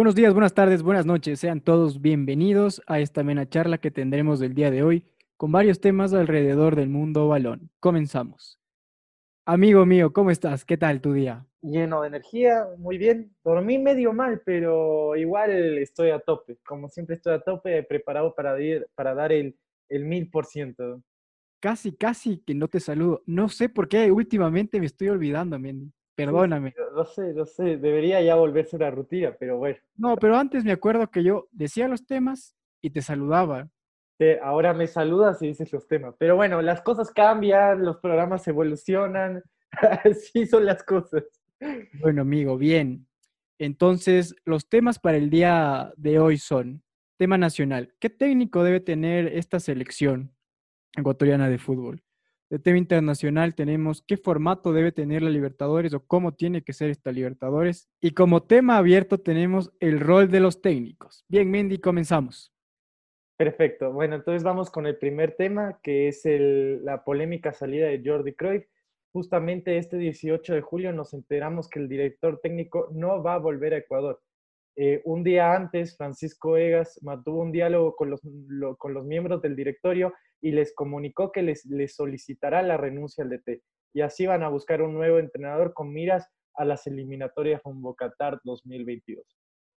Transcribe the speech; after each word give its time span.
Buenos 0.00 0.14
días, 0.14 0.32
buenas 0.32 0.54
tardes, 0.54 0.82
buenas 0.82 1.04
noches. 1.04 1.40
Sean 1.40 1.60
todos 1.60 2.00
bienvenidos 2.00 2.80
a 2.86 3.00
esta 3.00 3.22
mena 3.22 3.46
charla 3.46 3.76
que 3.76 3.90
tendremos 3.90 4.40
el 4.40 4.54
día 4.54 4.70
de 4.70 4.82
hoy 4.82 5.04
con 5.36 5.52
varios 5.52 5.78
temas 5.78 6.14
alrededor 6.14 6.74
del 6.74 6.88
mundo 6.88 7.28
balón. 7.28 7.68
Comenzamos. 7.80 8.58
Amigo 9.44 9.84
mío, 9.84 10.14
¿cómo 10.14 10.30
estás? 10.30 10.64
¿Qué 10.64 10.78
tal 10.78 11.02
tu 11.02 11.12
día? 11.12 11.46
Lleno 11.60 12.00
de 12.00 12.08
energía, 12.08 12.66
muy 12.78 12.96
bien. 12.96 13.36
Dormí 13.44 13.76
medio 13.76 14.14
mal, 14.14 14.40
pero 14.42 15.16
igual 15.16 15.50
estoy 15.76 16.12
a 16.12 16.18
tope. 16.18 16.56
Como 16.64 16.88
siempre 16.88 17.16
estoy 17.16 17.34
a 17.34 17.40
tope, 17.40 17.82
preparado 17.82 18.34
para, 18.34 18.56
para 18.94 19.14
dar 19.14 19.32
el 19.32 19.54
mil 19.90 20.30
por 20.30 20.46
ciento. 20.46 21.02
Casi, 21.60 21.94
casi 21.94 22.38
que 22.38 22.54
no 22.54 22.68
te 22.68 22.80
saludo. 22.80 23.22
No 23.26 23.50
sé 23.50 23.68
por 23.68 23.86
qué 23.86 24.10
últimamente 24.10 24.80
me 24.80 24.86
estoy 24.86 25.10
olvidando, 25.10 25.58
Mendy. 25.58 25.92
Perdóname. 26.26 26.74
No 26.94 27.04
sé, 27.04 27.32
no 27.34 27.46
sé, 27.46 27.76
debería 27.76 28.20
ya 28.20 28.34
volverse 28.34 28.76
una 28.76 28.90
rutina, 28.90 29.34
pero 29.38 29.58
bueno. 29.58 29.78
No, 29.96 30.16
pero 30.16 30.36
antes 30.36 30.64
me 30.64 30.72
acuerdo 30.72 31.10
que 31.10 31.22
yo 31.22 31.48
decía 31.50 31.88
los 31.88 32.06
temas 32.06 32.56
y 32.82 32.90
te 32.90 33.02
saludaba. 33.02 33.68
ahora 34.42 34.74
me 34.74 34.86
saludas 34.86 35.40
y 35.42 35.48
dices 35.48 35.72
los 35.72 35.86
temas. 35.86 36.14
Pero 36.18 36.36
bueno, 36.36 36.60
las 36.62 36.82
cosas 36.82 37.10
cambian, 37.10 37.84
los 37.84 37.98
programas 37.98 38.46
evolucionan, 38.48 39.42
así 40.04 40.46
son 40.46 40.66
las 40.66 40.82
cosas. 40.82 41.24
Bueno, 42.00 42.22
amigo, 42.22 42.56
bien. 42.56 43.06
Entonces, 43.58 44.34
los 44.44 44.68
temas 44.68 44.98
para 44.98 45.18
el 45.18 45.28
día 45.28 45.92
de 45.96 46.18
hoy 46.18 46.38
son, 46.38 46.82
tema 47.18 47.36
nacional, 47.36 47.94
¿qué 48.00 48.08
técnico 48.08 48.64
debe 48.64 48.80
tener 48.80 49.26
esta 49.26 49.60
selección 49.60 50.34
ecuatoriana 50.96 51.50
de 51.50 51.58
fútbol? 51.58 52.02
De 52.50 52.58
tema 52.58 52.78
internacional 52.78 53.54
tenemos 53.54 54.02
qué 54.02 54.16
formato 54.16 54.72
debe 54.72 54.90
tener 54.90 55.22
la 55.22 55.30
Libertadores 55.30 55.94
o 55.94 56.04
cómo 56.04 56.34
tiene 56.34 56.62
que 56.62 56.72
ser 56.72 56.90
esta 56.90 57.12
Libertadores. 57.12 57.88
Y 58.00 58.10
como 58.10 58.42
tema 58.42 58.76
abierto 58.76 59.18
tenemos 59.18 59.72
el 59.78 60.00
rol 60.00 60.30
de 60.30 60.40
los 60.40 60.60
técnicos. 60.60 61.24
Bien, 61.28 61.48
Mendy, 61.48 61.78
comenzamos. 61.78 62.52
Perfecto. 63.36 63.92
Bueno, 63.92 64.16
entonces 64.16 64.42
vamos 64.42 64.68
con 64.68 64.86
el 64.86 64.98
primer 64.98 65.36
tema, 65.36 65.78
que 65.82 66.08
es 66.08 66.22
la 66.26 67.04
polémica 67.04 67.52
salida 67.52 67.86
de 67.86 68.02
Jordi 68.04 68.34
Cruyff. 68.34 68.66
Justamente 69.12 69.78
este 69.78 69.96
18 69.96 70.54
de 70.54 70.60
julio 70.60 70.92
nos 70.92 71.14
enteramos 71.14 71.68
que 71.68 71.78
el 71.78 71.88
director 71.88 72.40
técnico 72.42 72.88
no 72.92 73.22
va 73.22 73.34
a 73.34 73.38
volver 73.38 73.74
a 73.74 73.78
Ecuador. 73.78 74.20
Eh, 74.76 75.00
un 75.04 75.22
día 75.22 75.54
antes, 75.54 75.96
Francisco 75.96 76.56
Egas 76.56 77.00
mantuvo 77.02 77.40
un 77.40 77.52
diálogo 77.52 77.94
con 77.96 78.10
los, 78.10 78.20
con 78.76 78.92
los 78.92 79.04
miembros 79.04 79.40
del 79.40 79.56
directorio 79.56 80.12
y 80.40 80.52
les 80.52 80.74
comunicó 80.74 81.32
que 81.32 81.42
les, 81.42 81.64
les 81.66 81.94
solicitará 81.94 82.62
la 82.62 82.76
renuncia 82.76 83.24
al 83.24 83.30
DT. 83.30 83.62
Y 83.92 84.02
así 84.02 84.26
van 84.26 84.42
a 84.42 84.48
buscar 84.48 84.82
un 84.82 84.94
nuevo 84.94 85.18
entrenador 85.18 85.74
con 85.74 85.92
miras 85.92 86.28
a 86.54 86.64
las 86.64 86.86
eliminatorias 86.86 87.62
rumbo 87.64 87.94
Qatar 87.94 88.40
2022. 88.44 89.24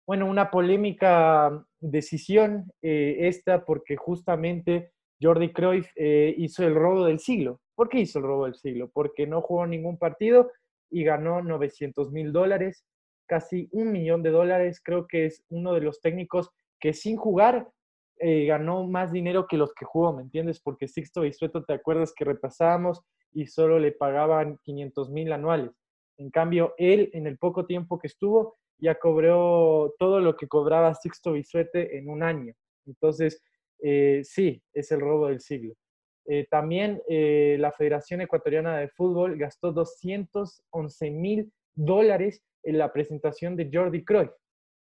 Bueno, 0.07 0.27
una 0.27 0.51
polémica 0.51 1.65
decisión 1.81 2.71
eh, 2.83 3.17
esta 3.21 3.65
porque 3.65 3.97
justamente 3.97 4.93
Jordi 5.21 5.53
Cruyff 5.53 5.89
eh, 5.95 6.35
hizo 6.37 6.67
el 6.67 6.75
robo 6.75 7.07
del 7.07 7.21
siglo. 7.21 7.61
¿Por 7.77 7.89
qué 7.89 8.01
hizo 8.01 8.19
el 8.19 8.25
robo 8.25 8.47
del 8.47 8.57
siglo? 8.57 8.91
Porque 8.93 9.27
no 9.27 9.41
jugó 9.43 9.67
ningún 9.67 9.99
partido 9.99 10.51
y 10.91 11.05
ganó 11.05 11.41
900 11.43 12.11
mil 12.11 12.33
dólares, 12.33 12.85
casi 13.27 13.69
un 13.71 13.93
millón 13.93 14.25
de 14.25 14.31
dólares. 14.31 14.81
Creo 14.83 15.07
que 15.07 15.27
es 15.27 15.45
uno 15.49 15.73
de 15.73 15.83
los 15.83 16.01
técnicos 16.01 16.51
que 16.81 16.93
sin 16.93 17.17
jugar 17.17 17.69
eh, 18.19 18.47
ganó 18.47 18.87
más 18.87 19.11
dinero 19.13 19.47
que 19.47 19.57
los 19.57 19.75
que 19.75 19.85
jugó, 19.85 20.13
¿me 20.13 20.23
entiendes? 20.23 20.61
Porque 20.61 20.89
Sixto 20.89 21.23
Bisueto, 21.23 21.65
¿te 21.65 21.73
acuerdas 21.73 22.13
que 22.17 22.25
repasábamos 22.25 23.03
y 23.33 23.47
solo 23.47 23.79
le 23.79 23.93
pagaban 23.93 24.59
500 24.63 25.11
mil 25.11 25.33
anuales? 25.33 25.73
En 26.19 26.31
cambio, 26.31 26.75
él, 26.77 27.11
en 27.15 27.27
el 27.27 27.39
poco 27.39 27.67
tiempo 27.67 27.99
que 27.99 28.07
estuvo, 28.07 28.57
ya 28.79 28.95
cobró 28.97 29.95
todo 29.99 30.21
lo 30.21 30.37
que 30.37 30.47
cobraba 30.49 30.95
Sixto 30.95 31.33
Bisuete 31.33 31.99
en 31.99 32.09
un 32.09 32.23
año. 32.23 32.55
Entonces, 32.87 33.43
eh, 33.83 34.21
sí, 34.25 34.63
es 34.73 34.93
el 34.93 35.01
robo 35.01 35.29
del 35.29 35.41
siglo. 35.41 35.75
Eh, 36.27 36.47
también 36.49 37.03
la 37.09 37.73
Federación 37.73 38.21
Ecuatoriana 38.21 38.79
de 38.79 38.89
Fútbol 38.89 39.37
gastó 39.37 39.73
211 39.73 41.11
mil 41.11 41.53
dólares 41.75 42.43
en 42.63 42.79
la 42.79 42.93
presentación 42.93 43.57
de 43.57 43.69
Jordi 43.73 44.05
Cruyff. 44.05 44.31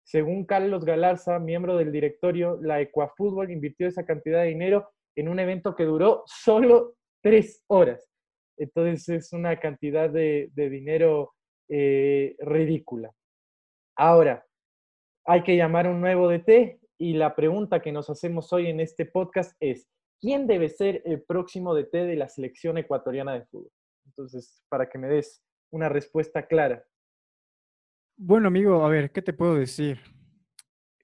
Según 0.03 0.45
Carlos 0.45 0.85
Galarza, 0.85 1.39
miembro 1.39 1.77
del 1.77 1.91
directorio, 1.91 2.59
la 2.61 2.81
Ecuafútbol 2.81 3.51
invirtió 3.51 3.87
esa 3.87 4.05
cantidad 4.05 4.41
de 4.41 4.49
dinero 4.49 4.89
en 5.15 5.29
un 5.29 5.39
evento 5.39 5.75
que 5.75 5.85
duró 5.85 6.23
solo 6.25 6.95
tres 7.21 7.63
horas. 7.67 8.09
Entonces 8.57 9.09
es 9.09 9.33
una 9.33 9.59
cantidad 9.59 10.09
de, 10.09 10.51
dinero 10.55 11.33
eh, 11.69 12.35
ridícula. 12.39 13.11
Ahora, 13.95 14.45
hay 15.25 15.43
que 15.43 15.55
llamar 15.55 15.87
un 15.87 16.01
nuevo 16.01 16.29
DT 16.29 16.79
y 16.97 17.13
la 17.13 17.35
pregunta 17.35 17.81
que 17.81 17.91
nos 17.91 18.09
hacemos 18.09 18.51
hoy 18.53 18.67
en 18.67 18.79
este 18.79 19.05
podcast 19.05 19.55
es, 19.59 19.87
¿quién 20.19 20.47
debe 20.47 20.69
ser 20.69 21.01
el 21.05 21.23
próximo 21.23 21.73
DT 21.73 21.93
de 21.93 22.15
la 22.15 22.27
selección 22.27 22.77
ecuatoriana 22.77 23.33
de 23.33 23.45
fútbol? 23.45 23.71
Entonces, 24.05 24.63
para 24.69 24.89
que 24.89 24.97
me 24.97 25.07
des 25.07 25.43
una 25.71 25.89
respuesta 25.89 26.45
clara. 26.45 26.85
Bueno, 28.17 28.47
amigo, 28.47 28.85
a 28.85 28.89
ver, 28.89 29.11
¿qué 29.11 29.21
te 29.21 29.33
puedo 29.33 29.55
decir? 29.55 29.99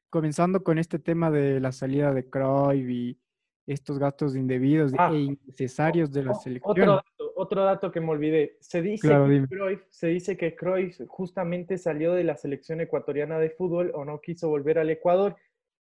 Comenzando 0.09 0.63
con 0.63 0.77
este 0.77 0.99
tema 0.99 1.31
de 1.31 1.59
la 1.59 1.71
salida 1.71 2.13
de 2.13 2.29
Cruyff 2.29 2.89
y 2.89 3.19
estos 3.65 3.99
gastos 3.99 4.35
indebidos 4.35 4.93
ah, 4.97 5.11
e 5.13 5.19
innecesarios 5.19 6.11
de 6.11 6.23
la 6.23 6.33
selección. 6.33 6.71
Otro 6.71 6.95
dato, 6.95 7.33
otro 7.35 7.63
dato 7.63 7.91
que 7.91 8.01
me 8.01 8.09
olvidé. 8.09 8.57
Se 8.59 8.81
dice, 8.81 9.07
que 9.07 9.45
Cruyff, 9.47 9.81
se 9.89 10.07
dice 10.07 10.37
que 10.37 10.55
Cruyff 10.55 10.99
justamente 11.07 11.77
salió 11.77 12.13
de 12.13 12.23
la 12.23 12.35
selección 12.35 12.81
ecuatoriana 12.81 13.39
de 13.39 13.51
fútbol 13.51 13.91
o 13.93 14.05
no 14.05 14.21
quiso 14.21 14.49
volver 14.49 14.79
al 14.79 14.89
Ecuador 14.89 15.35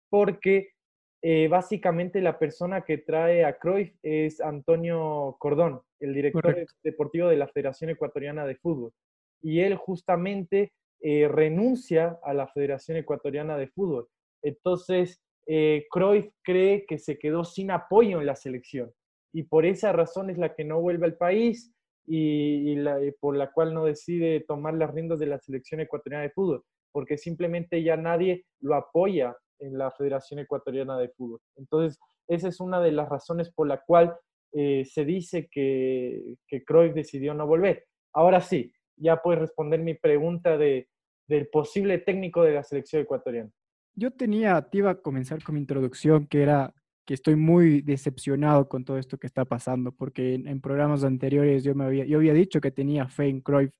porque 0.10 0.74
eh, 1.22 1.48
básicamente 1.48 2.22
la 2.22 2.38
persona 2.38 2.82
que 2.82 3.00
trae 3.00 3.46
a 3.46 3.58
Cruyff 3.58 3.96
es 4.04 4.42
Antonio 4.42 5.36
Cordón, 5.40 5.82
el 6.00 6.14
director 6.14 6.56
deportivo 6.84 7.30
de 7.30 7.38
la 7.38 7.48
Federación 7.48 7.90
Ecuatoriana 7.90 8.46
de 8.46 8.56
Fútbol. 8.56 8.94
Y 9.42 9.62
él 9.62 9.76
justamente 9.76 10.72
eh, 11.08 11.28
renuncia 11.28 12.18
a 12.24 12.34
la 12.34 12.48
Federación 12.48 12.98
Ecuatoriana 12.98 13.58
de 13.58 13.68
Fútbol. 13.68 14.08
Entonces, 14.42 15.22
eh, 15.46 15.86
Cruyff 15.92 16.32
cree 16.42 16.88
que 16.88 16.98
se 16.98 17.20
quedó 17.20 17.44
sin 17.44 17.70
apoyo 17.70 18.20
en 18.20 18.26
la 18.26 18.36
selección 18.36 18.92
y 19.32 19.44
por 19.44 19.68
esa 19.68 19.92
razón 19.92 20.32
es 20.32 20.40
la 20.40 20.56
que 20.56 20.64
no 20.64 20.82
vuelve 20.82 21.06
al 21.06 21.16
país 21.16 21.72
y, 22.08 22.76
por 23.20 23.38
la 23.38 23.52
cual 23.52 23.76
no 23.76 23.86
decide 23.86 24.44
tomar 24.48 24.74
las 24.74 24.96
riendas 24.96 25.20
de 25.20 25.28
la 25.28 25.38
selección 25.38 25.80
ecuatoriana 25.80 26.24
de 26.24 26.32
fútbol, 26.32 26.64
porque 26.92 27.20
simplemente 27.20 27.84
ya 27.84 27.98
nadie 27.98 28.44
lo 28.60 28.74
apoya 28.74 29.38
en 29.60 29.78
la 29.78 29.92
Federación 29.92 30.40
Ecuatoriana 30.40 30.98
de 30.98 31.10
Fútbol. 31.10 31.40
Entonces, 31.56 32.00
esa 32.28 32.48
es 32.48 32.60
una 32.60 32.82
de 32.82 32.94
las 32.94 33.10
razones 33.10 33.54
por 33.54 33.68
la 33.68 33.80
cual 33.86 34.18
eh, 34.54 34.84
se 34.86 35.06
dice 35.06 35.50
que, 35.52 36.36
que 36.48 36.64
Cruyff 36.64 36.96
decidió 36.96 37.36
no 37.36 37.46
volver. 37.46 37.86
Ahora 38.12 38.42
sí, 38.42 38.74
ya 38.98 39.22
puedes 39.22 39.42
responder 39.42 39.82
mi 39.82 39.94
pregunta 39.94 40.58
de, 40.58 40.88
del 41.28 41.48
posible 41.48 41.98
técnico 41.98 42.44
de 42.44 42.54
la 42.54 42.64
selección 42.64 43.02
ecuatoriana. 43.02 43.52
Yo 43.96 44.12
tenía, 44.12 44.62
te 44.62 44.80
iba 44.80 44.92
a 44.92 45.02
comenzar 45.02 45.42
con 45.44 45.56
mi 45.56 45.62
introducción, 45.62 46.28
que 46.28 46.42
era 46.42 46.74
que 47.06 47.14
estoy 47.14 47.36
muy 47.36 47.82
decepcionado 47.82 48.68
con 48.68 48.84
todo 48.84 48.98
esto 48.98 49.18
que 49.18 49.28
está 49.28 49.46
pasando, 49.46 49.92
porque 49.92 50.34
en, 50.34 50.60
programas 50.60 51.04
anteriores 51.04 51.64
yo, 51.64 51.76
me 51.76 51.86
había, 51.86 52.06
yo 52.06 52.18
había 52.18 52.34
dicho 52.34 52.60
que 52.60 52.72
tenía 52.72 53.08
fe 53.08 53.28
en 53.28 53.42
Cruyff, 53.42 53.72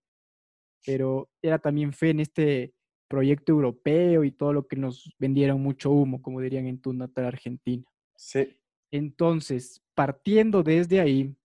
pero 0.86 1.30
era 1.42 1.58
también 1.58 1.92
fe 1.92 2.12
en 2.12 2.20
este 2.20 2.74
proyecto 3.08 3.52
europeo 3.52 4.24
y 4.24 4.32
todo 4.32 4.54
lo 4.54 4.68
que 4.68 4.76
nos 4.76 5.12
vendieron 5.20 5.62
mucho 5.62 5.92
humo, 5.92 6.22
como 6.22 6.40
dirían 6.40 6.68
en 6.68 6.80
tu 6.80 6.94
natal 6.94 7.26
Argentina. 7.26 7.84
Sí. 8.16 8.58
Entonces, 8.92 9.82
partiendo 9.96 10.64
desde 10.64 11.00
ahí, 11.00 11.36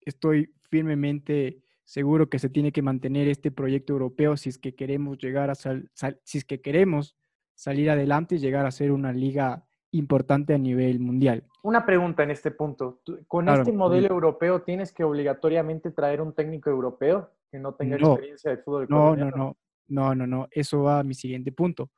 estoy 0.00 0.52
firmemente 0.68 1.62
seguro 1.86 2.28
que 2.28 2.38
se 2.38 2.50
tiene 2.50 2.72
que 2.72 2.82
mantener 2.82 3.28
este 3.28 3.50
proyecto 3.50 3.92
europeo 3.92 4.36
si 4.36 4.50
es 4.50 4.58
que 4.58 4.74
queremos 4.74 5.18
llegar 5.18 5.50
a 5.50 5.54
si 5.54 6.38
es 6.38 6.44
que 6.44 6.60
queremos 6.60 7.16
salir 7.54 7.88
adelante 7.88 8.34
y 8.34 8.38
llegar 8.38 8.66
a 8.66 8.72
ser 8.72 8.90
una 8.90 9.12
liga 9.12 9.64
importante 9.92 10.52
a 10.52 10.58
nivel 10.58 10.98
mundial. 10.98 11.44
Una 11.62 11.86
pregunta 11.86 12.24
en 12.24 12.32
este 12.32 12.50
punto. 12.50 13.00
¿Con 13.28 13.48
este 13.48 13.72
modelo 13.72 14.08
europeo 14.08 14.62
tienes 14.62 14.92
que 14.92 15.04
obligatoriamente 15.04 15.92
traer 15.92 16.20
un 16.20 16.34
técnico 16.34 16.68
europeo 16.68 17.30
que 17.50 17.58
no 17.60 17.74
tenga 17.74 17.96
experiencia 17.96 18.50
de 18.50 18.58
fútbol? 18.58 18.86
No, 18.90 19.14
no, 19.14 19.30
no, 19.30 19.56
no, 19.86 20.14
no, 20.14 20.26
no. 20.26 20.48
Eso 20.50 20.82
va 20.82 20.98
a 20.98 21.04
mi 21.04 21.14
siguiente 21.14 21.52
punto. 21.52 21.90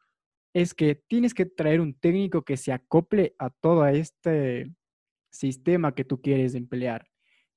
Es 0.52 0.75
que 0.75 0.94
tienes 0.94 1.32
que 1.32 1.46
traer 1.46 1.81
un 1.81 1.94
técnico 1.94 2.43
que 2.43 2.58
se 2.58 2.73
acople 2.73 3.35
a 3.38 3.49
todo 3.49 3.87
este 3.87 4.70
sistema 5.31 5.94
que 5.94 6.05
tú 6.05 6.20
quieres 6.20 6.55
emplear. 6.55 7.06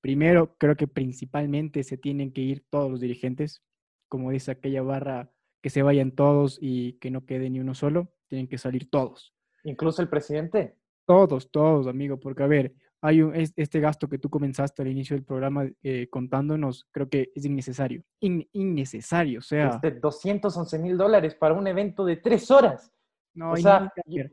Primero, 0.01 0.55
creo 0.57 0.75
que 0.75 0.87
principalmente 0.87 1.83
se 1.83 1.97
tienen 1.97 2.33
que 2.33 2.41
ir 2.41 2.65
todos 2.69 2.89
los 2.89 2.99
dirigentes, 2.99 3.63
como 4.09 4.31
dice 4.31 4.51
aquella 4.51 4.81
barra, 4.81 5.31
que 5.61 5.69
se 5.69 5.83
vayan 5.83 6.11
todos 6.11 6.57
y 6.59 6.93
que 6.93 7.11
no 7.11 7.25
quede 7.25 7.49
ni 7.49 7.59
uno 7.59 7.75
solo, 7.75 8.11
tienen 8.27 8.47
que 8.47 8.57
salir 8.57 8.89
todos. 8.89 9.33
¿Incluso 9.63 10.01
el 10.01 10.09
presidente? 10.09 10.75
Todos, 11.05 11.51
todos, 11.51 11.87
amigo, 11.87 12.19
porque 12.19 12.43
a 12.43 12.47
ver, 12.47 12.73
hay 13.01 13.21
un, 13.21 13.35
este 13.35 13.79
gasto 13.79 14.07
que 14.07 14.17
tú 14.17 14.29
comenzaste 14.29 14.81
al 14.81 14.87
inicio 14.87 15.15
del 15.15 15.25
programa 15.25 15.67
eh, 15.83 16.07
contándonos, 16.09 16.87
creo 16.91 17.09
que 17.09 17.31
es 17.35 17.45
innecesario. 17.45 18.03
innecesario, 18.19 19.39
o 19.39 19.43
sea. 19.43 19.69
Este, 19.69 19.91
211 19.91 20.79
mil 20.79 20.97
dólares 20.97 21.35
para 21.35 21.53
un 21.53 21.67
evento 21.67 22.05
de 22.05 22.17
tres 22.17 22.49
horas. 22.51 22.91
No, 23.33 23.53
o 23.53 23.57
sea, 23.57 23.91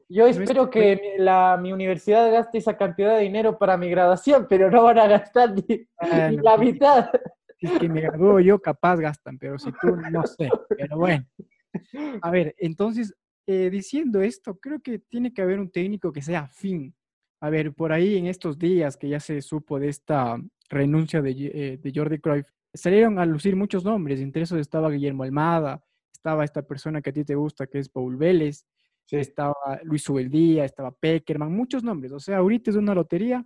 yo, 0.09 0.27
espero 0.27 0.69
que 0.69 1.15
la, 1.19 1.57
mi 1.61 1.73
universidad 1.73 2.33
gaste 2.33 2.59
esa 2.59 2.77
cantidad 2.77 3.17
de 3.17 3.23
dinero 3.23 3.57
para 3.57 3.77
mi 3.77 3.89
graduación, 3.89 4.47
pero 4.49 4.71
no 4.71 4.83
van 4.83 4.99
a 4.99 5.07
gastar 5.07 5.55
ni, 5.55 5.87
la 6.43 6.57
mitad. 6.57 7.09
es 7.61 7.79
que 7.79 7.89
me 7.89 8.01
gradúo 8.01 8.41
yo, 8.41 8.61
capaz 8.61 8.97
gastan, 8.97 9.39
pero 9.39 9.59
si 9.59 9.71
tú, 9.81 9.97
no 10.11 10.27
sé. 10.27 10.49
Pero 10.77 10.97
bueno. 10.97 11.25
A 12.23 12.31
ver, 12.31 12.57
entonces, 12.59 13.15
eh, 13.47 13.71
diciendo 13.71 14.21
esto, 14.21 14.59
creo 14.59 14.81
que 14.81 14.99
tiene 14.99 15.33
que 15.33 15.43
haber 15.43 15.61
un 15.61 15.71
técnico 15.71 16.13
que 16.13 16.23
sea 16.23 16.41
afín 16.41 16.95
a 17.41 17.51
ver, 17.51 17.73
por 17.73 17.93
ahí 17.93 18.17
en 18.17 18.27
estos 18.27 18.59
días 18.59 18.97
que 18.97 19.09
ya 19.09 19.21
se 19.21 19.41
supo 19.43 19.79
de 19.79 19.89
esta 19.89 20.41
renuncia 20.69 21.23
de, 21.23 21.31
eh, 21.31 21.79
de 21.79 21.93
Jordi 21.95 22.19
Cruyff, 22.19 22.47
salieron 22.75 23.19
a 23.19 23.27
lucir 23.27 23.55
muchos 23.55 23.85
nombres. 23.85 24.21
Entre 24.21 24.43
esos 24.43 24.59
estaba 24.59 24.91
Guillermo 24.91 25.23
Almada, 25.23 25.85
estaba 26.13 26.45
esta 26.45 26.63
persona 26.63 27.01
que 27.01 27.11
a 27.11 27.13
ti 27.13 27.25
te 27.25 27.37
gusta, 27.37 27.67
que 27.67 27.79
es 27.79 27.89
Paul 27.89 28.17
Vélez, 28.17 28.67
estaba 29.11 29.55
Luis 29.83 30.03
Subeldía, 30.03 30.65
estaba 30.65 30.91
Peckerman, 30.91 31.53
muchos 31.53 31.83
nombres. 31.83 32.13
O 32.13 32.21
sea, 32.21 32.39
ahorita 32.39 32.71
es 32.71 32.77
una 32.77 32.95
lotería 32.95 33.45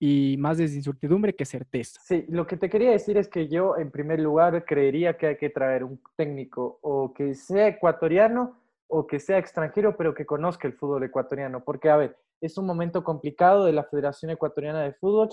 y 0.00 0.36
más 0.38 0.58
de 0.58 0.64
incertidumbre 0.64 1.34
que 1.34 1.44
certeza. 1.44 2.00
Sí, 2.04 2.24
lo 2.28 2.46
que 2.46 2.56
te 2.56 2.68
quería 2.68 2.90
decir 2.90 3.16
es 3.16 3.28
que 3.28 3.48
yo, 3.48 3.76
en 3.76 3.90
primer 3.90 4.20
lugar, 4.20 4.64
creería 4.64 5.16
que 5.16 5.28
hay 5.28 5.36
que 5.36 5.50
traer 5.50 5.84
un 5.84 6.00
técnico 6.16 6.78
o 6.82 7.14
que 7.14 7.34
sea 7.34 7.68
ecuatoriano 7.68 8.58
o 8.88 9.06
que 9.06 9.18
sea 9.20 9.38
extranjero, 9.38 9.96
pero 9.96 10.14
que 10.14 10.26
conozca 10.26 10.68
el 10.68 10.74
fútbol 10.74 11.04
ecuatoriano. 11.04 11.64
Porque, 11.64 11.90
a 11.90 11.96
ver, 11.96 12.16
es 12.40 12.58
un 12.58 12.66
momento 12.66 13.02
complicado 13.02 13.64
de 13.64 13.72
la 13.72 13.84
Federación 13.84 14.30
Ecuatoriana 14.30 14.82
de 14.82 14.92
Fútbol 14.92 15.30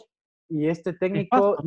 y 0.47 0.67
este 0.67 0.93
técnico... 0.93 1.57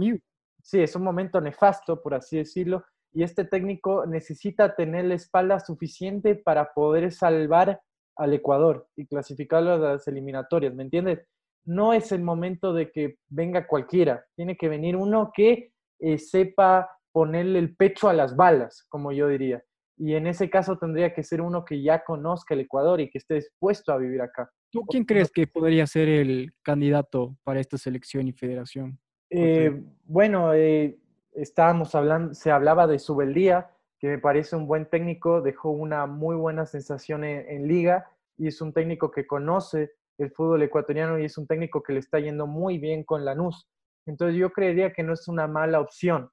sí, 0.63 0.81
es 0.81 0.97
un 0.97 1.03
momento 1.03 1.41
nefasto, 1.41 2.03
por 2.03 2.15
así 2.15 2.39
decirlo, 2.39 2.85
y 3.13 3.23
este 3.23 3.45
técnico 3.45 4.07
necesita 4.07 4.75
tener 4.75 5.05
la 5.05 5.15
espalda 5.15 5.61
suficiente 5.61 6.35
para 6.35 6.73
poder 6.73 7.13
salvar 7.13 7.81
al 8.17 8.35
Ecuador 8.35 8.89
y 8.97 9.07
clasificarlo 9.07 9.75
a 9.75 9.79
las 9.79 10.09
eliminatorias, 10.09 10.75
¿me 10.75 10.83
entiendes? 10.83 11.21
No 11.65 11.93
es 11.93 12.13
el 12.13 12.23
momento 12.23 12.73
de 12.73 12.91
que 12.91 13.17
venga 13.29 13.67
cualquiera, 13.67 14.25
tiene 14.37 14.57
que 14.57 14.69
venir 14.69 14.97
uno 14.97 15.33
que 15.35 15.73
eh, 15.99 16.19
sepa 16.19 16.91
ponerle 17.13 17.59
el 17.59 17.77
pecho 17.77 18.09
a 18.09 18.13
las 18.13 18.37
balas, 18.37 18.85
como 18.89 19.13
yo 19.13 19.29
diría. 19.29 19.63
Y 19.97 20.15
en 20.15 20.27
ese 20.27 20.51
caso 20.51 20.77
tendría 20.77 21.15
que 21.15 21.23
ser 21.23 21.41
uno 21.41 21.65
que 21.65 21.81
ya 21.81 22.03
conozca 22.03 22.55
el 22.55 22.61
Ecuador 22.61 23.01
y 23.01 23.09
que 23.09 23.19
esté 23.19 23.35
dispuesto 23.35 23.93
a 23.93 23.97
vivir 23.97 24.21
acá. 24.21 24.51
¿Tú 24.71 24.85
quién 24.87 25.05
crees 25.05 25.31
que 25.31 25.47
podría 25.47 25.87
ser 25.87 26.09
el 26.09 26.53
candidato 26.63 27.37
para 27.45 27.61
esta 27.61 27.79
selección 27.79 28.27
y 28.27 28.33
federación? 28.33 28.99
Eh, 29.31 29.83
bueno, 30.05 30.53
eh, 30.53 30.99
estábamos 31.33 31.95
hablando, 31.95 32.35
se 32.35 32.51
hablaba 32.51 32.89
de 32.89 32.99
Subeldía, 32.99 33.71
me 34.09 34.19
parece 34.19 34.57
un 34.57 34.67
buen 34.67 34.87
técnico, 34.87 35.41
dejó 35.41 35.71
una 35.71 36.07
muy 36.07 36.37
buena 36.37 36.67
sensación 36.67 37.25
en, 37.25 37.69
liga 37.69 38.11
y 38.37 38.49
es 38.49 38.61
un 38.61 38.73
técnico 38.73 39.11
que 39.11 39.27
conoce 39.27 39.93
el 40.19 40.31
fútbol 40.31 40.63
ecuatoriano 40.63 41.19
y 41.19 41.25
es 41.25 41.39
un 41.39 41.47
técnico 41.47 41.83
que 41.83 41.93
le 41.93 42.01
está 42.01 42.19
yendo 42.19 42.47
muy 42.47 42.79
bien 42.79 43.05
con 43.05 43.25
Lanús. 43.25 43.69
Entonces 44.07 44.37
yo 44.37 44.51
creería 44.51 44.93
que 44.93 45.03
no 45.03 45.13
es 45.13 45.29
una 45.29 45.47
mala 45.47 45.81
opción. 45.81 46.31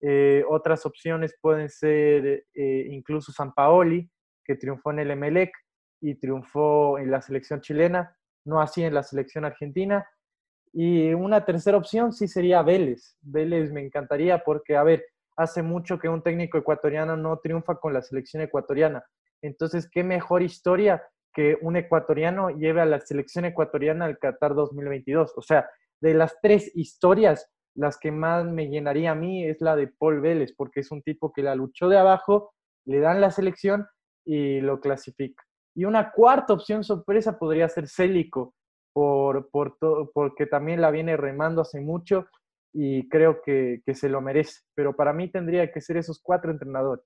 Eh, 0.00 0.44
otras 0.48 0.84
opciones 0.86 1.34
pueden 1.40 1.68
ser 1.68 2.46
eh, 2.52 2.86
incluso 2.90 3.32
San 3.32 3.54
Paoli, 3.54 4.10
que 4.44 4.56
triunfó 4.56 4.90
en 4.90 4.98
el 4.98 5.10
Emelec 5.10 5.52
y 6.00 6.16
triunfó 6.16 6.98
en 6.98 7.10
la 7.10 7.22
selección 7.22 7.60
chilena, 7.60 8.16
no 8.44 8.60
así 8.60 8.82
en 8.82 8.92
la 8.92 9.02
selección 9.02 9.44
argentina. 9.44 10.06
Y 10.72 11.14
una 11.14 11.44
tercera 11.44 11.78
opción 11.78 12.12
sí 12.12 12.26
sería 12.26 12.62
Vélez. 12.62 13.16
Vélez 13.22 13.72
me 13.72 13.80
encantaría 13.80 14.42
porque, 14.42 14.76
a 14.76 14.82
ver, 14.82 15.04
hace 15.36 15.62
mucho 15.62 15.98
que 15.98 16.08
un 16.08 16.22
técnico 16.22 16.58
ecuatoriano 16.58 17.16
no 17.16 17.38
triunfa 17.38 17.76
con 17.76 17.92
la 17.92 18.02
selección 18.02 18.42
ecuatoriana. 18.42 19.04
Entonces, 19.42 19.88
¿qué 19.90 20.04
mejor 20.04 20.42
historia 20.42 21.02
que 21.32 21.58
un 21.60 21.76
ecuatoriano 21.76 22.50
lleve 22.50 22.80
a 22.80 22.86
la 22.86 23.00
selección 23.00 23.44
ecuatoriana 23.44 24.04
al 24.04 24.18
Qatar 24.18 24.54
2022? 24.54 25.32
O 25.36 25.42
sea, 25.42 25.68
de 26.00 26.14
las 26.14 26.38
tres 26.40 26.70
historias, 26.74 27.50
las 27.74 27.98
que 27.98 28.12
más 28.12 28.44
me 28.46 28.68
llenaría 28.68 29.12
a 29.12 29.16
mí 29.16 29.44
es 29.44 29.60
la 29.60 29.76
de 29.76 29.88
Paul 29.88 30.20
Vélez, 30.20 30.54
porque 30.56 30.80
es 30.80 30.90
un 30.90 31.02
tipo 31.02 31.32
que 31.32 31.42
la 31.42 31.54
luchó 31.54 31.88
de 31.88 31.98
abajo, 31.98 32.54
le 32.86 33.00
dan 33.00 33.20
la 33.20 33.30
selección 33.30 33.86
y 34.24 34.60
lo 34.60 34.80
clasifica. 34.80 35.42
Y 35.74 35.84
una 35.84 36.12
cuarta 36.12 36.52
opción 36.52 36.84
sorpresa 36.84 37.38
podría 37.38 37.68
ser 37.68 37.88
Célico, 37.88 38.54
por, 38.92 39.50
por 39.50 39.76
porque 40.12 40.46
también 40.46 40.80
la 40.80 40.92
viene 40.92 41.16
remando 41.16 41.62
hace 41.62 41.80
mucho 41.80 42.28
y 42.74 43.08
creo 43.08 43.40
que, 43.40 43.82
que, 43.86 43.94
se 43.94 44.08
lo 44.08 44.20
merece. 44.20 44.60
Pero 44.74 44.94
para 44.94 45.12
mí 45.12 45.30
tendría 45.30 45.70
que 45.70 45.80
ser 45.80 45.96
esos 45.96 46.20
cuatro 46.20 46.50
entrenadores. 46.50 47.04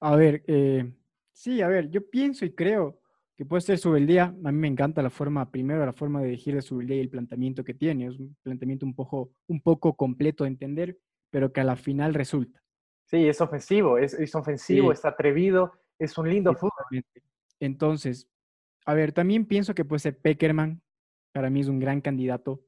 A 0.00 0.16
ver, 0.16 0.42
eh, 0.46 0.90
sí, 1.32 1.60
a 1.60 1.68
ver, 1.68 1.90
yo 1.90 2.08
pienso 2.08 2.44
y 2.46 2.54
creo 2.54 3.00
que 3.36 3.44
puede 3.44 3.60
ser 3.60 3.78
Subeldía. 3.78 4.34
A 4.44 4.52
mí 4.52 4.58
me 4.58 4.68
encanta 4.68 5.02
la 5.02 5.10
forma, 5.10 5.50
primero 5.50 5.84
la 5.84 5.92
forma 5.92 6.22
de 6.22 6.28
elegir 6.28 6.54
de 6.54 6.62
Subeldía 6.62 6.96
y 6.96 7.00
el 7.00 7.10
planteamiento 7.10 7.62
que 7.62 7.74
tiene. 7.74 8.06
Es 8.06 8.18
un 8.18 8.36
planteamiento 8.42 8.86
un 8.86 8.94
poco, 8.94 9.32
un 9.48 9.60
poco 9.60 9.94
completo 9.96 10.44
de 10.44 10.48
entender, 10.48 10.98
pero 11.30 11.52
que 11.52 11.60
a 11.60 11.64
la 11.64 11.76
final 11.76 12.14
resulta. 12.14 12.62
Sí, 13.06 13.28
es 13.28 13.40
ofensivo, 13.42 13.98
es, 13.98 14.14
es 14.14 14.34
ofensivo, 14.34 14.92
es 14.92 15.04
atrevido, 15.04 15.72
es 15.98 16.16
un 16.16 16.30
lindo 16.30 16.54
fútbol. 16.54 17.04
Entonces, 17.60 18.28
a 18.86 18.94
ver, 18.94 19.12
también 19.12 19.44
pienso 19.44 19.74
que 19.74 19.84
puede 19.84 20.00
ser 20.00 20.18
Peckerman. 20.18 20.80
Para 21.32 21.50
mí 21.50 21.60
es 21.60 21.68
un 21.68 21.78
gran 21.78 22.00
candidato. 22.00 22.62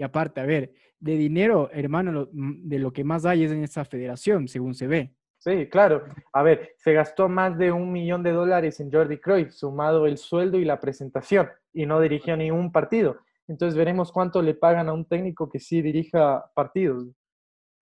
Y 0.00 0.02
aparte, 0.02 0.40
a 0.40 0.46
ver, 0.46 0.72
de 0.98 1.14
dinero, 1.14 1.68
hermano, 1.74 2.26
de 2.32 2.78
lo 2.78 2.90
que 2.90 3.04
más 3.04 3.26
hay 3.26 3.44
es 3.44 3.52
en 3.52 3.62
esa 3.62 3.84
federación, 3.84 4.48
según 4.48 4.74
se 4.74 4.86
ve. 4.86 5.14
Sí, 5.36 5.68
claro. 5.68 6.06
A 6.32 6.42
ver, 6.42 6.72
se 6.78 6.94
gastó 6.94 7.28
más 7.28 7.58
de 7.58 7.70
un 7.70 7.92
millón 7.92 8.22
de 8.22 8.32
dólares 8.32 8.80
en 8.80 8.90
Jordi 8.90 9.18
Cruyff, 9.18 9.50
sumado 9.50 10.06
el 10.06 10.16
sueldo 10.16 10.58
y 10.58 10.64
la 10.64 10.80
presentación, 10.80 11.50
y 11.74 11.84
no 11.84 12.00
dirigió 12.00 12.34
ningún 12.34 12.72
partido. 12.72 13.18
Entonces 13.46 13.76
veremos 13.76 14.10
cuánto 14.10 14.40
le 14.40 14.54
pagan 14.54 14.88
a 14.88 14.94
un 14.94 15.04
técnico 15.04 15.50
que 15.50 15.58
sí 15.58 15.82
dirija 15.82 16.50
partidos. 16.54 17.06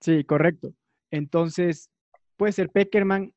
Sí, 0.00 0.24
correcto. 0.24 0.74
Entonces, 1.12 1.88
puede 2.36 2.50
ser 2.50 2.68
Peckerman, 2.70 3.32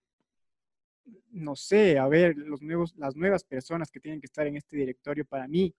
no 1.30 1.56
sé, 1.56 2.00
a 2.00 2.08
ver, 2.08 2.36
los 2.36 2.64
nuevos, 2.64 2.96
las 2.98 3.16
nuevas 3.16 3.44
personas 3.44 3.92
que 3.92 4.00
tienen 4.00 4.20
que 4.20 4.26
estar 4.26 4.48
en 4.48 4.58
este 4.58 4.76
directorio 4.76 5.24
para 5.24 5.48
mí 5.48 5.72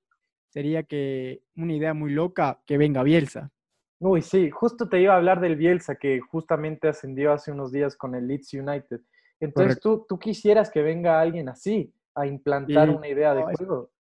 sería 0.53 0.83
que 0.83 1.43
una 1.57 1.73
idea 1.73 1.95
muy 1.95 2.13
loca 2.13 2.61
que 2.67 2.77
venga 2.77 3.03
Bielsa. 3.03 3.51
Uy, 3.99 4.21
sí, 4.21 4.51
justo 4.51 4.89
te 4.89 5.01
iba 5.01 5.15
a 5.15 5.17
hablar 5.17 5.41
del 5.41 5.57
Bielsa, 5.57 5.97
que 5.97 6.21
justamente 6.21 6.89
ascendió 6.89 7.33
hace 7.33 7.53
unos 7.53 7.73
días 7.73 7.97
con 7.97 8.15
el 8.15 8.27
Leeds 8.27 8.53
United. 8.53 9.01
Entonces, 9.41 9.81
tú, 9.81 10.05
tú 10.09 10.19
quisieras 10.19 10.71
que 10.71 10.83
venga 10.83 11.21
alguien 11.21 11.49
así 11.49 11.95
a 12.15 12.27
implantar 12.27 12.91
una 12.91 13.09
idea 13.09 13.35
de 13.35 13.43
juego. 13.43 13.91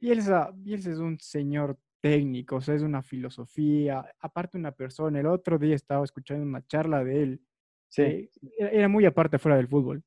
Bielsa, 0.00 0.50
Bielsa 0.54 0.92
es 0.92 0.98
un 0.98 1.18
señor 1.20 1.76
técnico, 2.00 2.56
o 2.56 2.60
sea, 2.60 2.74
es 2.74 2.82
una 2.82 3.02
filosofía, 3.02 4.04
aparte 4.20 4.56
una 4.56 4.72
persona. 4.72 5.20
El 5.20 5.26
otro 5.26 5.58
día 5.58 5.74
estaba 5.74 6.04
escuchando 6.04 6.44
una 6.44 6.66
charla 6.66 7.04
de 7.04 7.22
él. 7.22 7.42
Sí. 7.88 8.02
Eh, 8.02 8.30
era, 8.58 8.88
muy 8.88 9.04
aparte 9.04 9.38
fuera 9.38 9.56
del 9.56 9.68
fútbol. 9.68 10.02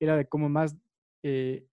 Era 0.00 0.16
de 0.16 0.26
cómo 0.26 0.48
más 0.48 0.76
eh, 1.22 1.66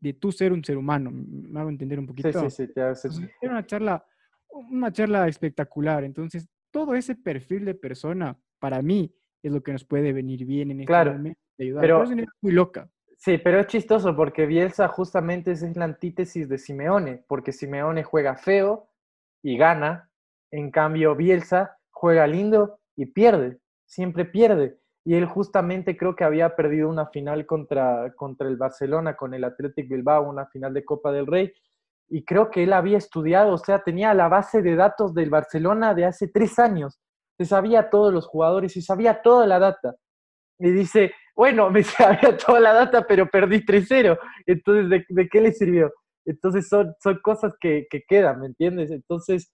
de 0.00 0.12
tú 0.14 0.32
ser 0.32 0.52
un 0.52 0.64
ser 0.64 0.76
humano. 0.76 1.10
Me 1.12 1.60
hago 1.60 1.70
entender 1.70 1.98
un 1.98 2.06
poquito. 2.06 2.48
Sí, 2.50 2.66
sí, 2.66 3.08
sí. 3.10 3.28
Era 3.40 3.52
una 3.52 3.66
charla 3.66 4.04
una 4.52 4.92
charla 4.92 5.28
espectacular. 5.28 6.04
Entonces, 6.04 6.48
todo 6.70 6.94
ese 6.94 7.14
perfil 7.14 7.64
de 7.64 7.74
persona, 7.74 8.38
para 8.58 8.82
mí, 8.82 9.14
es 9.42 9.52
lo 9.52 9.62
que 9.62 9.72
nos 9.72 9.84
puede 9.84 10.12
venir 10.12 10.44
bien 10.44 10.70
en 10.70 10.80
este 10.80 10.86
claro, 10.86 11.12
momento 11.12 11.40
de 11.58 11.64
ayudar. 11.64 11.82
Pero, 11.82 12.02
es 12.04 12.10
muy 12.40 12.52
loca. 12.52 12.88
Sí, 13.16 13.38
pero 13.38 13.60
es 13.60 13.66
chistoso 13.66 14.16
porque 14.16 14.46
Bielsa 14.46 14.88
justamente 14.88 15.52
es 15.52 15.76
la 15.76 15.84
antítesis 15.84 16.48
de 16.48 16.58
Simeone, 16.58 17.24
porque 17.28 17.52
Simeone 17.52 18.02
juega 18.02 18.36
feo 18.36 18.90
y 19.42 19.56
gana, 19.56 20.10
en 20.50 20.70
cambio 20.70 21.14
Bielsa 21.14 21.78
juega 21.90 22.26
lindo 22.26 22.80
y 22.96 23.06
pierde, 23.06 23.58
siempre 23.86 24.24
pierde. 24.24 24.78
Y 25.04 25.14
él 25.14 25.26
justamente 25.26 25.96
creo 25.96 26.14
que 26.14 26.24
había 26.24 26.54
perdido 26.54 26.88
una 26.88 27.06
final 27.06 27.44
contra, 27.44 28.12
contra 28.14 28.48
el 28.48 28.56
Barcelona 28.56 29.16
con 29.16 29.34
el 29.34 29.44
Athletic 29.44 29.88
Bilbao, 29.88 30.28
una 30.28 30.46
final 30.46 30.72
de 30.72 30.84
Copa 30.84 31.10
del 31.10 31.26
Rey, 31.26 31.52
y 32.08 32.24
creo 32.24 32.50
que 32.50 32.64
él 32.64 32.72
había 32.72 32.98
estudiado, 32.98 33.54
o 33.54 33.58
sea, 33.58 33.82
tenía 33.82 34.12
la 34.14 34.28
base 34.28 34.60
de 34.60 34.76
datos 34.76 35.14
del 35.14 35.30
Barcelona 35.30 35.94
de 35.94 36.04
hace 36.04 36.28
tres 36.28 36.58
años, 36.58 37.00
se 37.38 37.46
sabía 37.46 37.90
todos 37.90 38.12
los 38.12 38.26
jugadores 38.26 38.76
y 38.76 38.82
sabía 38.82 39.22
toda 39.22 39.46
la 39.46 39.58
data. 39.58 39.94
Y 40.58 40.70
dice, 40.70 41.12
bueno, 41.34 41.70
me 41.70 41.82
sabía 41.82 42.36
toda 42.36 42.60
la 42.60 42.72
data, 42.72 43.06
pero 43.06 43.28
perdí 43.28 43.64
3-0, 43.64 44.18
entonces, 44.46 45.04
¿de, 45.08 45.28
qué 45.28 45.40
le 45.40 45.52
sirvió? 45.52 45.92
Entonces 46.24 46.68
son, 46.68 46.94
son 47.02 47.18
cosas 47.22 47.54
que, 47.60 47.86
que 47.90 48.02
quedan, 48.06 48.40
¿me 48.40 48.46
entiendes? 48.46 48.90
Entonces, 48.90 49.50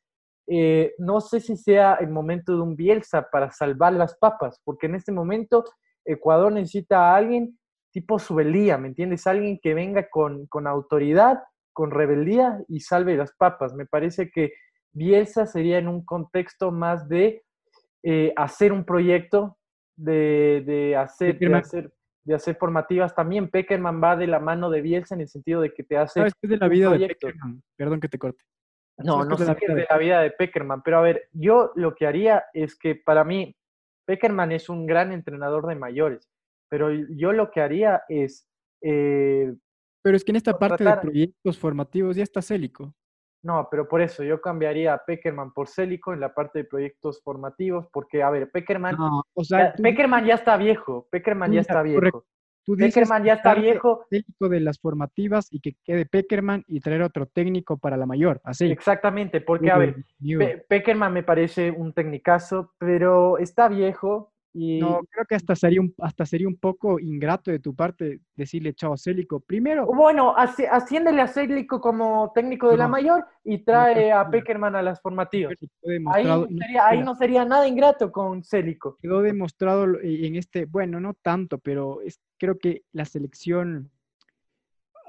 eh, 0.51 0.95
no 0.99 1.21
sé 1.21 1.41
si 1.41 1.57
sea 1.57 1.95
el 1.95 2.11
momento 2.11 2.55
de 2.55 2.63
un 2.63 2.75
Bielsa 2.75 3.29
para 3.31 3.51
salvar 3.51 3.93
las 3.93 4.17
papas, 4.17 4.61
porque 4.65 4.87
en 4.87 4.95
este 4.95 5.13
momento 5.13 5.65
Ecuador 6.05 6.53
necesita 6.53 7.13
a 7.13 7.17
alguien 7.17 7.59
tipo 7.93 8.19
Subelía, 8.19 8.79
¿me 8.79 8.89
entiendes? 8.89 9.27
Alguien 9.27 9.59
que 9.63 9.75
venga 9.75 10.09
con, 10.09 10.47
con 10.47 10.67
autoridad 10.67 11.39
con 11.79 11.93
rebeldía 11.93 12.61
y 12.67 12.81
salve 12.81 13.17
las 13.17 13.33
papas. 13.37 13.73
Me 13.73 13.87
parece 13.87 14.33
que 14.33 14.53
Bielsa 14.93 15.47
sería 15.47 15.79
en 15.79 15.87
un 15.87 16.05
contexto 16.05 16.73
más 16.73 17.09
de 17.09 17.45
eh, 18.03 18.33
hacer 18.35 18.73
un 18.73 18.85
proyecto, 18.85 19.57
de, 19.97 20.97
hacer, 20.99 21.39
de, 21.39 21.55
hacer, 21.55 21.93
de 22.25 22.35
hacer 22.35 22.57
formativas. 22.57 23.15
También 23.15 23.49
Peckerman 23.49 24.03
va 24.03 24.17
de 24.17 24.27
la 24.27 24.41
mano 24.41 24.71
de 24.71 24.81
Bielsa 24.81 25.15
en 25.15 25.21
el 25.21 25.29
sentido 25.29 25.61
de 25.61 25.73
que 25.73 25.85
te 25.85 25.97
hace. 25.97 26.19
¿Sabes 26.19 26.35
qué 26.35 26.49
es 26.49 26.51
de 26.51 26.57
la 26.57 26.67
vida 26.67 26.91
de 26.91 27.07
Peckerman? 27.07 27.63
Perdón 27.77 28.01
que 28.01 28.09
te 28.09 28.19
corte. 28.19 28.43
No, 28.99 29.25
no 29.25 29.37
sé 29.37 29.57
qué 29.57 29.67
es 29.67 29.75
de 29.75 29.87
la 29.89 29.99
vida 29.99 30.21
de 30.23 30.31
Peckerman, 30.33 30.83
pero 30.83 30.99
a 30.99 31.03
ver, 31.03 31.29
yo 31.33 31.73
lo 31.77 31.95
que 31.95 32.07
haría 32.07 32.45
es 32.53 32.77
que 32.77 32.97
para 32.97 33.25
mí, 33.25 33.55
Peckerman 34.07 34.53
es 34.53 34.69
un 34.69 34.87
gran 34.87 35.13
entrenador 35.13 35.67
de 35.67 35.77
mayores, 35.77 36.29
pero 36.69 36.91
yo 36.91 37.33
lo 37.33 37.51
que 37.51 37.61
haría 37.61 38.03
es. 38.09 38.49
Eh, 38.83 39.55
pero 40.03 40.17
es 40.17 40.25
que 40.25 40.33
en 40.33 40.37
esta 40.37 40.59
parte 40.59 40.85
de 40.85 40.97
proyectos 40.97 41.59
formativos 41.59 42.17
ya 42.17 42.23
está 42.23 42.43
Célico. 42.43 42.95
No, 43.43 43.69
pero 43.71 43.89
por 43.89 44.01
eso 44.01 44.25
yo 44.25 44.41
cambiaría 44.41 44.95
a 44.95 45.05
Peckerman 45.05 45.53
por 45.53 45.69
Célico 45.69 46.13
en 46.13 46.21
la 46.21 46.35
parte 46.35 46.61
de 46.61 46.65
proyectos 46.65 47.23
formativos, 47.23 47.87
porque, 47.93 48.23
a 48.23 48.31
ver, 48.31 48.51
Peckerman, 48.51 48.97
ya, 49.37 49.75
Peckerman 49.81 50.25
ya 50.25 50.35
está 50.35 50.57
viejo, 50.57 51.07
Peckerman 51.11 51.53
ya 51.53 51.61
está 51.61 51.83
viejo. 51.83 52.25
Peckerman 52.77 53.25
ya 53.25 53.35
está 53.35 53.55
viejo. 53.55 54.07
Técnico 54.11 54.49
de 54.49 54.61
las 54.61 54.79
formativas 54.79 55.49
y 55.51 55.61
que 55.61 55.77
quede 55.85 56.07
Peckerman 56.07 56.65
y 56.67 56.81
traer 56.81 57.03
otro 57.03 57.27
técnico 57.27 57.79
para 57.79 57.97
la 57.97 58.07
mayor, 58.07 58.41
así. 58.45 58.71
Exactamente, 58.71 59.41
porque, 59.41 59.71
a 59.71 59.79
ver, 59.79 60.05
Peckerman 60.69 61.13
me 61.13 61.23
parece 61.23 61.71
un 61.71 61.93
tecnicazo, 61.93 62.73
pero 62.79 63.39
está 63.39 63.69
viejo, 63.69 64.33
no, 64.55 65.01
creo 65.11 65.25
que 65.29 65.35
hasta 65.35 65.55
sería, 65.55 65.81
un, 65.81 65.95
hasta 65.99 66.27
sería 66.27 66.49
un 66.49 66.57
poco 66.57 66.99
ingrato 66.99 67.51
de 67.51 67.59
tu 67.59 67.75
parte 67.75 68.21
decirle 68.35 68.75
chao 68.75 68.93
a 68.93 68.97
Célico. 68.97 69.41
Primero. 69.41 69.87
Bueno, 69.87 70.35
asciéndele 70.37 71.23
a 71.23 71.29
Célico 71.29 71.81
como 71.81 72.33
técnico 72.35 72.71
de 72.71 72.77
la 72.77 72.89
mayor 72.89 73.27
y 73.45 73.59
trae 73.59 74.11
a 74.11 74.29
Peckerman 74.29 74.75
a 74.75 74.83
las 74.83 75.01
formativas. 75.01 75.55
Ahí, 76.13 77.03
no 77.03 77.15
sería 77.15 77.45
nada 77.45 77.69
ingrato 77.69 78.11
con 78.11 78.43
Célico. 78.43 78.97
Quedó 79.01 79.23
demostrado 79.23 79.87
en 80.03 80.37
este, 80.37 80.65
bueno, 80.65 81.01
no 81.01 81.15
tanto, 81.15 81.59
pero 81.59 82.01
es, 82.03 82.21
creo 82.39 82.59
que 82.59 82.83
la 82.93 83.05
selección 83.05 83.91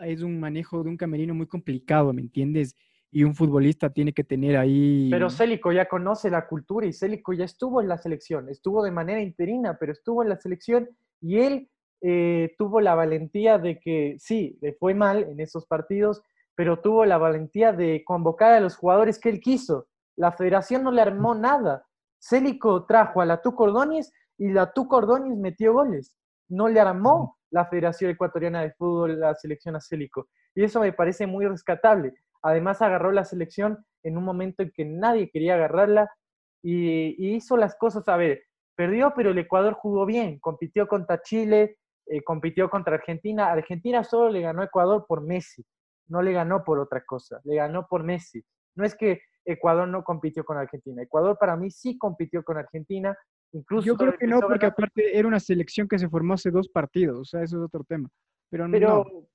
es 0.01 0.21
un 0.21 0.39
manejo 0.39 0.83
de 0.83 0.89
un 0.89 0.97
camerino 0.97 1.33
muy 1.33 1.47
complicado, 1.47 2.13
¿me 2.13 2.21
entiendes? 2.21 2.75
Y 3.11 3.23
un 3.23 3.35
futbolista 3.35 3.89
tiene 3.89 4.13
que 4.13 4.23
tener 4.23 4.57
ahí... 4.57 5.09
Pero 5.09 5.29
Célico 5.29 5.71
ya 5.71 5.87
conoce 5.87 6.29
la 6.29 6.47
cultura 6.47 6.85
y 6.85 6.93
Célico 6.93 7.33
ya 7.33 7.45
estuvo 7.45 7.81
en 7.81 7.87
la 7.87 7.97
selección, 7.97 8.49
estuvo 8.49 8.83
de 8.83 8.91
manera 8.91 9.21
interina, 9.21 9.77
pero 9.79 9.91
estuvo 9.91 10.21
en 10.21 10.29
la 10.29 10.37
selección 10.37 10.89
y 11.21 11.39
él 11.39 11.69
eh, 12.01 12.53
tuvo 12.57 12.81
la 12.81 12.95
valentía 12.95 13.57
de 13.57 13.79
que, 13.79 14.15
sí, 14.19 14.57
le 14.61 14.73
fue 14.73 14.93
mal 14.93 15.23
en 15.23 15.39
esos 15.39 15.65
partidos, 15.65 16.21
pero 16.55 16.79
tuvo 16.79 17.05
la 17.05 17.17
valentía 17.17 17.73
de 17.73 18.03
convocar 18.05 18.53
a 18.53 18.59
los 18.59 18.75
jugadores 18.75 19.19
que 19.19 19.29
él 19.29 19.39
quiso. 19.39 19.87
La 20.15 20.31
federación 20.31 20.83
no 20.83 20.91
le 20.91 21.01
armó 21.01 21.33
nada. 21.33 21.85
Célico 22.19 22.85
trajo 22.85 23.21
a 23.21 23.25
la 23.25 23.41
Tu 23.41 23.55
Cordóñez 23.55 24.11
y 24.37 24.49
la 24.49 24.71
Tu 24.71 24.87
Cordóñez 24.87 25.37
metió 25.37 25.73
goles. 25.73 26.15
No 26.49 26.67
le 26.67 26.79
armó 26.79 27.37
la 27.51 27.65
Federación 27.65 28.11
Ecuatoriana 28.11 28.61
de 28.61 28.71
Fútbol 28.73 29.19
la 29.19 29.33
selección 29.35 29.75
a 29.75 29.81
Célico. 29.81 30.27
Y 30.53 30.63
eso 30.63 30.81
me 30.81 30.93
parece 30.93 31.25
muy 31.25 31.47
rescatable. 31.47 32.13
Además 32.41 32.81
agarró 32.81 33.11
la 33.11 33.25
selección 33.25 33.85
en 34.03 34.17
un 34.17 34.23
momento 34.23 34.63
en 34.63 34.71
que 34.71 34.85
nadie 34.85 35.29
quería 35.29 35.55
agarrarla 35.55 36.09
y, 36.63 37.35
hizo 37.35 37.57
las 37.57 37.75
cosas, 37.75 38.07
a 38.07 38.17
ver, 38.17 38.43
perdió, 38.75 39.13
pero 39.15 39.31
el 39.31 39.37
Ecuador 39.37 39.73
jugó 39.73 40.05
bien, 40.05 40.39
compitió 40.39 40.87
contra 40.87 41.21
Chile, 41.21 41.77
eh, 42.05 42.23
compitió 42.23 42.69
contra 42.69 42.95
Argentina. 42.95 43.51
Argentina 43.51 44.03
solo 44.03 44.29
le 44.29 44.41
ganó 44.41 44.61
a 44.61 44.65
Ecuador 44.65 45.05
por 45.07 45.21
Messi, 45.21 45.63
no 46.07 46.21
le 46.21 46.33
ganó 46.33 46.63
por 46.63 46.79
otra 46.79 47.03
cosa, 47.05 47.39
le 47.43 47.55
ganó 47.55 47.87
por 47.87 48.03
Messi. 48.03 48.41
No 48.75 48.85
es 48.85 48.95
que 48.95 49.21
Ecuador 49.45 49.87
no 49.87 50.03
compitió 50.03 50.43
con 50.43 50.57
Argentina, 50.57 51.01
Ecuador 51.01 51.37
para 51.39 51.55
mí 51.55 51.71
sí 51.71 51.97
compitió 51.97 52.43
con 52.43 52.57
Argentina. 52.57 53.17
Incluso 53.51 53.87
Yo 53.87 53.95
creo 53.95 54.15
que 54.15 54.27
no, 54.27 54.39
porque 54.41 54.67
aparte 54.67 55.17
era 55.17 55.27
una 55.27 55.39
selección 55.39 55.87
que 55.87 55.97
se 55.97 56.07
formó 56.07 56.35
hace 56.35 56.51
dos 56.51 56.69
partidos, 56.69 57.19
o 57.19 57.25
sea, 57.25 57.41
eso 57.41 57.57
es 57.57 57.63
otro 57.63 57.83
tema. 57.83 58.07
Pero, 58.51 58.67
no 58.67 59.27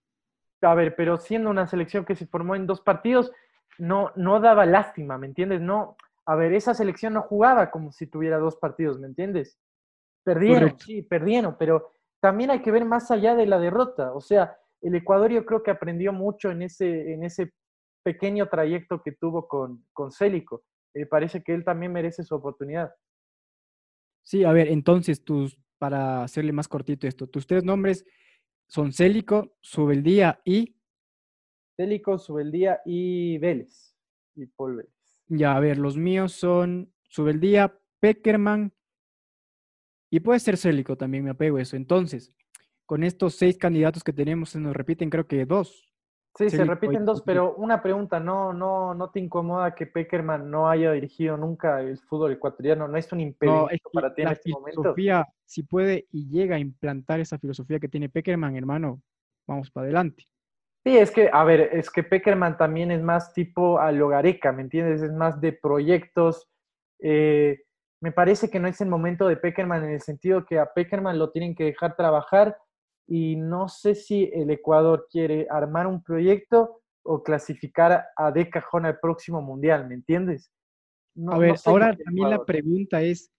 a 0.70 0.74
ver, 0.74 0.94
pero 0.96 1.16
siendo 1.16 1.50
una 1.50 1.66
selección 1.66 2.04
que 2.04 2.16
se 2.16 2.26
formó 2.26 2.54
en 2.54 2.66
dos 2.66 2.80
partidos, 2.80 3.32
no, 3.78 4.12
no 4.16 4.40
daba 4.40 4.66
lástima, 4.66 5.18
¿me 5.18 5.26
entiendes? 5.26 5.60
No, 5.60 5.96
a 6.26 6.36
ver, 6.36 6.52
esa 6.52 6.74
selección 6.74 7.14
no 7.14 7.22
jugaba 7.22 7.70
como 7.70 7.92
si 7.92 8.06
tuviera 8.06 8.38
dos 8.38 8.56
partidos, 8.56 8.98
¿me 8.98 9.06
entiendes? 9.06 9.58
Perdieron, 10.24 10.78
sí, 10.78 11.02
perdieron, 11.02 11.56
pero 11.58 11.92
también 12.20 12.50
hay 12.50 12.62
que 12.62 12.72
ver 12.72 12.84
más 12.84 13.10
allá 13.10 13.34
de 13.34 13.46
la 13.46 13.58
derrota. 13.58 14.12
O 14.14 14.20
sea, 14.20 14.56
el 14.80 14.94
Ecuador 14.94 15.30
yo 15.30 15.44
creo 15.44 15.62
que 15.62 15.70
aprendió 15.70 16.12
mucho 16.12 16.50
en 16.50 16.62
ese, 16.62 17.12
en 17.12 17.24
ese 17.24 17.52
pequeño 18.02 18.48
trayecto 18.48 19.02
que 19.02 19.12
tuvo 19.12 19.46
con, 19.48 19.84
con 19.92 20.10
Célico. 20.10 20.62
Me 20.94 21.06
parece 21.06 21.42
que 21.42 21.52
él 21.52 21.64
también 21.64 21.92
merece 21.92 22.22
su 22.22 22.34
oportunidad. 22.34 22.94
Sí, 24.22 24.44
a 24.44 24.52
ver, 24.52 24.68
entonces, 24.68 25.22
tus, 25.22 25.58
para 25.78 26.22
hacerle 26.22 26.52
más 26.52 26.68
cortito 26.68 27.06
esto, 27.06 27.26
tus 27.26 27.46
tres 27.46 27.64
nombres 27.64 28.06
son 28.66 28.92
Célico, 28.92 29.56
Subeldía 29.60 30.40
y... 30.44 30.76
Célico, 31.76 32.18
Subeldía 32.18 32.80
y 32.84 33.38
Vélez. 33.38 33.94
Y 34.36 34.46
Paul 34.46 34.76
Vélez. 34.76 34.92
Ya, 35.28 35.56
a 35.56 35.60
ver, 35.60 35.78
los 35.78 35.96
míos 35.96 36.32
son 36.32 36.92
Subeldía, 37.08 37.78
Peckerman 38.00 38.72
y 40.14 40.20
puede 40.20 40.38
ser 40.38 40.56
Célico 40.56 40.96
también, 40.96 41.24
me 41.24 41.30
apego 41.30 41.56
a 41.56 41.62
eso. 41.62 41.74
Entonces, 41.74 42.32
con 42.86 43.02
estos 43.02 43.34
seis 43.34 43.58
candidatos 43.58 44.04
que 44.04 44.12
tenemos, 44.12 44.50
se 44.50 44.60
nos 44.60 44.76
repiten 44.76 45.10
creo 45.10 45.26
que 45.26 45.44
dos. 45.44 45.92
Sí, 46.36 46.50
se 46.50 46.64
repiten 46.64 47.04
dos, 47.04 47.22
pero 47.22 47.54
una 47.54 47.80
pregunta, 47.80 48.18
¿no, 48.18 48.52
no, 48.52 48.92
¿no 48.92 49.10
te 49.10 49.20
incomoda 49.20 49.72
que 49.74 49.86
Peckerman 49.86 50.50
no 50.50 50.68
haya 50.68 50.90
dirigido 50.90 51.36
nunca 51.36 51.80
el 51.80 51.96
fútbol 51.98 52.32
ecuatoriano? 52.32 52.88
¿No 52.88 52.96
es 52.96 53.12
un 53.12 53.20
impedimento 53.20 53.90
para 53.92 54.12
ti 54.12 54.22
en 54.22 54.28
este 54.28 54.50
momento? 54.50 54.94
Si 55.44 55.62
puede 55.62 56.08
y 56.10 56.28
llega 56.28 56.56
a 56.56 56.58
implantar 56.58 57.20
esa 57.20 57.38
filosofía 57.38 57.78
que 57.78 57.88
tiene 57.88 58.08
Peckerman, 58.08 58.56
hermano, 58.56 59.00
vamos 59.46 59.70
para 59.70 59.84
adelante. 59.84 60.24
Sí, 60.84 60.96
es 60.98 61.12
que, 61.12 61.30
a 61.32 61.44
ver, 61.44 61.70
es 61.72 61.88
que 61.88 62.02
Peckerman 62.02 62.56
también 62.56 62.90
es 62.90 63.00
más 63.00 63.32
tipo 63.32 63.78
a 63.78 63.92
Logareca, 63.92 64.50
¿me 64.50 64.62
entiendes? 64.62 65.02
Es 65.02 65.12
más 65.12 65.40
de 65.40 65.52
proyectos. 65.52 66.50
Eh, 66.98 67.62
me 68.02 68.10
parece 68.10 68.50
que 68.50 68.58
no 68.58 68.66
es 68.66 68.80
el 68.80 68.88
momento 68.88 69.28
de 69.28 69.36
Peckerman 69.36 69.84
en 69.84 69.90
el 69.90 70.00
sentido 70.00 70.44
que 70.44 70.58
a 70.58 70.66
Peckerman 70.66 71.18
lo 71.18 71.30
tienen 71.30 71.54
que 71.54 71.64
dejar 71.64 71.94
trabajar 71.94 72.58
y 73.06 73.36
no 73.36 73.68
sé 73.68 73.94
si 73.94 74.30
el 74.32 74.50
Ecuador 74.50 75.06
quiere 75.10 75.46
armar 75.50 75.86
un 75.86 76.02
proyecto 76.02 76.80
o 77.02 77.22
clasificar 77.22 78.06
a 78.16 78.32
de 78.32 78.48
cajón 78.48 78.86
al 78.86 78.98
próximo 78.98 79.42
mundial, 79.42 79.86
¿me 79.86 79.94
entiendes? 79.94 80.50
a 81.28 81.38
ver, 81.38 81.54
ahora 81.66 81.96
también 81.96 82.30
la 82.30 82.44
pregunta 82.44 83.00
es, 83.02 83.30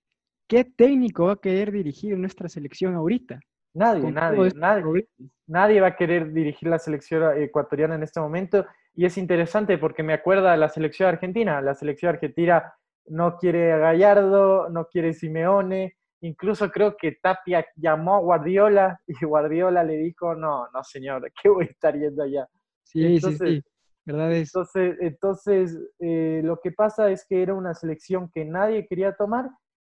¿qué 0.48 0.64
técnico 0.64 1.26
va 1.26 1.34
a 1.34 1.42
querer 1.42 1.72
dirigir 1.72 2.18
nuestra 2.18 2.48
selección 2.48 2.96
ahorita? 2.96 3.40
Nadie, 3.74 4.10
nadie, 4.10 4.52
nadie, 4.56 5.08
nadie 5.48 5.82
va 5.82 5.88
a 5.88 5.96
querer 5.98 6.32
dirigir 6.32 6.70
la 6.70 6.80
selección 6.80 7.38
ecuatoriana 7.42 7.96
en 7.96 8.04
este 8.04 8.22
momento. 8.22 8.66
Y 8.94 9.04
es 9.04 9.18
interesante 9.18 9.78
porque 9.78 10.02
me 10.02 10.14
acuerda 10.14 10.54
a 10.54 10.58
la 10.58 10.70
selección 10.70 11.10
argentina. 11.10 11.60
La 11.60 11.76
selección 11.76 12.14
argentina 12.14 12.74
no 13.08 13.38
quiere 13.38 13.74
a 13.74 13.78
Gallardo, 13.78 14.70
no 14.70 14.88
quiere 14.88 15.14
Simeone, 15.14 15.98
Incluso 16.26 16.72
creo 16.72 16.98
que 16.98 17.12
Tapia 17.22 17.64
llamó 17.76 18.16
a 18.16 18.20
Guardiola 18.20 19.00
y 19.08 19.26
Guardiola 19.26 19.84
le 19.84 19.98
dijo, 19.98 20.34
no, 20.34 20.68
no 20.74 20.84
señor, 20.84 21.32
¿qué 21.42 21.50
voy 21.50 21.66
a 21.66 21.70
estar 21.70 21.96
yendo 21.96 22.24
allá? 22.24 22.48
Sí, 22.84 23.20
sí, 23.20 23.38
sí, 23.38 23.64
¿verdad? 24.06 24.34
Entonces, 24.34 24.98
entonces 25.02 25.78
eh, 26.00 26.42
lo 26.44 26.60
que 26.60 26.72
pasa 26.72 27.12
es 27.12 27.26
que 27.28 27.44
era 27.44 27.54
una 27.54 27.74
selección 27.76 28.32
que 28.34 28.44
nadie 28.44 28.88
quería 28.88 29.14
tomar 29.14 29.50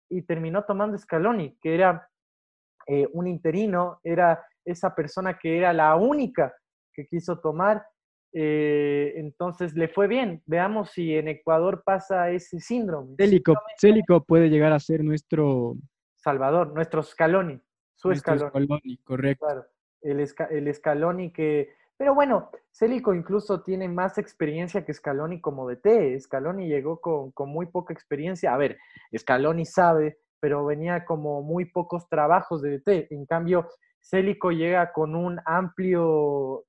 y 0.10 0.24
terminó 0.24 0.64
tomando 0.64 0.98
Scaloni, 0.98 1.58
que 1.62 1.76
era 1.76 2.08
eh, 2.88 3.08
un 3.14 3.28
interino, 3.28 4.00
era 4.04 4.44
esa 4.66 4.96
persona 4.96 5.38
que 5.38 5.58
era 5.58 5.72
la 5.72 5.96
única 5.96 6.54
que 6.94 7.06
quiso 7.06 7.40
tomar. 7.40 7.86
Eh, 8.36 9.14
entonces 9.18 9.76
le 9.76 9.88
fue 9.88 10.08
bien. 10.08 10.42
Veamos 10.48 10.92
si 10.92 11.16
en 11.16 11.28
Ecuador 11.28 11.84
pasa 11.86 12.32
ese 12.32 12.60
síndrome. 12.60 13.16
Célico, 13.18 13.54
Célico 13.78 14.24
puede 14.24 14.50
llegar 14.50 14.74
a 14.74 14.80
ser 14.80 15.04
nuestro 15.04 15.76
Salvador, 16.24 16.74
nuestro 16.74 17.04
Scaloni, 17.04 17.62
su 17.96 18.08
nuestro 18.08 18.38
Scaloni. 18.38 18.98
correcto. 19.04 19.46
Claro, 19.46 19.66
el, 20.02 20.26
el 20.52 20.74
Scaloni 20.74 21.34
que... 21.34 21.76
Pero 21.98 22.16
bueno, 22.16 22.50
Célico 22.72 23.14
incluso 23.14 23.62
tiene 23.62 23.88
más 23.88 24.18
experiencia 24.18 24.86
que 24.86 24.94
Scaloni 24.94 25.42
como 25.42 25.70
DT. 25.70 26.20
Scaloni 26.20 26.68
llegó 26.68 27.00
con, 27.00 27.32
con 27.32 27.50
muy 27.50 27.68
poca 27.68 27.94
experiencia. 27.94 28.54
A 28.54 28.58
ver, 28.58 28.78
Scaloni 29.16 29.66
sabe, 29.66 30.18
pero 30.40 30.66
venía 30.66 31.06
como 31.06 31.44
muy 31.44 31.66
pocos 31.66 32.08
trabajos 32.10 32.62
de 32.62 32.80
DT. 32.80 33.12
En 33.12 33.26
cambio, 33.26 33.70
Célico 34.02 34.52
llega 34.52 34.92
con 34.92 35.16
un 35.16 35.40
amplio 35.46 36.66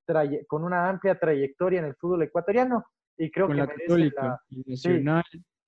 con 0.47 0.65
una 0.65 0.89
amplia 0.89 1.19
trayectoria 1.19 1.79
en 1.79 1.87
el 1.87 1.95
fútbol 1.95 2.23
ecuatoriano 2.23 2.85
y 3.17 3.31
creo 3.31 3.49
que 3.49 3.55
la 3.55 3.67
merece 3.67 4.13
la, 4.17 4.41
nacional 4.67 5.25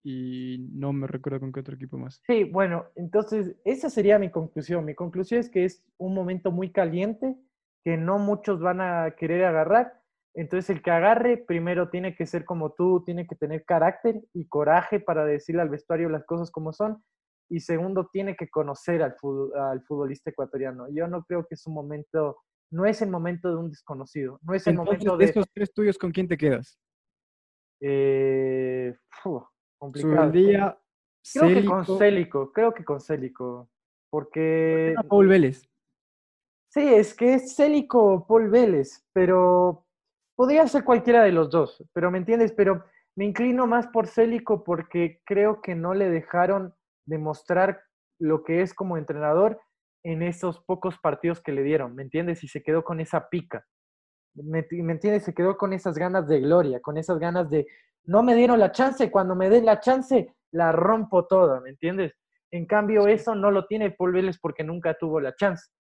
y 0.09 0.59
no 0.73 0.93
me 0.93 1.09
recuerdo 1.09 1.41
con 1.41 1.51
qué 1.51 1.59
otro 1.59 1.75
equipo 1.75 1.99
más. 1.99 2.23
Sí, 2.29 2.45
bueno, 2.45 2.87
entonces 2.95 3.57
esa 3.65 3.91
sería 3.91 4.21
mi 4.21 4.31
conclusión. 4.31 4.85
Mi 4.85 4.95
conclusión 4.95 5.41
es 5.41 5.51
que 5.51 5.65
es 5.65 5.85
un 5.99 6.15
momento 6.15 6.53
muy 6.53 6.71
caliente, 6.71 7.37
que 7.85 7.97
no 7.97 8.21
muchos 8.21 8.61
van 8.61 8.81
a 8.81 9.17
querer 9.19 9.45
agarrar. 9.45 10.01
Entonces 10.33 10.71
el 10.71 10.81
que 10.81 10.93
agarre 10.93 11.39
primero 11.39 11.91
tiene 11.91 12.15
que 12.15 12.25
ser 12.25 12.45
como 12.45 12.73
tú, 12.73 13.03
tiene 13.05 13.27
que 13.27 13.35
tener 13.35 13.65
carácter 13.65 14.23
y 14.33 14.47
coraje 14.47 15.01
para 15.01 15.25
decirle 15.25 15.63
al 15.63 15.71
vestuario 15.71 16.09
las 16.09 16.25
cosas 16.25 16.53
como 16.53 16.73
son. 16.73 17.03
Y 17.51 17.59
segundo, 17.59 18.09
tiene 18.13 18.37
que 18.37 18.49
conocer 18.49 19.03
al, 19.03 19.17
al 19.59 19.83
futbolista 19.83 20.31
ecuatoriano. 20.31 20.87
Yo 20.89 21.09
no 21.09 21.25
creo 21.25 21.45
que 21.49 21.57
es 21.57 21.67
un 21.67 21.75
momento, 21.75 22.37
no 22.71 22.87
es 22.87 23.03
el 23.03 23.11
momento 23.11 23.49
de 23.49 23.57
un 23.57 23.71
desconocido, 23.71 24.39
no 24.43 24.55
es 24.55 24.69
el 24.69 24.77
momento 24.77 25.17
de... 25.17 25.25
estos 25.25 25.47
tres 25.53 25.73
tuyos, 25.73 25.99
¿con 25.99 26.13
quién 26.13 26.29
te 26.29 26.37
quedas? 26.37 26.79
Eh, 27.81 28.95
complicado. 29.79 30.31
Creo 30.33 31.49
que 31.49 31.65
con 31.65 31.85
Célico, 31.99 32.53
creo 32.53 32.73
que 32.73 32.85
con 32.85 33.01
Célico, 33.01 33.69
porque... 34.11 34.95
Paul 35.09 35.27
Vélez. 35.27 35.69
Sí, 36.69 36.83
es 36.83 37.15
que 37.15 37.35
es 37.35 37.57
Célico 37.57 38.03
o 38.03 38.27
Paul 38.27 38.49
Vélez, 38.49 39.05
pero 39.13 39.87
Podría 40.37 40.69
ser 40.69 40.85
cualquiera 40.85 41.25
de 41.25 41.33
los 41.33 41.51
dos, 41.51 41.83
pero 41.95 42.11
¿me 42.11 42.19
entiendes? 42.19 42.53
Pero 42.53 42.85
me 43.17 43.25
inclino 43.25 43.67
más 43.67 43.87
por 43.87 44.07
Célico 44.07 44.65
porque 44.65 45.23
creo 45.25 45.63
que 45.63 45.75
no 45.75 45.95
le 45.95 46.11
dejaron 46.11 46.75
demostrar 47.07 47.83
lo 48.21 48.45
que 48.45 48.61
es 48.61 48.75
como 48.75 48.99
entrenador 48.99 49.59
en 50.05 50.23
esos 50.23 50.61
pocos 50.61 50.99
partidos 50.99 51.41
que 51.41 51.53
le 51.53 51.63
dieron, 51.63 51.95
¿me 51.95 52.03
entiendes? 52.03 52.45
Y 52.45 52.49
se 52.49 52.63
quedó 52.63 52.85
con 52.85 53.01
esa 53.01 53.31
pica. 53.31 53.67
¿Me, 54.35 54.67
entiendes? 54.71 55.25
Se 55.25 55.33
quedó 55.33 55.57
con 55.57 55.73
esas 55.73 55.97
ganas 55.97 56.29
de 56.29 56.41
gloria, 56.41 56.81
con 56.81 56.99
esas 56.99 57.19
ganas 57.19 57.49
de, 57.49 57.67
no 58.07 58.23
me 58.23 58.35
dieron 58.35 58.59
la 58.59 58.73
chance, 58.73 59.11
cuando 59.11 59.35
me 59.35 59.51
den 59.51 59.65
la 59.65 59.81
chance, 59.81 60.35
la 60.53 60.73
rompo 60.73 61.27
toda, 61.27 61.61
¿me 61.61 61.71
entiendes? 61.71 62.15
En 62.51 62.67
cambio, 62.67 63.07
eso 63.07 63.35
no 63.35 63.51
lo 63.51 63.67
tiene 63.67 63.91
Paul 63.91 64.13
Vélez 64.13 64.39
porque 64.41 64.65
nunca 64.65 64.95
tuvo 64.95 65.21
la 65.21 65.35
chance. 65.35 65.71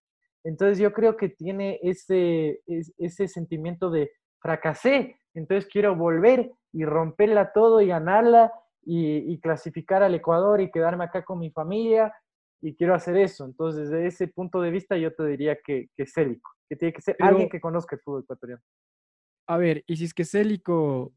Entonces 0.45 0.79
yo 0.79 0.93
creo 0.93 1.17
que 1.17 1.29
tiene 1.31 1.79
ese, 1.83 2.61
ese 2.67 3.29
sentimiento 3.29 3.91
de, 3.91 4.11
fracasé, 4.41 5.19
entonces 5.35 5.69
quiero 5.71 5.97
volver 5.97 6.53
y 6.73 6.85
romperla 6.85 7.53
todo 7.53 7.81
y 7.81 7.89
ganarla 7.89 8.53
y, 8.83 9.41
clasificar 9.41 10.05
al 10.05 10.15
Ecuador 10.15 10.61
y 10.61 10.71
quedarme 10.71 11.05
acá 11.05 11.25
con 11.25 11.41
mi 11.41 11.51
familia 11.51 12.15
y 12.63 12.77
quiero 12.77 12.95
hacer 12.95 13.17
eso. 13.17 13.45
Entonces, 13.45 13.91
desde 13.91 14.07
ese 14.07 14.29
punto 14.29 14.61
de 14.61 14.71
vista, 14.71 14.97
yo 14.97 15.13
te 15.13 15.27
diría 15.27 15.59
que, 15.65 15.89
que 15.97 16.07
Célico, 16.07 16.53
que 16.69 16.77
tiene 16.77 16.93
que 16.93 17.03
ser 17.03 17.17
alguien 17.19 17.49
que 17.49 17.61
conozca 17.61 17.97
el 17.97 18.03
fútbol 18.03 18.23
ecuatoriano. 18.23 18.63
A 19.49 19.57
ver, 19.59 19.83
y 19.87 19.97
si 19.97 20.05
es 20.05 20.15
que 20.15 20.25
Célico 20.25 21.13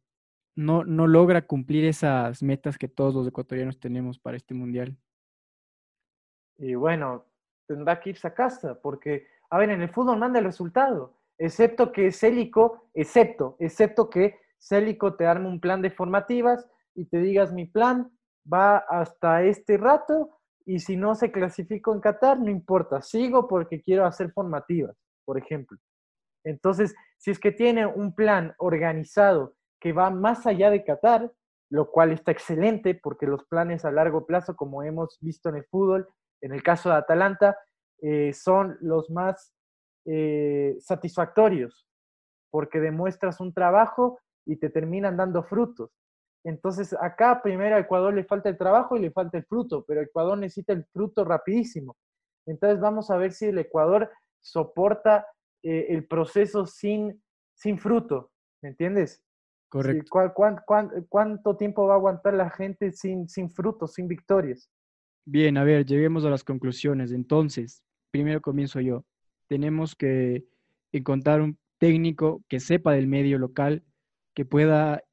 no, 0.59 0.83
no 0.83 1.07
logra 1.07 1.45
cumplir 1.47 1.85
esas 1.85 2.43
metas 2.43 2.77
que 2.77 2.87
todos 2.87 3.13
los 3.13 3.27
ecuatorianos 3.27 3.79
tenemos 3.79 4.19
para 4.19 4.37
este 4.37 4.53
mundial. 4.53 4.97
Y 6.57 6.75
bueno, 6.75 7.25
tendrá 7.67 7.99
que 7.99 8.11
irse 8.11 8.27
a 8.27 8.33
casa, 8.33 8.79
porque, 8.81 9.27
a 9.49 9.57
ver, 9.57 9.69
en 9.69 9.81
el 9.81 9.89
fútbol 9.89 10.17
manda 10.17 10.39
el 10.39 10.45
resultado 10.45 11.19
excepto 11.39 11.91
que 11.91 12.11
Célico, 12.11 12.89
excepto, 12.93 13.55
excepto 13.59 14.09
que 14.09 14.37
Célico 14.59 15.15
te 15.15 15.25
arme 15.25 15.47
un 15.47 15.59
plan 15.59 15.81
de 15.81 15.89
formativas 15.89 16.67
y 16.93 17.05
te 17.05 17.19
digas 17.19 17.53
mi 17.53 17.65
plan 17.65 18.11
va 18.51 18.77
hasta 18.77 19.43
este 19.43 19.77
rato 19.77 20.37
y 20.65 20.79
si 20.79 20.97
no 20.97 21.15
se 21.15 21.31
clasificó 21.31 21.93
en 21.93 22.01
Qatar, 22.01 22.39
no 22.39 22.49
importa, 22.49 23.01
sigo 23.01 23.47
porque 23.47 23.81
quiero 23.81 24.05
hacer 24.05 24.31
formativas, 24.31 24.95
por 25.25 25.37
ejemplo. 25.37 25.79
Entonces, 26.43 26.93
si 27.17 27.31
es 27.31 27.39
que 27.39 27.51
tiene 27.51 27.85
un 27.85 28.13
plan 28.13 28.53
organizado 28.57 29.55
que 29.79 29.93
va 29.93 30.09
más 30.09 30.45
allá 30.45 30.69
de 30.69 30.83
Qatar, 30.83 31.31
lo 31.69 31.91
cual 31.91 32.11
está 32.11 32.31
excelente 32.31 32.95
porque 32.95 33.27
los 33.27 33.45
planes 33.45 33.85
a 33.85 33.91
largo 33.91 34.25
plazo, 34.25 34.55
como 34.55 34.83
hemos 34.83 35.17
visto 35.21 35.49
en 35.49 35.57
el 35.57 35.65
fútbol, 35.65 36.07
en 36.41 36.53
el 36.53 36.63
caso 36.63 36.89
de 36.89 36.95
Atalanta, 36.95 37.57
eh, 38.01 38.33
son 38.33 38.77
los 38.81 39.09
más 39.09 39.53
eh, 40.05 40.77
satisfactorios, 40.79 41.87
porque 42.49 42.79
demuestras 42.79 43.39
un 43.39 43.53
trabajo 43.53 44.19
y 44.45 44.55
te 44.55 44.69
terminan 44.69 45.17
dando 45.17 45.43
frutos. 45.43 45.91
Entonces, 46.45 46.95
acá 46.99 47.41
primero 47.43 47.75
a 47.75 47.79
Ecuador 47.79 48.13
le 48.13 48.23
falta 48.23 48.49
el 48.49 48.57
trabajo 48.57 48.95
y 48.95 49.01
le 49.01 49.11
falta 49.11 49.37
el 49.37 49.45
fruto, 49.45 49.83
pero 49.85 50.01
Ecuador 50.01 50.37
necesita 50.37 50.73
el 50.73 50.85
fruto 50.85 51.25
rapidísimo. 51.25 51.97
Entonces, 52.47 52.79
vamos 52.79 53.11
a 53.11 53.17
ver 53.17 53.33
si 53.33 53.47
el 53.47 53.57
Ecuador 53.59 54.09
soporta 54.41 55.27
eh, 55.61 55.87
el 55.89 56.07
proceso 56.07 56.65
sin, 56.65 57.21
sin 57.53 57.77
fruto, 57.77 58.31
¿me 58.63 58.69
entiendes? 58.69 59.21
Correcto. 59.69 60.09
cuánto 61.07 61.55
tiempo 61.55 61.85
va 61.85 61.93
a 61.93 61.97
aguantar 61.97 62.33
la 62.33 62.49
gente 62.49 62.91
sin, 62.91 63.29
sin 63.29 63.49
frutos, 63.51 63.93
sin 63.93 64.07
victorias? 64.07 64.69
Bien, 65.25 65.57
a 65.57 65.63
ver, 65.63 65.85
lleguemos 65.85 66.25
a 66.25 66.29
las 66.29 66.43
conclusiones. 66.43 67.11
Entonces, 67.11 67.83
primero 68.09 68.41
comienzo 68.41 68.81
yo 68.81 69.05
tenemos 69.47 69.95
que 69.95 70.45
encontrar 70.91 71.41
un 71.41 71.57
técnico 71.77 72.43
que 72.47 72.59
sepa 72.59 72.93
del 72.93 73.07
medio 73.07 73.37
local, 73.37 73.83
que 74.33 74.43
pueda, 74.43 75.03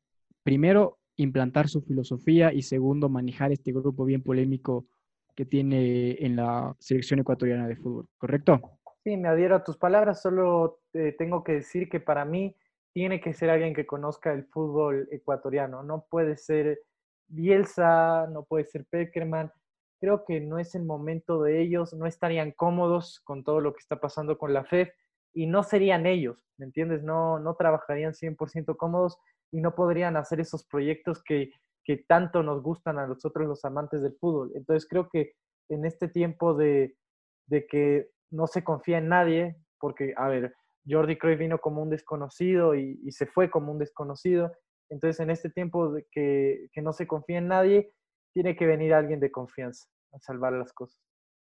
primero, 0.43 0.99
implantar 1.17 1.69
su 1.69 1.83
filosofía 1.83 2.53
y 2.53 2.63
segundo, 2.63 3.09
manejar 3.09 3.53
este 3.53 3.73
grupo 3.73 4.05
bien 4.05 4.23
polémico 4.23 4.87
que 5.35 5.45
tiene 5.45 6.17
en 6.25 6.37
la 6.37 6.75
selección 6.79 7.21
ecuatoriana 7.21 7.69
de 7.69 7.77
fútbol, 7.77 8.09
¿correcto? 8.17 8.61
Sí, 9.05 9.17
me 9.17 9.29
adhiero 9.29 9.57
a 9.57 9.65
tus 9.65 9.77
palabras, 9.77 10.21
solo 10.21 10.81
tengo 11.19 11.45
que 11.45 11.53
decir 11.53 11.89
que 11.89 12.01
para 12.01 12.25
mí 12.25 12.57
tiene 12.97 13.21
que 13.21 13.35
ser 13.35 13.51
alguien 13.51 13.75
que 13.75 13.85
conozca 13.85 14.33
el 14.33 14.47
fútbol 14.47 15.07
ecuatoriano, 15.13 15.83
no 15.83 16.07
puede 16.09 16.39
ser 16.39 16.81
Bielsa, 17.29 18.27
no 18.29 18.47
puede 18.47 18.65
ser 18.65 18.87
Peckerman, 18.87 19.53
creo 20.01 20.25
que 20.25 20.41
no 20.41 20.59
es 20.59 20.75
el 20.75 20.83
momento 20.83 21.43
de 21.43 21.61
ellos, 21.61 21.93
no 21.93 22.07
estarían 22.07 22.53
cómodos 22.53 23.21
con 23.23 23.45
todo 23.45 23.61
lo 23.61 23.75
que 23.75 23.81
está 23.81 24.01
pasando 24.01 24.39
con 24.39 24.55
la 24.55 24.65
FED 24.65 24.89
y 25.35 25.47
no 25.47 25.63
serían 25.63 26.07
ellos, 26.07 26.49
¿me 26.57 26.65
entiendes? 26.65 27.03
No, 27.03 27.39
no 27.39 27.55
trabajarían 27.55 28.15
100% 28.15 28.79
cómodos 28.79 29.19
y 29.53 29.61
no 29.61 29.75
podrían 29.75 30.17
hacer 30.17 30.41
esos 30.41 30.65
proyectos 30.65 31.23
que, 31.23 31.51
que 31.85 31.99
tanto 31.99 32.43
nos 32.43 32.63
gustan 32.63 32.99
a 32.99 33.07
nosotros 33.07 33.47
los 33.47 33.63
amantes 33.67 34.01
del 34.01 34.17
fútbol. 34.19 34.53
Entonces 34.55 34.89
creo 34.89 35.11
que 35.11 35.35
en 35.69 35.85
este 35.85 36.09
tiempo 36.09 36.55
de, 36.55 36.97
de 37.45 37.67
que 37.67 38.09
no 38.31 38.47
se 38.47 38.65
confía 38.65 38.97
en 38.97 39.11
nadie, 39.11 39.59
porque, 39.79 40.15
a 40.17 40.29
ver, 40.29 40.55
Jordi 40.89 41.17
Cruyff 41.17 41.39
vino 41.39 41.59
como 41.59 41.83
un 41.83 41.91
desconocido 41.91 42.75
y, 42.75 43.01
y, 43.03 43.13
se 43.13 43.27
fue 43.27 43.51
como 43.51 43.73
un 43.73 43.79
desconocido. 43.79 44.53
Entonces, 44.89 45.21
en 45.21 45.31
este 45.31 45.51
tiempo 45.51 45.93
de 45.93 46.07
que, 46.11 46.69
que 46.73 46.83
no 46.83 46.93
se 46.93 47.07
confía 47.07 47.39
en 47.39 47.49
nadie, 47.49 47.93
tiene 48.33 48.57
que 48.57 48.67
venir 48.67 48.95
alguien 48.95 49.21
de 49.21 49.31
confianza 49.31 49.89
a 50.13 50.19
salvar 50.21 50.53
las 50.53 50.73
cosas, 50.73 51.01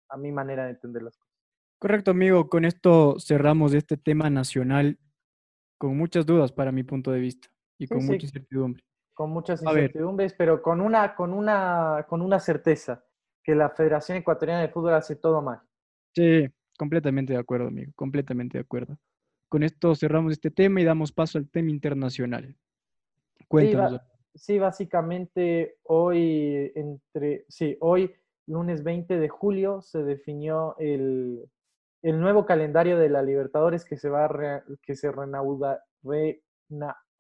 a 0.10 0.18
mi 0.18 0.32
manera 0.32 0.66
de 0.66 0.72
entender 0.72 1.04
las 1.04 1.18
cosas. 1.18 1.36
Correcto, 1.80 2.12
amigo. 2.12 2.50
Con 2.50 2.66
esto 2.66 3.20
cerramos 3.20 3.74
este 3.74 3.98
tema 3.98 4.30
nacional 4.30 4.98
con 5.78 5.98
muchas 5.98 6.26
dudas 6.26 6.52
para 6.52 6.72
mi 6.72 6.84
punto 6.84 7.12
de 7.12 7.20
vista 7.20 7.50
y 7.78 7.88
con 7.88 8.06
mucha 8.06 8.26
incertidumbre. 8.26 8.84
Con 9.14 9.30
muchas 9.30 9.62
incertidumbres, 9.62 10.34
pero 10.34 10.62
con 10.62 10.82
una, 10.82 11.16
con, 11.16 11.34
una, 11.34 12.06
con 12.08 12.22
una 12.22 12.40
certeza, 12.40 13.04
que 13.44 13.56
la 13.56 13.70
Federación 13.70 14.18
Ecuatoriana 14.18 14.62
de 14.62 14.70
Fútbol 14.70 14.94
hace 14.94 15.16
todo 15.16 15.42
mal. 15.42 15.62
Sí, 16.16 16.48
completamente 16.78 17.34
de 17.34 17.40
acuerdo, 17.40 17.68
amigo, 17.68 17.92
completamente 17.96 18.58
de 18.58 18.64
acuerdo. 18.64 18.98
Con 19.50 19.64
esto 19.64 19.96
cerramos 19.96 20.34
este 20.34 20.52
tema 20.52 20.82
y 20.82 20.84
damos 20.84 21.12
paso 21.12 21.38
al 21.38 21.50
tema 21.50 21.70
internacional. 21.70 22.56
Cuéntanos. 23.48 24.02
Sí, 24.34 24.60
básicamente 24.60 25.78
hoy, 25.84 26.72
entre, 26.76 27.46
sí, 27.48 27.78
hoy, 27.80 28.14
lunes 28.48 28.84
20 28.84 29.18
de 29.18 29.30
julio, 29.30 29.82
se 29.82 30.04
definió 30.04 30.76
el, 30.78 31.50
nuevo 32.04 32.46
calendario 32.46 33.00
de 33.00 33.10
la 33.10 33.24
Libertadores 33.24 33.86
que 33.86 33.98
se, 33.98 34.10
va 34.10 34.30
que 34.84 34.96
se 34.96 35.10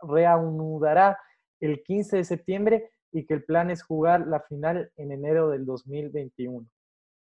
reanudará 0.01 1.17
el 1.61 1.83
15 1.83 2.17
de 2.17 2.23
septiembre 2.25 2.89
y 3.11 3.25
que 3.25 3.33
el 3.33 3.45
plan 3.45 3.71
es 3.71 3.81
jugar 3.81 4.27
la 4.27 4.41
final 4.41 4.91
en 4.97 5.13
enero 5.13 5.49
del 5.49 5.65
2021. 5.65 6.67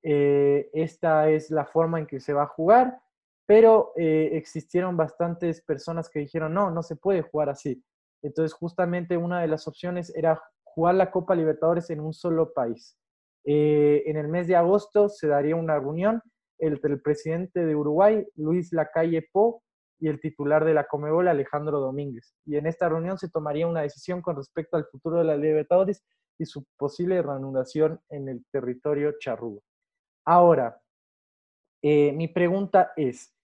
Eh, 0.03 0.71
esta 0.73 1.29
es 1.29 1.51
la 1.51 1.67
forma 1.67 1.99
en 1.99 2.07
que 2.07 2.19
se 2.19 2.33
va 2.33 2.45
a 2.45 2.49
jugar, 2.49 2.99
pero 3.47 3.93
eh, 3.97 4.31
existieron 4.33 4.97
bastantes 4.97 5.63
personas 5.63 6.11
que 6.11 6.19
dijeron, 6.19 6.53
no, 6.53 6.71
no 6.71 6.83
se 6.83 6.97
puede 6.97 7.23
jugar 7.23 7.49
así. 7.49 7.83
Entonces, 8.23 8.53
justamente 8.53 9.17
una 9.17 9.41
de 9.41 9.49
las 9.49 9.69
opciones 9.69 10.15
era 10.15 10.43
jugar 10.65 10.97
la 10.97 11.11
Copa 11.11 11.35
Libertadores 11.35 11.89
en 11.91 12.01
un 12.01 12.13
solo 12.13 12.53
país. 12.53 12.99
Eh, 13.45 14.03
en 14.07 14.17
el 14.17 14.29
mes 14.29 14.49
de 14.49 14.57
agosto 14.57 15.09
se 15.09 15.29
daría 15.29 15.55
una 15.55 15.79
reunión 15.79 16.21
entre 16.59 16.93
el 16.93 17.01
presidente 17.01 17.65
de 17.65 17.77
Uruguay, 17.77 18.27
Luis 18.35 18.73
Lacalle 18.73 19.29
Po, 19.33 19.63
y 19.99 20.09
el 20.09 20.21
titular 20.21 20.65
de 20.65 20.75
la 20.75 20.87
Comebol, 20.87 21.29
Alejandro 21.29 21.81
Domínguez. 21.81 22.35
Y 22.45 22.57
en 22.57 22.67
esta 22.67 22.89
reunión 22.89 23.19
se 23.19 23.31
tomaría 23.31 23.67
una 23.67 23.83
decisión 23.83 24.21
con 24.21 24.37
respecto 24.37 24.77
al 24.77 24.87
futuro 24.87 25.19
de 25.19 25.25
la 25.25 25.37
Libertadores 25.37 26.05
y 26.39 26.45
su 26.45 26.67
posible 26.77 27.23
reanudación 27.23 28.01
en 28.11 28.29
el 28.29 28.45
territorio 28.53 29.15
charrúa. 29.19 29.61
Ahora, 30.27 30.79
eh, 31.83 32.13
mi 32.13 32.29
pregunta 32.29 32.93
es, 32.97 33.36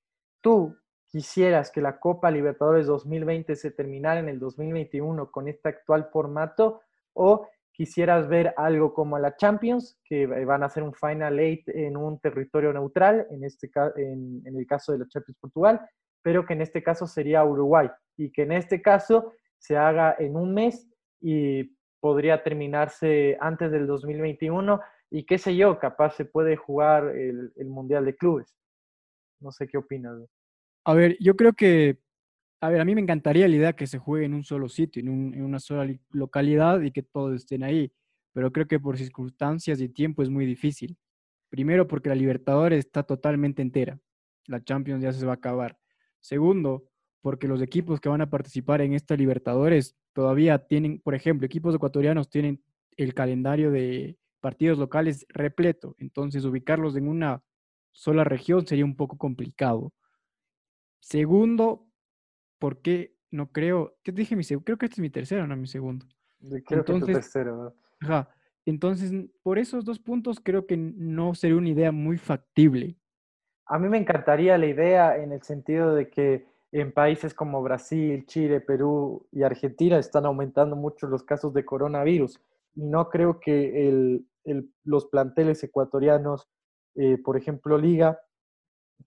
¿tú 0.43 0.77
quisieras 1.07 1.71
que 1.71 1.81
la 1.81 1.99
Copa 1.99 2.31
Libertadores 2.31 2.87
2020 2.87 3.57
se 3.57 3.71
terminara 3.71 4.21
en 4.21 4.29
el 4.29 4.39
2021 4.39 5.31
con 5.31 5.49
este 5.49 5.71
actual 5.71 6.09
formato 6.13 6.83
o 7.15 7.49
quisieras 7.73 8.29
ver 8.29 8.53
algo 8.57 8.93
como 8.93 9.19
la 9.19 9.37
Champions, 9.37 9.99
que 10.05 10.27
van 10.27 10.63
a 10.63 10.67
hacer 10.67 10.83
un 10.83 10.93
Final 10.93 11.39
Eight 11.39 11.69
en 11.69 11.97
un 11.97 12.21
territorio 12.21 12.73
neutral, 12.73 13.27
en, 13.31 13.45
este, 13.45 13.71
en, 13.97 14.43
el 14.45 14.67
caso 14.67 14.93
de 14.93 14.99
la 14.99 15.09
Champions 15.09 15.39
Portugal, 15.41 15.81
pero 16.23 16.45
que 16.45 16.53
en 16.53 16.61
este 16.61 16.83
caso 16.83 17.07
sería 17.07 17.45
Uruguay. 17.45 17.89
y 18.17 18.31
que 18.31 18.43
en 18.43 18.53
este 18.53 18.83
caso 18.83 19.33
se 19.59 19.77
haga 19.77 20.15
en 20.19 20.37
un 20.37 20.53
mes 20.53 20.89
y 21.21 21.77
podría 22.01 22.43
terminarse 22.43 23.39
antes 23.41 23.71
del 23.71 23.87
2021 23.87 24.81
y 25.11 25.25
qué 25.25 25.39
sé 25.39 25.55
yo, 25.57 25.79
capaz 25.79 26.17
se 26.17 26.25
puede 26.25 26.57
jugar 26.57 27.09
el, 27.09 27.53
Mundial 27.67 28.05
de 28.05 28.17
Clubes. 28.17 28.55
No 29.43 29.53
sé 29.53 29.67
qué 29.67 29.79
opinas. 29.79 30.19
A 30.85 30.95
ver, 30.95 31.17
yo 31.21 31.37
creo 31.37 31.53
que, 31.53 31.99
a 32.61 32.69
ver, 32.69 32.81
a 32.81 32.85
mí 32.85 32.95
me 32.95 33.01
encantaría 33.01 33.49
la 33.49 33.57
idea 33.57 33.73
que 33.75 33.87
se 33.87 33.99
juegue 33.99 34.27
en 34.27 34.35
un 34.35 34.45
solo 34.45 34.69
sitio, 34.69 35.01
en, 35.01 35.35
en 35.35 35.43
una 35.43 35.61
sola 35.61 35.93
localidad 36.11 36.81
y 36.83 36.91
que 36.91 37.03
todos 37.03 37.35
estén 37.35 37.63
ahí, 37.63 37.93
pero 38.33 38.53
creo 38.53 38.67
que 38.67 38.81
por 38.81 38.97
circunstancias 38.99 39.81
y 39.81 39.89
tiempo 39.89 40.23
es 40.23 40.31
muy 40.31 40.47
difícil. 40.47 40.97
Primero, 41.51 41.87
porque 41.87 42.09
la 42.09 42.15
Libertadores 42.15 42.79
está 42.79 43.03
totalmente 43.03 43.63
entera. 43.63 43.99
La 44.47 44.65
Champions 44.65 45.03
ya 45.03 45.13
se 45.13 45.27
va 45.27 45.33
a 45.33 45.37
acabar. 45.37 45.79
Segundo, 46.21 46.85
porque 47.21 47.47
los 47.49 47.63
equipos 47.63 48.01
que 48.01 48.09
van 48.09 48.21
a 48.21 48.31
participar 48.31 48.81
en 48.81 48.95
esta 48.95 49.17
Libertadores 49.17 49.97
todavía 50.13 50.59
tienen, 50.67 51.01
por 51.01 51.15
ejemplo, 51.15 51.47
equipos 51.47 51.75
ecuatorianos 51.75 52.31
tienen 52.31 52.63
el 52.97 53.15
calendario 53.15 53.71
de 53.71 54.19
partidos 54.41 54.79
locales 54.79 55.25
repleto, 55.29 55.95
entonces 55.99 56.45
ubicarlos 56.45 56.97
en 56.97 57.09
una 57.09 57.43
sola 57.93 58.25
región 58.25 58.67
sería 58.67 58.85
un 58.85 58.97
poco 58.97 59.17
complicado. 59.17 59.93
Segundo, 61.01 61.87
porque 62.59 63.17
no 63.31 63.53
creo, 63.53 63.97
¿qué 64.03 64.13
dije 64.13 64.37
mi 64.37 64.45
segundo? 64.45 64.65
Creo 64.65 64.79
que 64.79 64.87
este 64.87 64.97
es 64.97 65.01
mi 65.01 65.11
tercero, 65.11 65.47
no 65.47 65.57
mi 65.57 65.67
segundo. 65.67 66.07
Creo 66.41 66.81
entonces, 66.81 67.05
que 67.05 67.13
es 67.13 67.19
tercero. 67.19 67.75
Ajá, 68.01 68.29
entonces 68.67 69.13
por 69.43 69.59
esos 69.59 69.85
dos 69.85 69.99
puntos 69.99 70.41
creo 70.41 70.67
que 70.67 70.77
no 70.77 71.35
sería 71.35 71.57
una 71.57 71.69
idea 71.69 71.93
muy 71.93 72.19
factible. 72.19 72.97
A 73.67 73.79
mí 73.79 73.89
me 73.89 73.99
encantaría 73.99 74.59
la 74.59 74.67
idea 74.67 75.17
en 75.17 75.33
el 75.33 75.43
sentido 75.43 75.95
de 75.95 76.11
que 76.11 76.47
en 76.73 76.93
países 76.93 77.35
como 77.35 77.63
Brasil, 77.63 78.25
Chile, 78.27 78.61
Perú 78.61 79.27
y 79.31 79.43
Argentina 79.43 79.99
están 79.99 80.25
aumentando 80.25 80.75
mucho 80.75 81.07
los 81.07 81.23
casos 81.23 81.53
de 81.53 81.65
coronavirus. 81.65 82.41
Y 82.75 82.85
no 82.87 83.11
creo 83.11 83.41
que 83.41 84.21
los 84.85 85.07
planteles 85.07 85.63
ecuatorianos, 85.63 86.49
eh, 86.95 87.19
por 87.23 87.37
ejemplo, 87.37 87.79
Liga, 87.79 88.21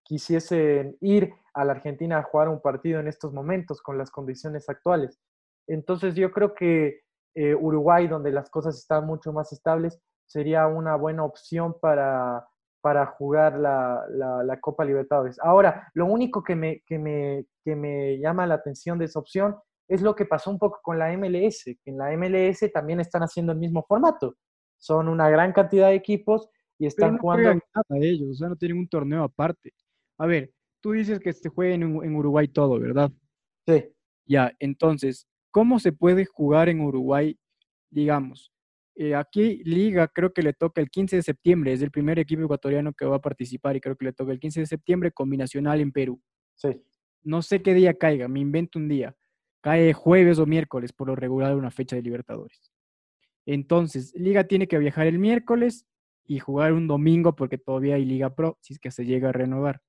quisiesen 0.03 0.97
ir 1.01 1.33
a 1.53 1.63
la 1.65 1.73
Argentina 1.73 2.17
a 2.17 2.23
jugar 2.23 2.49
un 2.49 2.61
partido 2.61 2.99
en 2.99 3.07
estos 3.07 3.33
momentos 3.33 3.81
con 3.81 3.97
las 3.97 4.11
condiciones 4.11 4.69
actuales. 4.69 5.19
Entonces 5.67 6.15
yo 6.15 6.31
creo 6.31 6.53
que 6.53 7.01
eh, 7.35 7.55
Uruguay, 7.55 8.07
donde 8.07 8.31
las 8.31 8.49
cosas 8.49 8.77
están 8.77 9.05
mucho 9.05 9.33
más 9.33 9.51
estables, 9.51 9.99
sería 10.25 10.67
una 10.67 10.95
buena 10.95 11.23
opción 11.23 11.75
para 11.79 12.47
para 12.85 13.07
jugar 13.07 13.57
la, 13.57 14.05
la, 14.11 14.59
Copa 14.61 14.85
Libertadores. 14.85 15.39
Ahora, 15.41 15.89
lo 15.95 16.05
único 16.05 16.43
que 16.43 16.55
me, 16.55 16.83
que, 16.85 16.99
me, 16.99 17.47
que 17.63 17.75
me 17.75 18.19
llama 18.19 18.45
la 18.45 18.53
atención 18.53 18.99
de 18.99 19.05
esa 19.05 19.17
opción 19.17 19.55
es 19.87 20.03
lo 20.03 20.15
que 20.15 20.27
pasó 20.27 20.51
un 20.51 20.59
poco 20.59 20.81
con 20.83 20.99
la 20.99 21.11
MLS, 21.17 21.63
que 21.63 21.89
en 21.89 21.97
la 21.97 22.15
MLS 22.15 22.71
también 22.71 22.99
están 22.99 23.23
haciendo 23.23 23.53
el 23.53 23.57
mismo 23.57 23.83
formato. 23.87 24.35
Son 24.77 25.07
una 25.07 25.31
gran 25.31 25.51
cantidad 25.51 25.87
de 25.87 25.95
equipos 25.95 26.47
y 26.77 26.85
están 26.85 27.17
jugando. 27.17 27.61
Nada 27.73 28.05
ellos, 28.05 28.29
o 28.29 28.33
sea, 28.33 28.49
no 28.49 28.55
tienen 28.55 28.77
un 28.77 28.87
torneo 28.87 29.23
aparte. 29.23 29.73
A 30.17 30.25
ver, 30.25 30.51
tú 30.81 30.91
dices 30.91 31.19
que 31.19 31.33
se 31.33 31.49
juega 31.49 31.75
en, 31.75 31.83
en 31.83 32.15
Uruguay 32.15 32.47
todo, 32.47 32.79
¿verdad? 32.79 33.11
Sí. 33.67 33.85
Ya, 34.25 34.51
entonces, 34.59 35.27
¿cómo 35.51 35.79
se 35.79 35.91
puede 35.91 36.25
jugar 36.25 36.69
en 36.69 36.81
Uruguay, 36.81 37.37
digamos? 37.89 38.51
Eh, 38.97 39.13
aquí 39.13 39.61
Liga 39.65 40.07
creo 40.07 40.31
que 40.31 40.41
le 40.41 40.53
toca 40.53 40.79
el 40.79 40.89
15 40.89 41.17
de 41.17 41.21
septiembre, 41.21 41.73
es 41.73 41.81
el 41.81 41.91
primer 41.91 42.17
equipo 42.17 42.43
ecuatoriano 42.43 42.93
que 42.93 43.05
va 43.05 43.17
a 43.17 43.21
participar 43.21 43.75
y 43.75 43.81
creo 43.81 43.97
que 43.97 44.05
le 44.05 44.13
toca 44.13 44.31
el 44.31 44.39
15 44.39 44.61
de 44.61 44.65
septiembre 44.65 45.11
combinacional 45.11 45.81
en 45.81 45.91
Perú. 45.91 46.21
Sí. 46.55 46.69
No 47.21 47.41
sé 47.41 47.61
qué 47.61 47.73
día 47.73 47.95
caiga, 47.95 48.27
me 48.27 48.39
invento 48.39 48.79
un 48.79 48.87
día. 48.87 49.13
Cae 49.61 49.91
jueves 49.93 50.39
o 50.39 50.45
miércoles 50.45 50.93
por 50.93 51.07
lo 51.07 51.15
regular 51.15 51.55
una 51.55 51.71
fecha 51.71 51.95
de 51.95 52.03
Libertadores. 52.03 52.71
Entonces, 53.45 54.13
Liga 54.15 54.45
tiene 54.45 54.67
que 54.67 54.77
viajar 54.77 55.07
el 55.07 55.19
miércoles 55.19 55.85
y 56.27 56.39
jugar 56.39 56.73
un 56.73 56.87
domingo 56.87 57.35
porque 57.35 57.57
todavía 57.57 57.95
hay 57.95 58.05
Liga 58.05 58.33
Pro, 58.33 58.57
si 58.61 58.73
es 58.73 58.79
que 58.79 58.91
se 58.91 59.05
llega 59.05 59.29
a 59.29 59.33
renovar. 59.33 59.81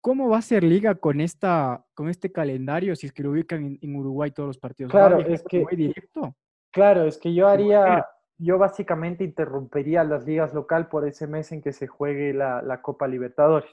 ¿Cómo 0.00 0.28
va 0.28 0.38
a 0.38 0.42
ser 0.42 0.62
Liga 0.62 0.96
con, 0.96 1.20
esta, 1.20 1.86
con 1.94 2.10
este 2.10 2.30
calendario 2.30 2.94
si 2.94 3.06
es 3.06 3.12
que 3.12 3.22
lo 3.22 3.30
ubican 3.30 3.78
en, 3.80 3.96
Uruguay 3.96 4.30
todos 4.32 4.48
los 4.48 4.58
partidos? 4.58 4.90
Claro, 4.90 5.20
es 5.20 5.42
que... 5.42 5.64
Directo? 5.70 6.36
Claro, 6.70 7.04
es 7.04 7.16
que 7.16 7.32
yo 7.32 7.48
haría, 7.48 8.06
yo 8.36 8.58
básicamente 8.58 9.24
interrumpería 9.24 10.04
las 10.04 10.26
ligas 10.26 10.52
local 10.52 10.88
por 10.88 11.08
ese 11.08 11.26
mes 11.26 11.52
en 11.52 11.62
que 11.62 11.72
se 11.72 11.86
juegue 11.86 12.34
la, 12.34 12.80
Copa 12.82 13.08
Libertadores. 13.08 13.70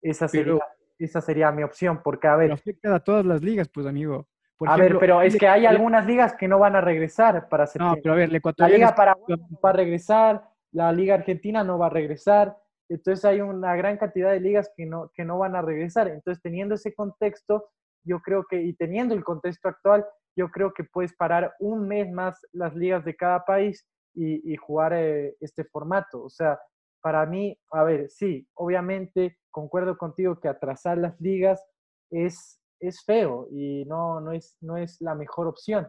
Esa 0.00 0.28
sería, 0.28 0.58
esa 0.98 1.20
sería 1.20 1.50
mi 1.52 1.64
opción, 1.64 2.00
porque 2.02 2.28
a 2.28 2.36
ver... 2.36 2.52
afecta 2.52 2.94
a 2.94 3.00
todas 3.00 3.26
las 3.26 3.42
ligas, 3.42 3.68
pues 3.68 3.86
amigo. 3.86 4.26
a 4.66 4.76
ver, 4.76 4.98
pero 4.98 5.20
es 5.20 5.36
que 5.36 5.48
hay 5.48 5.66
algunas 5.66 6.06
ligas 6.06 6.34
que 6.34 6.48
no 6.48 6.58
van 6.58 6.76
a 6.76 6.80
regresar 6.80 7.48
para 7.48 7.66
septiembre. 7.66 7.98
No, 7.98 8.02
pero 8.02 8.14
a 8.14 8.16
ver, 8.16 8.30
la 8.56 8.68
Liga 8.68 8.94
Paraguay 8.94 9.36
va 9.62 9.70
a 9.70 9.72
regresar, 9.74 10.48
la 10.72 10.92
Liga 10.92 11.14
Argentina 11.14 11.64
no 11.64 11.78
va 11.78 11.86
a 11.86 11.90
regresar, 11.90 12.56
entonces 12.88 13.24
hay 13.24 13.40
una 13.40 13.76
gran 13.76 13.98
cantidad 13.98 14.32
de 14.32 14.40
ligas 14.40 14.72
que 14.76 14.86
no, 14.86 15.10
que 15.14 15.24
no 15.24 15.38
van 15.38 15.54
a 15.56 15.62
regresar. 15.62 16.08
Entonces, 16.08 16.42
teniendo 16.42 16.74
ese 16.74 16.94
contexto, 16.94 17.70
yo 18.04 18.20
creo 18.20 18.44
que, 18.48 18.62
y 18.62 18.72
teniendo 18.74 19.14
el 19.14 19.24
contexto 19.24 19.68
actual, 19.68 20.06
yo 20.36 20.50
creo 20.50 20.72
que 20.72 20.84
puedes 20.84 21.14
parar 21.14 21.54
un 21.58 21.86
mes 21.86 22.10
más 22.10 22.40
las 22.52 22.74
ligas 22.74 23.04
de 23.04 23.16
cada 23.16 23.44
país 23.44 23.86
y, 24.14 24.56
jugar 24.56 24.92
eh, 24.94 25.36
este 25.40 25.64
formato. 25.64 26.22
O 26.24 26.30
sea, 26.30 26.58
para 27.00 27.24
mí, 27.26 27.56
a 27.70 27.84
ver, 27.84 28.10
sí, 28.10 28.48
obviamente 28.54 29.38
concuerdo 29.50 29.96
contigo 29.96 30.40
que 30.40 30.48
atrasar 30.48 30.98
las 30.98 31.20
ligas 31.20 31.64
es, 32.10 32.60
es 32.80 33.04
feo 33.04 33.48
y 33.50 33.84
no, 33.86 34.20
no, 34.20 34.32
es, 34.32 34.56
no 34.60 34.76
es 34.76 35.00
la 35.00 35.14
mejor 35.14 35.46
opción. 35.46 35.86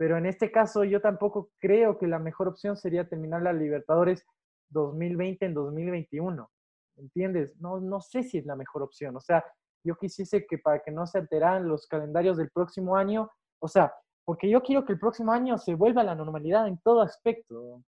Pero 0.00 0.16
en 0.16 0.24
este 0.24 0.50
caso 0.50 0.82
yo 0.82 1.02
tampoco 1.02 1.50
creo 1.58 1.98
que 1.98 2.06
la 2.06 2.18
mejor 2.18 2.48
opción 2.48 2.74
sería 2.74 3.06
terminar 3.06 3.42
la 3.42 3.52
Libertadores 3.52 4.24
2020 4.70 5.44
en 5.44 5.52
2021. 5.52 6.50
¿Entiendes? 6.96 7.54
No, 7.60 7.80
no 7.80 8.00
sé 8.00 8.22
si 8.22 8.38
es 8.38 8.46
la 8.46 8.56
mejor 8.56 8.80
opción. 8.80 9.14
O 9.16 9.20
sea, 9.20 9.44
yo 9.84 9.96
quisiese 9.96 10.46
que 10.46 10.56
para 10.56 10.80
que 10.80 10.90
no 10.90 11.06
se 11.06 11.18
alteraran 11.18 11.68
los 11.68 11.86
calendarios 11.86 12.38
del 12.38 12.50
próximo 12.50 12.96
año, 12.96 13.30
o 13.58 13.68
sea, 13.68 13.92
porque 14.24 14.48
yo 14.48 14.62
quiero 14.62 14.86
que 14.86 14.94
el 14.94 14.98
próximo 14.98 15.32
año 15.32 15.58
se 15.58 15.74
vuelva 15.74 16.00
a 16.00 16.04
la 16.04 16.14
normalidad 16.14 16.66
en 16.66 16.78
todo 16.78 17.02
aspecto, 17.02 17.82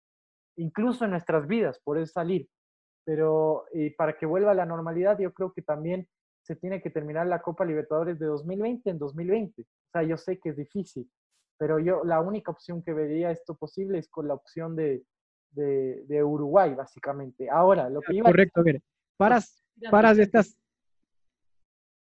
incluso 0.56 1.06
en 1.06 1.12
nuestras 1.12 1.46
vidas, 1.46 1.80
por 1.82 1.96
eso 1.96 2.12
salir. 2.12 2.46
Pero 3.06 3.64
para 3.96 4.18
que 4.18 4.26
vuelva 4.26 4.50
a 4.50 4.54
la 4.54 4.66
normalidad, 4.66 5.18
yo 5.18 5.32
creo 5.32 5.50
que 5.54 5.62
también 5.62 6.06
se 6.42 6.56
tiene 6.56 6.82
que 6.82 6.90
terminar 6.90 7.26
la 7.26 7.40
Copa 7.40 7.64
Libertadores 7.64 8.18
de 8.18 8.26
2020 8.26 8.90
en 8.90 8.98
2020. 8.98 9.62
O 9.62 9.66
sea, 9.90 10.02
yo 10.02 10.18
sé 10.18 10.38
que 10.38 10.50
es 10.50 10.58
difícil, 10.58 11.10
pero 11.62 11.78
yo 11.78 12.02
la 12.02 12.20
única 12.20 12.50
opción 12.50 12.82
que 12.82 12.92
vería 12.92 13.30
esto 13.30 13.54
posible 13.54 13.98
es 13.98 14.08
con 14.08 14.26
la 14.26 14.34
opción 14.34 14.74
de, 14.74 15.04
de, 15.52 16.24
Uruguay, 16.24 16.74
básicamente. 16.74 17.48
Ahora, 17.48 17.88
lo 17.88 18.00
que 18.00 18.16
iba 18.16 18.28
Correcto, 18.28 18.62
a 18.62 18.64
decir, 18.64 18.82
paras, 19.16 19.64
paras 19.88 20.18
estas... 20.18 20.58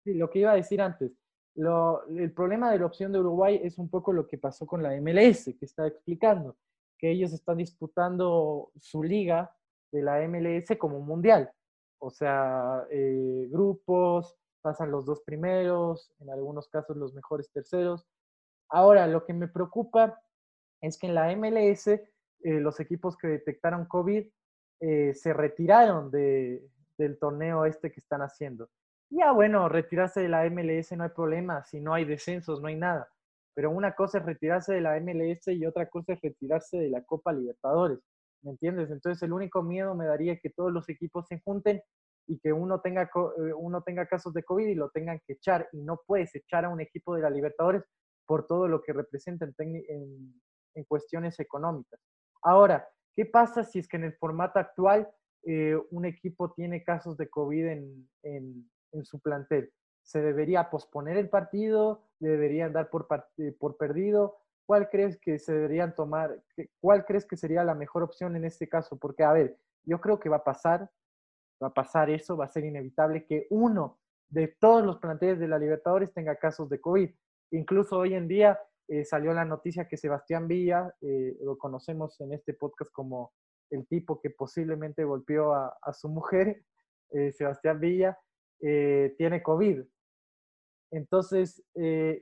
Sí, 0.03 0.15
lo 0.15 0.31
que 0.31 0.39
iba 0.39 0.53
a 0.53 0.57
decir 0.57 0.81
antes, 0.81 1.13
el 1.55 2.33
problema 2.33 2.73
de 2.73 2.79
la 2.79 2.87
opción 2.87 3.13
de 3.13 3.19
Uruguay 3.19 3.61
es 3.63 3.77
un 3.77 3.91
poco 3.91 4.15
lo 4.15 4.27
que 4.27 4.39
pasó 4.39 4.67
con 4.67 4.83
la 4.83 4.99
MLS, 4.99 5.45
que 5.45 5.67
estaba 5.67 5.89
explicando, 5.89 6.57
que 6.97 7.11
ellos 7.11 7.35
están 7.35 7.59
disputando 7.59 8.71
su 8.79 9.03
liga 9.03 9.55
de 9.93 10.01
la 10.01 10.27
MLS 10.27 10.75
como 10.79 11.01
mundial. 11.01 11.53
O 11.99 12.09
sea, 12.09 12.87
eh, 12.91 13.47
grupos, 13.51 14.39
pasan 14.63 14.91
los 14.91 15.05
dos 15.05 15.21
primeros, 15.21 16.15
en 16.19 16.31
algunos 16.31 16.67
casos 16.69 16.97
los 16.97 17.13
mejores 17.13 17.51
terceros. 17.51 18.07
Ahora, 18.71 19.07
lo 19.07 19.25
que 19.25 19.35
me 19.35 19.49
preocupa 19.49 20.21
es 20.81 20.97
que 20.99 21.09
en 21.09 21.15
la 21.15 21.35
MLS 21.37 21.89
eh, 21.89 22.01
los 22.43 22.81
equipos 22.81 23.17
que 23.17 23.29
detectaron 23.29 23.85
COVID 23.87 24.27
eh, 24.81 25.15
se 25.15 25.33
retiraron 25.35 26.11
del 26.11 27.19
torneo 27.19 27.67
este 27.67 27.93
que 27.93 28.01
están 28.01 28.23
haciendo. 28.23 28.71
Ya 29.11 29.33
bueno, 29.33 29.69
retirarse 29.69 30.21
de 30.21 30.29
la 30.29 30.49
MLS 30.49 30.93
no 30.93 31.05
hay 31.05 31.11
problema, 31.11 31.65
si 31.65 31.81
no 31.81 31.93
hay 31.93 32.05
descensos, 32.05 32.61
no 32.61 32.69
hay 32.69 32.77
nada. 32.77 33.09
Pero 33.55 33.71
una 33.71 33.95
cosa 33.95 34.19
es 34.19 34.25
retirarse 34.25 34.73
de 34.73 34.81
la 34.81 34.99
MLS 35.01 35.49
y 35.49 35.67
otra 35.67 35.87
cosa 35.87 36.13
es 36.13 36.21
retirarse 36.23 36.79
de 36.79 36.89
la 36.89 37.03
Copa 37.03 37.33
Libertadores. 37.33 37.99
¿Me 38.43 38.53
entiendes? 38.53 38.91
Entonces 38.91 39.23
el 39.23 39.33
único 39.33 39.63
miedo 39.63 39.95
me 39.95 40.07
daría 40.07 40.39
que 40.39 40.51
todos 40.51 40.73
los 40.73 40.89
equipos 40.89 41.27
se 41.27 41.41
junten 41.41 41.83
y 42.27 42.39
que 42.39 42.53
uno 42.53 42.81
tenga, 42.81 43.03
eh, 43.03 43.53
uno 43.55 43.83
tenga 43.83 44.07
casos 44.07 44.33
de 44.33 44.45
COVID 44.45 44.67
y 44.67 44.77
lo 44.77 44.91
tengan 44.91 45.21
que 45.27 45.35
echar. 45.35 45.69
Y 45.73 45.83
no 45.83 46.01
puedes 46.07 46.35
echar 46.35 46.65
a 46.65 46.69
un 46.71 46.81
equipo 46.81 47.17
de 47.17 47.23
la 47.23 47.31
Libertadores 47.31 47.83
por 48.31 48.47
todo 48.47 48.69
lo 48.69 48.81
que 48.81 48.93
representa 48.93 49.45
en, 49.45 49.83
en, 50.77 50.85
cuestiones 50.85 51.41
económicas. 51.41 51.99
Ahora, 52.43 52.89
¿qué 53.17 53.27
pasa 53.27 53.65
si 53.65 53.81
es 53.81 53.89
que 53.89 53.97
en 53.97 54.05
el 54.05 54.13
formato 54.13 54.61
actual 54.61 55.11
eh, 55.43 55.77
un 55.91 56.05
equipo 56.05 56.53
tiene 56.53 56.85
casos 56.85 57.17
de 57.17 57.29
COVID 57.29 57.67
en, 57.67 58.71
en 58.93 59.05
su 59.05 59.19
plantel. 59.19 59.73
¿Se 60.05 60.21
debería 60.21 60.71
posponer 60.71 61.17
el 61.17 61.29
partido? 61.29 62.05
¿Le 62.21 62.29
deberían 62.29 62.73
dar 62.73 62.89
por, 62.89 63.09
eh, 63.39 63.53
por 63.59 63.77
perdido? 63.77 64.37
¿Cuál 64.65 64.89
crees 64.91 65.19
que 65.19 65.41
se 65.41 65.53
deberían 65.53 65.97
tomar? 65.97 66.41
¿Cuál 66.81 67.05
crees 67.05 67.27
que 67.27 67.37
sería 67.37 67.65
la 67.65 67.75
mejor 67.75 68.05
opción 68.05 68.37
en 68.37 68.45
este 68.45 68.69
caso? 68.69 68.97
Porque, 68.97 69.25
a 69.25 69.33
ver, 69.33 69.59
yo 69.83 70.01
creo 70.01 70.21
que 70.21 70.29
va 70.29 70.37
a 70.37 70.45
pasar, 70.45 70.89
va 71.61 71.67
a 71.67 71.75
pasar 71.75 72.11
eso, 72.11 72.37
va 72.37 72.45
a 72.45 72.53
ser 72.53 72.65
inevitable 72.65 73.27
que 73.27 73.49
uno 73.51 73.99
de 74.29 74.47
todos 74.47 74.85
los 74.85 74.99
planteles 74.99 75.41
de 75.41 75.49
la 75.49 75.59
Libertadores 75.59 76.13
tenga 76.13 76.37
casos 76.37 76.69
de 76.69 76.81
COVID. 76.81 77.11
Incluso 77.53 77.99
hoy 77.99 78.15
en 78.15 78.29
día 78.29 78.59
eh, 78.93 79.05
salió 79.05 79.33
la 79.33 79.45
noticia 79.45 79.87
que 79.87 79.97
Sebastián 79.97 80.49
Villa, 80.49 80.93
eh, 81.01 81.37
lo 81.43 81.57
conocemos 81.57 82.21
en 82.21 82.33
este 82.33 82.55
podcast 82.55 82.91
como 82.91 83.33
el 83.71 83.87
tipo 83.87 84.21
que 84.21 84.31
posiblemente 84.31 85.05
golpeó 85.05 85.55
a, 85.55 85.93
su 85.93 86.09
mujer, 86.09 86.65
eh, 87.13 87.31
Sebastián 87.31 87.79
Villa, 87.79 88.19
tiene 88.61 89.43
COVID. 89.43 89.83
Entonces, 90.91 91.65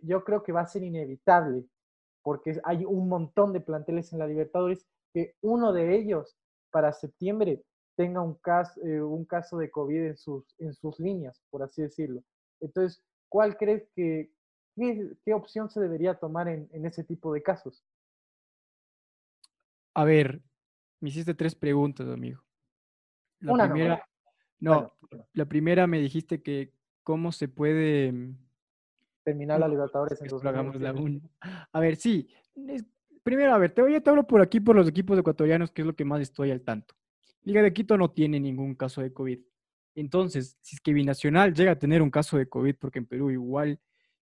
yo 0.02 0.22
creo 0.22 0.42
que 0.44 0.52
va 0.52 0.60
a 0.60 0.66
ser 0.66 0.84
inevitable, 0.84 1.64
porque 2.22 2.60
hay 2.62 2.84
un 2.84 3.08
montón 3.08 3.52
de 3.52 3.60
planteles 3.60 4.12
en 4.12 4.20
la 4.20 4.26
Libertadores, 4.28 4.86
que 5.12 5.34
uno 5.40 5.72
de 5.72 5.96
ellos 5.96 6.38
para 6.70 6.92
septiembre 6.92 7.64
tenga 7.96 8.20
un 8.20 8.34
caso, 8.34 8.80
un 8.80 9.24
caso 9.24 9.58
de 9.58 9.68
COVID 9.68 10.04
en 10.04 10.16
sus, 10.16 10.54
en 10.58 10.72
sus 10.74 11.00
líneas, 11.00 11.42
por 11.50 11.64
así 11.64 11.82
decirlo. 11.82 12.22
Entonces, 12.60 13.02
¿cuál 13.28 13.56
crees 13.56 13.88
que, 13.96 14.30
¿qué, 15.24 15.34
opción 15.34 15.70
se 15.70 15.80
debería 15.80 16.14
tomar 16.14 16.48
en, 16.48 16.68
ese 16.86 17.04
tipo 17.04 17.32
de 17.32 17.42
casos? 17.42 17.84
A 19.94 20.04
ver, 20.04 20.40
me 21.00 21.08
hiciste 21.08 21.34
tres 21.34 21.54
preguntas, 21.54 22.08
amigo. 22.08 22.42
La 23.40 23.52
Una 23.52 23.70
primera, 23.70 24.08
no, 24.60 24.92
la 25.32 25.46
primera 25.46 25.86
me 25.86 26.00
dijiste 26.00 26.42
que 26.42 26.72
cómo 27.02 27.32
se 27.32 27.48
puede 27.48 28.12
mm, 28.12 28.36
terminar 29.24 29.60
la 29.60 29.68
Libertadores 29.68 30.20
en 30.20 30.82
la 30.82 31.68
A 31.72 31.80
ver, 31.80 31.96
sí. 31.96 32.28
primero, 33.22 33.54
a 33.54 33.58
ver, 33.58 33.72
te, 33.72 33.82
voy, 33.82 33.94
a 33.94 34.02
hablo 34.04 34.26
por 34.26 34.40
aquí 34.40 34.60
por 34.60 34.74
los 34.74 34.88
equipos 34.88 35.18
ecuatorianos, 35.18 35.70
que 35.70 35.82
es 35.82 35.86
lo 35.86 35.94
que 35.94 36.04
más 36.04 36.20
estoy 36.20 36.50
al 36.50 36.62
tanto. 36.62 36.94
Liga 37.42 37.62
de 37.62 37.72
Quito 37.72 37.96
no 37.96 38.10
tiene 38.10 38.40
ningún 38.40 38.74
caso 38.74 39.00
de 39.00 39.12
COVID. 39.12 39.40
Entonces, 39.94 40.56
si 40.60 40.76
es 40.76 40.80
que 40.80 40.92
Binacional 40.92 41.54
llega 41.54 41.72
a 41.72 41.78
tener 41.78 42.02
un 42.02 42.10
caso 42.10 42.36
de 42.36 42.48
COVID, 42.48 42.76
porque 42.76 42.98
en 42.98 43.06
Perú 43.06 43.30
igual 43.30 43.80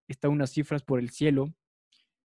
está 0.09 0.29
unas 0.29 0.51
cifras 0.51 0.83
por 0.83 0.99
el 0.99 1.11
cielo. 1.11 1.53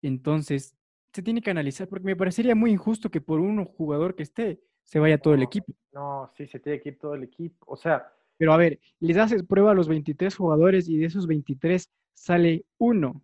Entonces, 0.02 0.76
se 1.12 1.22
tiene 1.22 1.42
que 1.42 1.50
analizar, 1.50 1.88
porque 1.88 2.06
me 2.06 2.16
parecería 2.16 2.54
muy 2.54 2.70
injusto 2.70 3.10
que 3.10 3.20
por 3.20 3.40
un 3.40 3.64
jugador 3.64 4.14
que 4.14 4.22
esté, 4.22 4.60
se 4.84 4.98
vaya 4.98 5.18
todo 5.18 5.34
el 5.34 5.42
equipo. 5.42 5.72
No, 5.92 6.30
sí, 6.36 6.46
se 6.46 6.58
tiene 6.60 6.80
que 6.80 6.90
ir 6.90 6.98
todo 6.98 7.14
el 7.14 7.22
equipo. 7.22 7.64
O 7.68 7.76
sea. 7.76 8.12
Pero 8.36 8.52
a 8.54 8.56
ver, 8.56 8.80
les 9.00 9.18
haces 9.18 9.42
prueba 9.42 9.72
a 9.72 9.74
los 9.74 9.86
23 9.86 10.34
jugadores 10.34 10.88
y 10.88 10.96
de 10.96 11.06
esos 11.06 11.26
23 11.26 11.90
sale 12.14 12.64
uno 12.78 13.22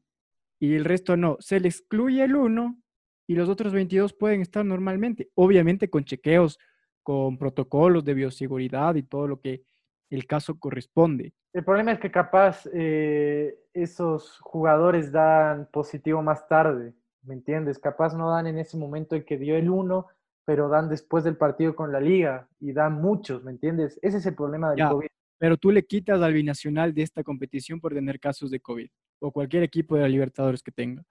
y 0.58 0.74
el 0.74 0.84
resto 0.84 1.16
no. 1.16 1.36
Se 1.40 1.58
le 1.60 1.68
excluye 1.68 2.22
el 2.22 2.36
uno 2.36 2.78
y 3.26 3.34
los 3.34 3.48
otros 3.48 3.72
22 3.72 4.12
pueden 4.12 4.42
estar 4.42 4.64
normalmente, 4.64 5.30
obviamente 5.34 5.90
con 5.90 6.04
chequeos, 6.04 6.58
con 7.02 7.38
protocolos 7.38 8.04
de 8.04 8.14
bioseguridad 8.14 8.94
y 8.96 9.02
todo 9.02 9.26
lo 9.26 9.40
que 9.40 9.62
el 10.10 10.26
caso 10.26 10.58
corresponde. 10.58 11.32
El 11.52 11.64
problema 11.64 11.92
es 11.92 11.98
que 11.98 12.10
capaz 12.10 12.66
eh, 12.72 13.58
esos 13.72 14.38
jugadores 14.40 15.10
dan 15.10 15.68
positivo 15.72 16.22
más 16.22 16.46
tarde, 16.48 16.94
¿me 17.22 17.34
entiendes? 17.34 17.78
Capaz 17.78 18.16
no 18.16 18.30
dan 18.30 18.46
en 18.46 18.58
ese 18.58 18.76
momento 18.76 19.16
en 19.16 19.24
que 19.24 19.38
dio 19.38 19.56
el 19.56 19.70
uno, 19.70 20.06
pero 20.44 20.68
dan 20.68 20.88
después 20.88 21.24
del 21.24 21.36
partido 21.36 21.74
con 21.74 21.92
la 21.92 22.00
liga 22.00 22.48
y 22.60 22.72
dan 22.72 23.00
muchos, 23.00 23.42
¿me 23.42 23.50
entiendes? 23.50 23.98
Ese 24.02 24.18
es 24.18 24.26
el 24.26 24.34
problema 24.34 24.70
del 24.70 24.88
COVID. 24.88 25.08
Pero 25.38 25.56
tú 25.56 25.70
le 25.70 25.84
quitas 25.84 26.20
al 26.22 26.32
binacional 26.32 26.94
de 26.94 27.02
esta 27.02 27.22
competición 27.22 27.80
por 27.80 27.92
tener 27.92 28.18
casos 28.18 28.50
de 28.50 28.60
COVID 28.60 28.88
o 29.20 29.32
cualquier 29.32 29.64
equipo 29.64 29.96
de 29.96 30.02
la 30.02 30.08
Libertadores 30.08 30.62
que 30.62 30.72
tenga. 30.72 31.02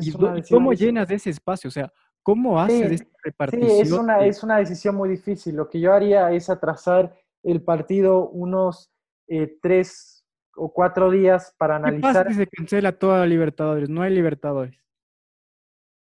¿Y 0.00 0.12
cómo 0.50 0.72
llenas 0.72 1.10
ese 1.10 1.30
espacio? 1.30 1.68
O 1.68 1.70
sea, 1.70 1.92
¿cómo 2.22 2.60
haces 2.60 2.92
esta 2.92 3.18
repartición? 3.22 3.70
Sí, 3.70 3.80
es 3.80 3.92
una, 3.92 4.24
es 4.24 4.42
una 4.42 4.58
decisión 4.58 4.94
muy 4.94 5.08
difícil. 5.08 5.56
Lo 5.56 5.68
que 5.68 5.80
yo 5.80 5.92
haría 5.92 6.32
es 6.32 6.48
atrasar 6.48 7.14
el 7.44 7.62
partido 7.62 8.28
unos 8.28 8.90
eh, 9.28 9.58
tres 9.62 10.26
o 10.56 10.72
cuatro 10.72 11.10
días 11.10 11.54
para 11.58 11.76
analizar. 11.76 12.26
¿Qué 12.26 12.34
se 12.34 12.46
cancela 12.46 12.92
toda 12.92 13.20
la 13.20 13.26
Libertadores? 13.26 13.88
No 13.88 14.02
hay 14.02 14.14
Libertadores. 14.14 14.78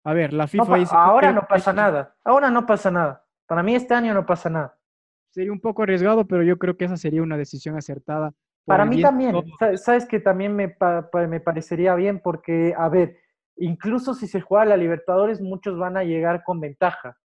A 0.04 0.14
ver, 0.14 0.32
la 0.32 0.46
FIFA 0.46 0.76
dice. 0.76 0.94
Ahora 0.96 1.32
no 1.32 1.46
pasa 1.48 1.72
nada. 1.72 2.14
Ahora 2.24 2.50
no 2.50 2.64
pasa 2.64 2.90
nada. 2.90 3.24
Para 3.46 3.62
mí 3.62 3.74
este 3.74 3.94
año 3.94 4.14
no 4.14 4.24
pasa 4.24 4.48
nada. 4.48 4.78
Sería 5.30 5.52
un 5.52 5.60
poco 5.60 5.82
arriesgado, 5.82 6.26
pero 6.26 6.42
yo 6.42 6.58
creo 6.58 6.76
que 6.76 6.86
esa 6.86 6.96
sería 6.96 7.22
una 7.22 7.36
decisión 7.36 7.76
acertada. 7.76 8.32
Para 8.64 8.84
mí 8.84 9.02
también. 9.02 9.34
Sabes 9.76 10.06
que 10.06 10.20
también 10.20 10.54
me, 10.54 10.76
me 11.28 11.40
parecería 11.40 11.94
bien 11.94 12.20
porque, 12.20 12.74
a 12.76 12.88
ver, 12.88 13.18
incluso 13.56 14.14
si 14.14 14.26
se 14.26 14.40
juega 14.40 14.64
la 14.64 14.76
Libertadores, 14.76 15.40
muchos 15.40 15.78
van 15.78 15.96
a 15.96 16.04
llegar 16.04 16.42
con 16.44 16.60
ventaja 16.60 17.18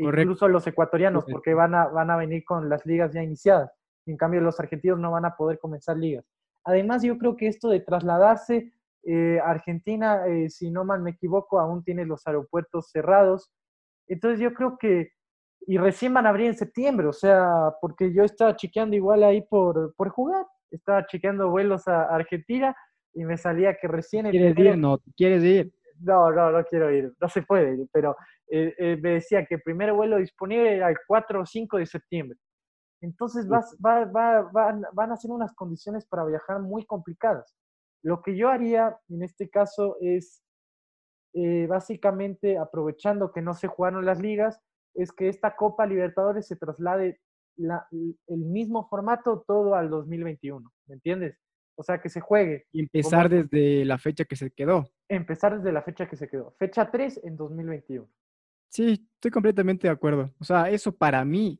incluso 0.00 0.48
los 0.48 0.66
ecuatorianos, 0.66 1.24
porque 1.30 1.54
van 1.54 1.74
a, 1.74 1.86
van 1.86 2.10
a 2.10 2.16
venir 2.16 2.44
con 2.44 2.68
las 2.68 2.84
ligas 2.86 3.12
ya 3.12 3.22
iniciadas. 3.22 3.70
En 4.06 4.16
cambio, 4.16 4.40
los 4.40 4.58
argentinos 4.58 4.98
no 4.98 5.10
van 5.10 5.24
a 5.24 5.36
poder 5.36 5.58
comenzar 5.58 5.96
ligas. 5.96 6.24
Además, 6.64 7.02
yo 7.02 7.16
creo 7.18 7.36
que 7.36 7.46
esto 7.46 7.68
de 7.68 7.80
trasladarse, 7.80 8.72
eh, 9.04 9.40
Argentina, 9.44 10.26
eh, 10.26 10.50
si 10.50 10.70
no 10.70 10.84
mal 10.84 11.00
me 11.00 11.10
equivoco, 11.10 11.58
aún 11.58 11.82
tiene 11.84 12.04
los 12.04 12.26
aeropuertos 12.26 12.90
cerrados. 12.90 13.50
Entonces, 14.06 14.40
yo 14.40 14.52
creo 14.52 14.76
que, 14.78 15.12
y 15.66 15.78
recién 15.78 16.12
van 16.14 16.26
a 16.26 16.30
abrir 16.30 16.46
en 16.46 16.56
septiembre, 16.56 17.06
o 17.06 17.12
sea, 17.12 17.74
porque 17.80 18.12
yo 18.12 18.24
estaba 18.24 18.56
chequeando 18.56 18.96
igual 18.96 19.22
ahí 19.22 19.42
por, 19.42 19.94
por 19.94 20.10
jugar, 20.10 20.46
estaba 20.70 21.06
chequeando 21.06 21.50
vuelos 21.50 21.86
a 21.88 22.04
Argentina 22.04 22.74
y 23.14 23.24
me 23.24 23.36
salía 23.36 23.74
que 23.74 23.88
recién... 23.88 24.30
¿Quieres 24.30 24.58
ir? 24.58 24.78
No, 24.78 24.98
¿quieres 25.16 25.42
ir? 25.42 25.72
No, 26.00 26.30
no, 26.30 26.50
no 26.50 26.64
quiero 26.64 26.90
ir, 26.90 27.12
no 27.20 27.28
se 27.28 27.42
puede, 27.42 27.86
pero 27.92 28.16
eh, 28.48 28.74
eh, 28.78 28.96
me 29.00 29.10
decía 29.14 29.44
que 29.44 29.56
el 29.56 29.62
primer 29.62 29.92
vuelo 29.92 30.16
disponible 30.16 30.76
era 30.76 30.88
el 30.88 30.96
4 31.06 31.42
o 31.42 31.46
5 31.46 31.76
de 31.78 31.86
septiembre. 31.86 32.38
Entonces 33.02 33.48
vas, 33.48 33.76
va, 33.84 34.04
va, 34.04 34.80
van 34.92 35.12
a 35.12 35.16
ser 35.16 35.30
unas 35.30 35.54
condiciones 35.54 36.06
para 36.06 36.24
viajar 36.24 36.60
muy 36.60 36.84
complicadas. 36.84 37.54
Lo 38.02 38.22
que 38.22 38.36
yo 38.36 38.48
haría 38.48 38.98
en 39.08 39.22
este 39.22 39.48
caso 39.48 39.96
es, 40.00 40.42
eh, 41.34 41.66
básicamente, 41.66 42.58
aprovechando 42.58 43.32
que 43.32 43.42
no 43.42 43.54
se 43.54 43.68
jugaron 43.68 44.04
las 44.04 44.20
ligas, 44.20 44.60
es 44.94 45.12
que 45.12 45.28
esta 45.28 45.54
Copa 45.54 45.86
Libertadores 45.86 46.46
se 46.46 46.56
traslade 46.56 47.20
la, 47.56 47.86
el 47.90 48.38
mismo 48.38 48.88
formato 48.88 49.44
todo 49.46 49.74
al 49.74 49.90
2021, 49.90 50.70
¿me 50.86 50.94
entiendes? 50.94 51.38
O 51.80 51.82
sea, 51.82 51.98
que 51.98 52.10
se 52.10 52.20
juegue. 52.20 52.66
Y 52.72 52.82
empezar 52.82 53.30
desde 53.30 53.86
la 53.86 53.96
fecha 53.96 54.26
que 54.26 54.36
se 54.36 54.50
quedó. 54.50 54.90
Empezar 55.08 55.56
desde 55.56 55.72
la 55.72 55.80
fecha 55.80 56.06
que 56.06 56.14
se 56.14 56.28
quedó. 56.28 56.54
Fecha 56.58 56.90
3 56.90 57.22
en 57.24 57.38
2021. 57.38 58.06
Sí, 58.68 59.08
estoy 59.14 59.30
completamente 59.30 59.86
de 59.86 59.92
acuerdo. 59.94 60.30
O 60.38 60.44
sea, 60.44 60.68
eso 60.68 60.92
para 60.92 61.24
mí, 61.24 61.58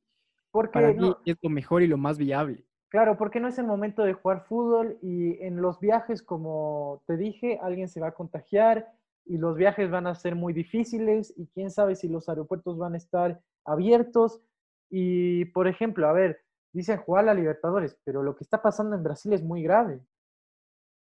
porque 0.51 0.73
para 0.75 0.93
mí 0.93 1.17
es 1.25 1.39
lo 1.41 1.49
mejor 1.49 1.81
y 1.81 1.87
lo 1.87 1.97
más 1.97 2.19
viable. 2.19 2.67
Claro, 2.91 3.17
porque 3.17 3.41
no 3.41 3.49
es 3.49 3.59
el 3.59 3.65
momento 3.65 4.03
de 4.03 4.13
jugar 4.13 4.45
fútbol 4.45 4.99
y 5.01 5.43
en 5.43 5.63
los 5.63 5.81
viajes, 5.81 6.23
como 6.23 7.03
te 7.07 7.17
dije, 7.17 7.59
alguien 7.63 7.89
se 7.89 8.01
va 8.01 8.09
a 8.09 8.15
contagiar 8.15 8.93
y 9.25 9.39
los 9.39 9.57
viajes 9.57 9.91
van 9.91 10.07
a 10.07 10.15
ser 10.15 10.35
muy 10.35 10.53
difíciles 10.53 11.33
y 11.35 11.47
quién 11.47 11.71
sabe 11.71 11.97
si 11.97 12.09
los 12.09 12.29
aeropuertos 12.29 12.77
van 12.77 12.93
a 12.93 12.99
estar 12.99 13.41
abiertos. 13.65 14.43
Y, 14.91 15.47
por 15.47 15.67
ejemplo, 15.67 16.07
a 16.09 16.13
ver, 16.13 16.43
dicen 16.73 16.99
jugar 16.99 17.25
a 17.25 17.27
la 17.29 17.35
Libertadores, 17.35 17.99
pero 18.05 18.23
lo 18.23 18.37
que 18.37 18.45
está 18.45 18.63
pasando 18.63 18.97
en 18.97 19.03
Brasil 19.03 19.33
es 19.33 19.43
muy 19.43 19.63
grave. 19.63 20.01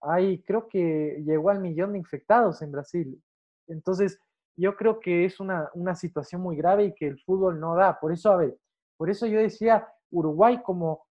Hay, 0.07 0.43
creo 0.43 0.69
que 0.69 1.23
llegó 1.25 1.51
al 1.51 1.61
millón 1.61 1.93
de 1.93 1.99
infectados 1.99 2.63
en 2.63 2.73
Brasil. 2.73 3.23
Entonces, 3.67 4.19
yo 4.57 4.77
creo 4.77 5.01
que 5.01 5.25
es 5.25 5.41
una, 5.41 5.71
situación 5.95 6.41
muy 6.41 6.57
grave 6.57 6.87
y 6.87 6.95
que 6.95 7.07
el 7.07 7.21
fútbol 7.21 7.59
no 7.61 7.75
da. 7.75 7.99
Por 7.99 8.13
eso, 8.13 8.31
a 8.31 8.37
ver, 8.37 8.57
por 8.97 9.11
eso 9.11 9.27
yo 9.27 9.41
decía 9.41 9.89
Uruguay 10.11 10.63
como 10.63 11.07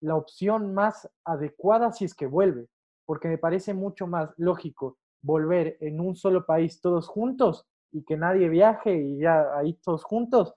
la 0.00 0.16
opción 0.16 0.72
más 0.72 1.08
adecuada 1.24 1.92
si 1.92 2.06
es 2.06 2.14
que 2.14 2.26
vuelve, 2.26 2.68
porque 3.06 3.28
me 3.28 3.38
parece 3.38 3.74
mucho 3.74 4.06
más 4.06 4.30
lógico 4.38 4.96
volver 5.22 5.76
en 5.80 6.00
un 6.00 6.16
solo 6.16 6.46
país 6.46 6.80
todos 6.80 7.06
juntos 7.06 7.66
y 7.92 8.04
que 8.04 8.16
nadie 8.16 8.48
viaje 8.48 8.96
y 8.96 9.18
ya 9.18 9.54
ahí 9.56 9.74
todos 9.74 10.04
juntos, 10.04 10.54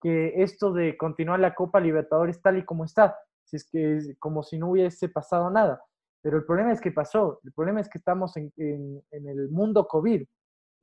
que 0.00 0.42
esto 0.42 0.72
de 0.72 0.96
continuar 0.96 1.40
la 1.40 1.54
Copa 1.54 1.80
Libertadores 1.80 2.40
tal 2.40 2.58
y 2.58 2.64
como 2.64 2.84
está, 2.84 3.18
si 3.44 3.56
es 3.56 3.68
que 3.68 3.96
es 3.96 4.16
como 4.20 4.42
si 4.44 4.58
no 4.58 4.70
hubiese 4.70 5.08
pasado 5.08 5.50
nada. 5.50 5.82
Pero 6.24 6.38
el 6.38 6.44
problema 6.44 6.72
es 6.72 6.80
que 6.80 6.90
pasó, 6.90 7.38
el 7.44 7.52
problema 7.52 7.80
es 7.80 7.88
que 7.90 7.98
estamos 7.98 8.34
en, 8.38 8.50
en 8.56 9.28
el 9.28 9.50
mundo 9.50 9.86
COVID, 9.86 10.24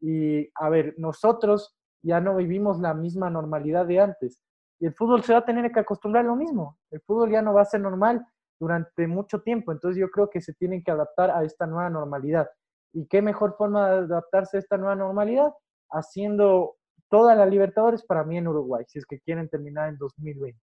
y 0.01 0.51
a 0.55 0.69
ver, 0.69 0.95
nosotros 0.97 1.75
ya 2.03 2.19
no 2.19 2.35
vivimos 2.35 2.79
la 2.79 2.93
misma 2.93 3.29
normalidad 3.29 3.85
de 3.85 3.99
antes. 3.99 4.43
Y 4.79 4.87
el 4.87 4.93
fútbol 4.93 5.23
se 5.23 5.33
va 5.33 5.39
a 5.39 5.45
tener 5.45 5.71
que 5.71 5.79
acostumbrar 5.79 6.25
a 6.25 6.27
lo 6.27 6.35
mismo. 6.35 6.79
El 6.89 7.01
fútbol 7.01 7.31
ya 7.31 7.41
no 7.41 7.53
va 7.53 7.61
a 7.61 7.65
ser 7.65 7.81
normal 7.81 8.25
durante 8.59 9.07
mucho 9.07 9.41
tiempo. 9.41 9.71
Entonces 9.71 9.99
yo 9.99 10.09
creo 10.09 10.29
que 10.29 10.41
se 10.41 10.53
tienen 10.53 10.83
que 10.83 10.91
adaptar 10.91 11.29
a 11.29 11.43
esta 11.43 11.67
nueva 11.67 11.89
normalidad. 11.89 12.49
¿Y 12.93 13.05
qué 13.05 13.21
mejor 13.21 13.55
forma 13.57 13.89
de 13.89 13.97
adaptarse 14.05 14.57
a 14.57 14.59
esta 14.59 14.77
nueva 14.77 14.95
normalidad? 14.95 15.53
Haciendo 15.91 16.77
toda 17.09 17.35
la 17.35 17.45
Libertadores 17.45 18.03
para 18.03 18.23
mí 18.23 18.37
en 18.37 18.47
Uruguay, 18.47 18.83
si 18.87 18.97
es 18.97 19.05
que 19.05 19.19
quieren 19.19 19.49
terminar 19.49 19.89
en 19.89 19.97
2020. 19.97 20.59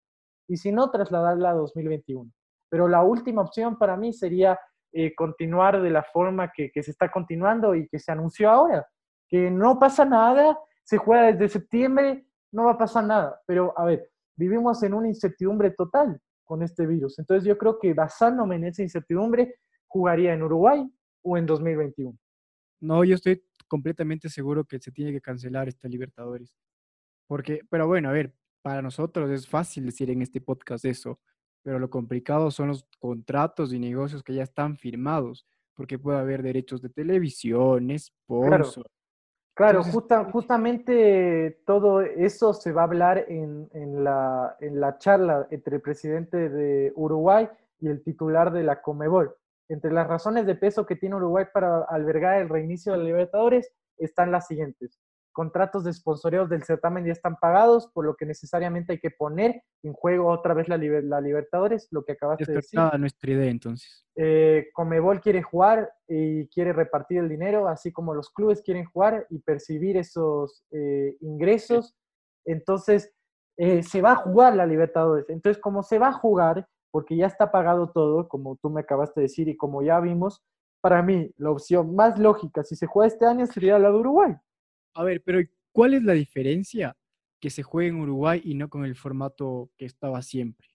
Y 0.49 0.57
si 0.57 0.73
no, 0.73 0.91
trasladarla 0.91 1.51
a 1.51 1.55
2021. 1.55 2.31
Pero 2.71 2.89
la 2.89 3.03
última 3.03 3.43
opción 3.43 3.79
para 3.79 3.97
mí 3.97 4.13
sería 4.13 4.59
eh, 4.93 5.15
continuar 5.15 5.81
de 5.83 5.91
la 5.91 6.03
forma 6.03 6.51
que, 6.51 6.71
que 6.71 6.83
se 6.83 6.91
está 6.91 7.11
continuando 7.11 7.75
y 7.75 7.89
que 7.89 7.99
se 7.99 8.13
anunció 8.13 8.51
ahora 8.51 8.87
que 9.29 9.51
no 9.51 9.79
pasa 9.79 10.05
nada, 10.05 10.59
se 10.83 10.97
juega 10.97 11.33
desde 11.33 11.49
septiembre, 11.49 12.27
no 12.51 12.65
va 12.65 12.73
a 12.73 12.79
pasar 12.79 13.05
nada. 13.05 13.41
Pero, 13.47 13.79
a 13.79 13.85
ver, 13.85 14.11
vivimos 14.37 14.83
en 14.83 14.95
una 14.95 15.09
incertidumbre 15.09 15.71
total. 15.71 16.21
con 16.45 16.63
este 16.63 16.87
virus. 16.87 17.19
Entonces 17.19 17.45
yo 17.47 17.59
creo 17.59 17.79
que 17.79 17.93
basándome 17.93 18.57
en 18.57 18.65
esa 18.65 18.83
incertidumbre, 18.83 19.57
jugaría 19.87 20.33
en 20.33 20.43
Uruguay 20.43 20.83
o 21.21 21.37
en 21.37 21.45
2021. 21.45 22.19
No, 22.81 23.05
yo 23.05 23.17
estoy 23.17 23.45
completamente 23.67 24.31
seguro 24.31 24.65
que 24.65 24.79
se 24.79 24.91
tiene 24.91 25.13
que 25.13 25.21
cancelar 25.21 25.69
esta 25.69 25.89
Libertadores. 25.89 26.57
Porque, 27.27 27.61
pero 27.69 27.87
bueno, 27.87 28.09
a 28.09 28.13
ver, 28.13 28.33
para 28.63 28.81
nosotros 28.81 29.29
es 29.31 29.47
fácil 29.47 29.85
decir 29.85 30.09
en 30.09 30.23
este 30.23 30.41
podcast 30.41 30.87
eso, 30.87 31.21
pero 31.69 31.79
lo 31.79 31.91
complicado 31.91 32.51
son 32.51 32.69
los 32.69 32.87
contratos 32.99 33.75
y 33.75 33.79
negocios 33.79 34.23
que 34.23 34.33
ya 34.33 34.43
están 34.43 34.79
firmados, 34.79 35.47
porque 35.75 35.99
puede 35.99 36.19
haber 36.19 36.43
derechos 36.43 36.81
de 36.81 36.89
televisión, 36.89 37.91
sponsor. 37.99 38.87
Claro, 39.53 39.83
justamente 40.33 41.61
todo 41.67 42.01
eso 42.01 42.55
se 42.55 42.73
va 42.73 42.81
a 42.81 42.85
hablar 42.85 43.27
en, 43.29 43.69
en, 43.75 44.03
la, 44.03 44.57
en 44.61 44.81
la 44.81 44.97
charla 44.97 45.47
entre 45.51 45.77
el 45.77 45.83
presidente 45.83 46.49
de 46.49 46.91
Uruguay 46.97 47.47
y 47.81 47.89
el 47.89 48.03
titular 48.03 48.51
de 48.51 48.63
la 48.63 48.81
Comebol. 48.81 49.37
Entre 49.69 49.93
las 49.93 50.09
razones 50.09 50.47
de 50.47 50.55
peso 50.55 50.87
que 50.87 50.97
tiene 50.97 51.17
Uruguay 51.17 51.45
para 51.53 51.83
albergar 51.83 52.41
el 52.41 52.49
reinicio 52.49 52.95
de 52.95 53.05
Libertadores 53.05 53.71
están 53.99 54.33
las 54.33 54.47
siguientes 54.47 54.99
contratos 55.39 55.85
de 55.85 55.93
sponsoreos 55.93 56.49
del 56.49 56.65
certamen 56.65 57.07
ya 57.07 57.13
están 57.13 57.37
pagados, 57.37 57.87
por 57.95 58.05
lo 58.05 58.17
que 58.17 58.27
necesariamente 58.27 58.95
hay 58.95 58.99
que 58.99 59.13
poner 59.13 59.63
en 59.85 59.93
juego 59.93 60.33
otra 60.33 60.53
vez 60.53 60.69
la, 60.69 60.77
la 60.77 61.21
Libertadores, 61.21 61.87
lo 61.93 62.05
que 62.05 62.15
acabaste 62.15 62.45
de 62.45 62.55
decir. 62.55 62.81
nuestra 62.99 63.31
idea 63.31 63.49
entonces. 63.49 64.05
Eh, 64.17 64.67
Comebol 64.75 65.21
quiere 65.21 65.41
jugar 65.45 65.93
y 66.09 66.49
quiere 66.49 66.73
repartir 66.73 67.19
el 67.19 67.29
dinero, 67.29 67.69
así 67.69 67.93
como 67.93 68.15
los 68.15 68.31
clubes 68.31 68.63
quieren 68.63 68.87
jugar 68.87 69.29
y 69.31 69.39
percibir 69.39 69.97
esos 69.97 70.65
eh, 70.73 71.17
ingresos. 71.21 71.97
Entonces, 72.45 73.15
eh, 73.59 73.85
se 73.85 74.03
va 74.03 74.15
a 74.15 74.17
jugar 74.17 74.57
la 74.57 74.67
Libertadores. 74.67 75.29
Entonces, 75.29 75.63
como 75.63 75.85
se 75.85 76.01
va 76.01 76.09
a 76.09 76.15
jugar, 76.15 76.67
porque 76.91 77.17
ya 77.17 77.27
está 77.27 77.53
pagado 77.53 77.93
todo, 77.93 78.27
como 78.27 78.57
tú 78.57 78.71
me 78.71 78.81
acabaste 78.81 79.21
de 79.21 79.27
decir 79.27 79.47
y 79.47 79.57
como 79.57 79.85
ya 79.85 80.01
vimos, 80.01 80.43
para 80.81 81.01
mí 81.01 81.33
la 81.37 81.53
opción 81.53 81.95
más 81.95 82.19
lógica, 82.19 82.65
si 82.65 82.75
se 82.75 82.89
juega 82.89 83.07
este 83.07 83.25
año, 83.25 83.47
sería 83.47 83.79
la 83.79 83.93
de 83.93 83.99
Uruguay. 83.99 84.35
A 84.95 85.05
ver, 85.05 85.23
pero 85.25 85.41
¿cuál 85.73 85.95
es 85.95 86.03
la 86.03 86.13
diferencia 86.13 86.97
que 87.41 87.51
se 87.51 87.63
juegue 87.63 87.91
en 87.91 88.01
Uruguay 88.01 88.41
y 88.45 88.55
no 88.55 88.69
con 88.69 88.85
el 88.85 88.97
formato 88.97 89.71
que 89.77 89.87
estaba 89.87 90.23
siempre? 90.23 90.69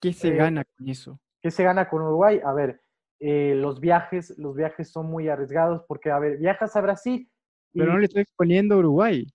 ¿Qué 0.00 0.12
se 0.12 0.28
eh, 0.28 0.36
gana 0.36 0.64
con 0.64 0.88
eso? 0.88 1.20
¿Qué 1.42 1.50
se 1.50 1.64
gana 1.64 1.88
con 1.88 2.02
Uruguay? 2.02 2.40
A 2.44 2.52
ver, 2.52 2.80
eh, 3.20 3.54
los 3.56 3.80
viajes, 3.80 4.36
los 4.38 4.54
viajes 4.54 4.90
son 4.90 5.06
muy 5.06 5.28
arriesgados 5.28 5.82
porque, 5.86 6.10
a 6.10 6.18
ver, 6.18 6.38
viajas 6.38 6.74
a 6.76 6.80
Brasil. 6.80 7.30
Pero 7.72 7.92
no 7.92 7.98
le 7.98 8.06
estás 8.06 8.22
exponiendo 8.22 8.74
a 8.74 8.78
Uruguay. 8.78 9.26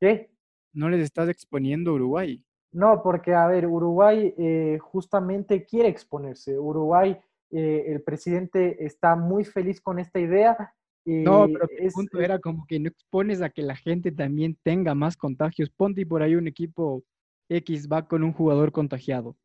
¿Qué? 0.00 0.30
No 0.72 0.88
les 0.88 1.02
estás 1.02 1.28
exponiendo 1.28 1.90
a 1.90 1.94
Uruguay. 1.94 2.44
No, 2.72 3.02
porque, 3.02 3.34
a 3.34 3.46
ver, 3.46 3.66
Uruguay 3.66 4.34
eh, 4.36 4.78
justamente 4.80 5.64
quiere 5.64 5.88
exponerse. 5.88 6.58
Uruguay, 6.58 7.16
el 7.50 8.02
presidente 8.02 8.84
está 8.84 9.14
muy 9.14 9.44
feliz 9.44 9.80
con 9.80 10.00
esta 10.00 10.18
idea 10.18 10.74
no, 11.04 11.46
pero 11.46 11.66
el 11.78 11.92
punto 11.92 12.20
era 12.20 12.38
como 12.38 12.66
que 12.66 12.80
no 12.80 12.88
expones 12.88 13.42
a 13.42 13.50
que 13.50 13.62
la 13.62 13.76
gente 13.76 14.10
también 14.10 14.56
tenga 14.62 14.94
más 14.94 15.16
contagios. 15.16 15.70
Ponte 15.70 16.00
y 16.00 16.04
por 16.04 16.22
ahí 16.22 16.34
un 16.34 16.48
equipo 16.48 17.04
X 17.48 17.88
va 17.88 18.06
con 18.06 18.22
un 18.22 18.32
jugador 18.32 18.72
contagiado. 18.72 19.36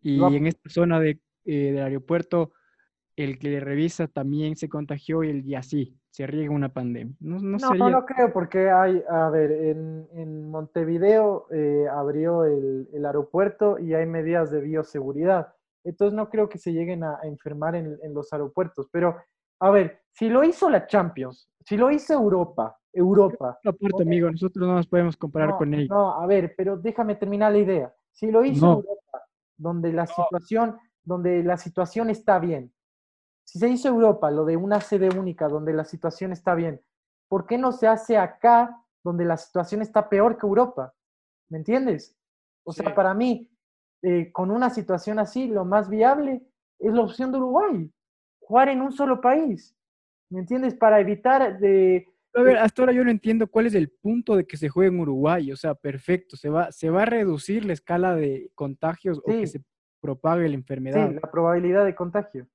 Y 0.00 0.22
en 0.22 0.46
esta 0.46 0.70
zona 0.70 1.00
de, 1.00 1.20
eh, 1.44 1.72
del 1.72 1.82
aeropuerto, 1.82 2.52
el 3.16 3.38
que 3.38 3.48
le 3.48 3.60
revisa 3.60 4.06
también 4.06 4.56
se 4.56 4.68
contagió 4.68 5.24
y, 5.24 5.30
el, 5.30 5.46
y 5.46 5.56
así 5.56 5.98
se 6.10 6.26
riega 6.26 6.52
una 6.52 6.72
pandemia. 6.72 7.14
No, 7.20 7.38
no, 7.40 7.58
no, 7.58 7.90
no, 7.90 8.06
creo, 8.06 8.32
porque 8.32 8.70
hay, 8.70 9.02
a 9.10 9.28
ver, 9.28 9.50
en, 9.50 10.08
en 10.12 10.48
Montevideo 10.50 11.48
eh, 11.50 11.86
abrió 11.90 12.44
el, 12.44 12.88
el, 12.92 13.04
aeropuerto 13.04 13.78
y 13.78 13.94
hay 13.94 14.06
medidas 14.06 14.50
de 14.50 14.60
bioseguridad. 14.60 15.52
Entonces 15.84 16.14
no 16.14 16.30
creo 16.30 16.48
que 16.48 16.58
se 16.58 16.72
lleguen 16.72 17.02
a, 17.02 17.18
a 17.20 17.26
enfermar 17.26 17.74
en, 17.74 17.98
en 18.02 18.14
los 18.14 18.32
aeropuertos. 18.32 18.88
Pero 18.92 19.16
a 19.60 19.70
ver, 19.70 20.00
si 20.18 20.28
lo 20.28 20.42
hizo 20.42 20.68
la 20.68 20.84
Champions, 20.84 21.48
si 21.64 21.76
lo 21.76 21.92
hizo 21.92 22.12
Europa, 22.12 22.76
Europa. 22.92 23.60
Aparte, 23.64 24.02
amigo, 24.02 24.28
nosotros 24.28 24.66
no 24.66 24.74
nos 24.74 24.88
podemos 24.88 25.16
comparar 25.16 25.56
con 25.56 25.72
ellos. 25.72 25.90
No, 25.90 26.12
a 26.20 26.26
ver, 26.26 26.54
pero 26.56 26.76
déjame 26.76 27.14
terminar 27.14 27.52
la 27.52 27.58
idea. 27.58 27.94
Si 28.10 28.28
lo 28.28 28.44
hizo 28.44 28.66
Europa, 28.66 29.22
donde 29.56 29.92
la 29.92 30.08
situación, 30.08 30.76
donde 31.04 31.44
la 31.44 31.56
situación 31.56 32.10
está 32.10 32.40
bien. 32.40 32.72
Si 33.44 33.60
se 33.60 33.68
hizo 33.68 33.88
Europa, 33.88 34.28
lo 34.32 34.44
de 34.44 34.56
una 34.56 34.80
sede 34.80 35.08
única, 35.16 35.46
donde 35.46 35.72
la 35.72 35.84
situación 35.84 36.32
está 36.32 36.56
bien, 36.56 36.82
¿por 37.28 37.46
qué 37.46 37.56
no 37.56 37.70
se 37.70 37.86
hace 37.86 38.18
acá, 38.18 38.84
donde 39.04 39.24
la 39.24 39.36
situación 39.36 39.82
está 39.82 40.08
peor 40.08 40.36
que 40.36 40.48
Europa? 40.48 40.94
¿Me 41.48 41.58
entiendes? 41.58 42.16
O 42.64 42.72
sea, 42.72 42.92
para 42.92 43.14
mí, 43.14 43.48
eh, 44.02 44.32
con 44.32 44.50
una 44.50 44.68
situación 44.70 45.20
así, 45.20 45.46
lo 45.46 45.64
más 45.64 45.88
viable 45.88 46.42
es 46.80 46.92
la 46.92 47.02
opción 47.02 47.30
de 47.30 47.38
Uruguay 47.38 47.92
jugar 48.40 48.68
en 48.68 48.82
un 48.82 48.90
solo 48.90 49.20
país. 49.20 49.77
¿Me 50.30 50.40
entiendes? 50.40 50.74
Para 50.74 51.00
evitar 51.00 51.58
de... 51.58 52.06
A 52.34 52.42
ver, 52.42 52.58
hasta 52.58 52.82
ahora 52.82 52.92
yo 52.92 53.02
no 53.02 53.10
entiendo 53.10 53.46
cuál 53.46 53.66
es 53.66 53.74
el 53.74 53.90
punto 53.90 54.36
de 54.36 54.46
que 54.46 54.56
se 54.56 54.68
juegue 54.68 54.94
en 54.94 55.00
Uruguay. 55.00 55.50
O 55.50 55.56
sea, 55.56 55.74
perfecto, 55.74 56.36
se 56.36 56.50
va, 56.50 56.70
se 56.70 56.90
va 56.90 57.02
a 57.02 57.06
reducir 57.06 57.64
la 57.64 57.72
escala 57.72 58.14
de 58.14 58.50
contagios 58.54 59.18
o 59.18 59.22
que 59.22 59.46
se 59.46 59.62
propague 60.00 60.48
la 60.48 60.54
enfermedad. 60.54 61.08
Sí, 61.08 61.14
la 61.14 61.30
probabilidad 61.30 61.84
de 61.84 61.94
contagio. 61.94 62.46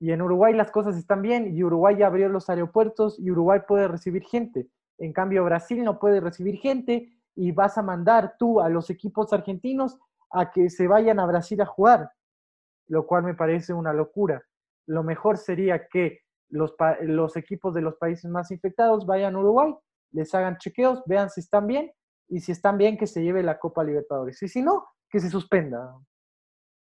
Y 0.00 0.12
en 0.12 0.22
Uruguay 0.22 0.54
las 0.54 0.70
cosas 0.70 0.96
están 0.96 1.22
bien 1.22 1.54
y 1.54 1.62
Uruguay 1.62 1.96
ya 1.96 2.06
abrió 2.06 2.28
los 2.28 2.48
aeropuertos 2.48 3.18
y 3.18 3.30
Uruguay 3.30 3.60
puede 3.66 3.88
recibir 3.88 4.22
gente. 4.24 4.68
En 4.98 5.12
cambio, 5.12 5.44
Brasil 5.44 5.82
no 5.84 5.98
puede 5.98 6.20
recibir 6.20 6.56
gente 6.58 7.12
y 7.34 7.52
vas 7.52 7.78
a 7.78 7.82
mandar 7.82 8.36
tú 8.38 8.60
a 8.60 8.68
los 8.68 8.90
equipos 8.90 9.32
argentinos 9.32 9.98
a 10.30 10.50
que 10.50 10.70
se 10.70 10.86
vayan 10.86 11.20
a 11.20 11.26
Brasil 11.26 11.60
a 11.60 11.66
jugar, 11.66 12.10
lo 12.88 13.06
cual 13.06 13.24
me 13.24 13.34
parece 13.34 13.72
una 13.72 13.92
locura 13.92 14.42
lo 14.86 15.02
mejor 15.02 15.38
sería 15.38 15.86
que 15.88 16.20
los, 16.52 16.74
los 17.00 17.36
equipos 17.36 17.74
de 17.74 17.80
los 17.80 17.96
países 17.96 18.30
más 18.30 18.50
infectados 18.50 19.06
vayan 19.06 19.34
a 19.34 19.40
Uruguay, 19.40 19.74
les 20.12 20.34
hagan 20.34 20.58
chequeos, 20.58 21.02
vean 21.06 21.30
si 21.30 21.40
están 21.40 21.66
bien 21.66 21.90
y 22.28 22.40
si 22.40 22.52
están 22.52 22.78
bien 22.78 22.96
que 22.96 23.06
se 23.06 23.22
lleve 23.22 23.42
la 23.42 23.58
Copa 23.58 23.82
Libertadores. 23.82 24.40
Y 24.42 24.48
si 24.48 24.62
no, 24.62 24.86
que 25.10 25.18
se 25.18 25.30
suspenda. 25.30 25.94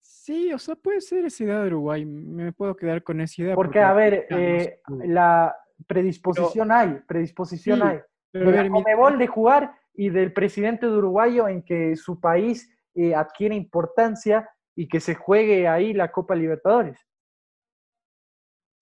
Sí, 0.00 0.52
o 0.52 0.58
sea, 0.58 0.74
puede 0.74 1.00
ser 1.00 1.24
esa 1.24 1.44
idea 1.44 1.60
de 1.60 1.68
Uruguay. 1.68 2.04
Me 2.04 2.52
puedo 2.52 2.76
quedar 2.76 3.02
con 3.02 3.20
esa 3.20 3.42
idea. 3.42 3.54
Porque, 3.54 3.80
a 3.80 3.92
ver, 3.92 4.26
eh, 4.30 4.80
la 5.04 5.56
predisposición 5.86 6.72
hay, 6.72 7.00
predisposición 7.06 7.82
hay. 7.82 8.00
Pero 8.32 8.50
de 8.50 8.68
Comebol 8.70 9.18
de 9.18 9.26
jugar 9.26 9.74
y 9.94 10.10
del 10.10 10.32
presidente 10.32 10.86
de 10.86 10.92
Uruguayo 10.92 11.48
en 11.48 11.62
que 11.62 11.96
su 11.96 12.20
país 12.20 12.72
eh, 12.94 13.14
adquiere 13.14 13.54
importancia 13.54 14.48
y 14.76 14.88
que 14.88 15.00
se 15.00 15.14
juegue 15.14 15.68
ahí 15.68 15.92
la 15.92 16.10
Copa 16.10 16.34
Libertadores. 16.34 17.00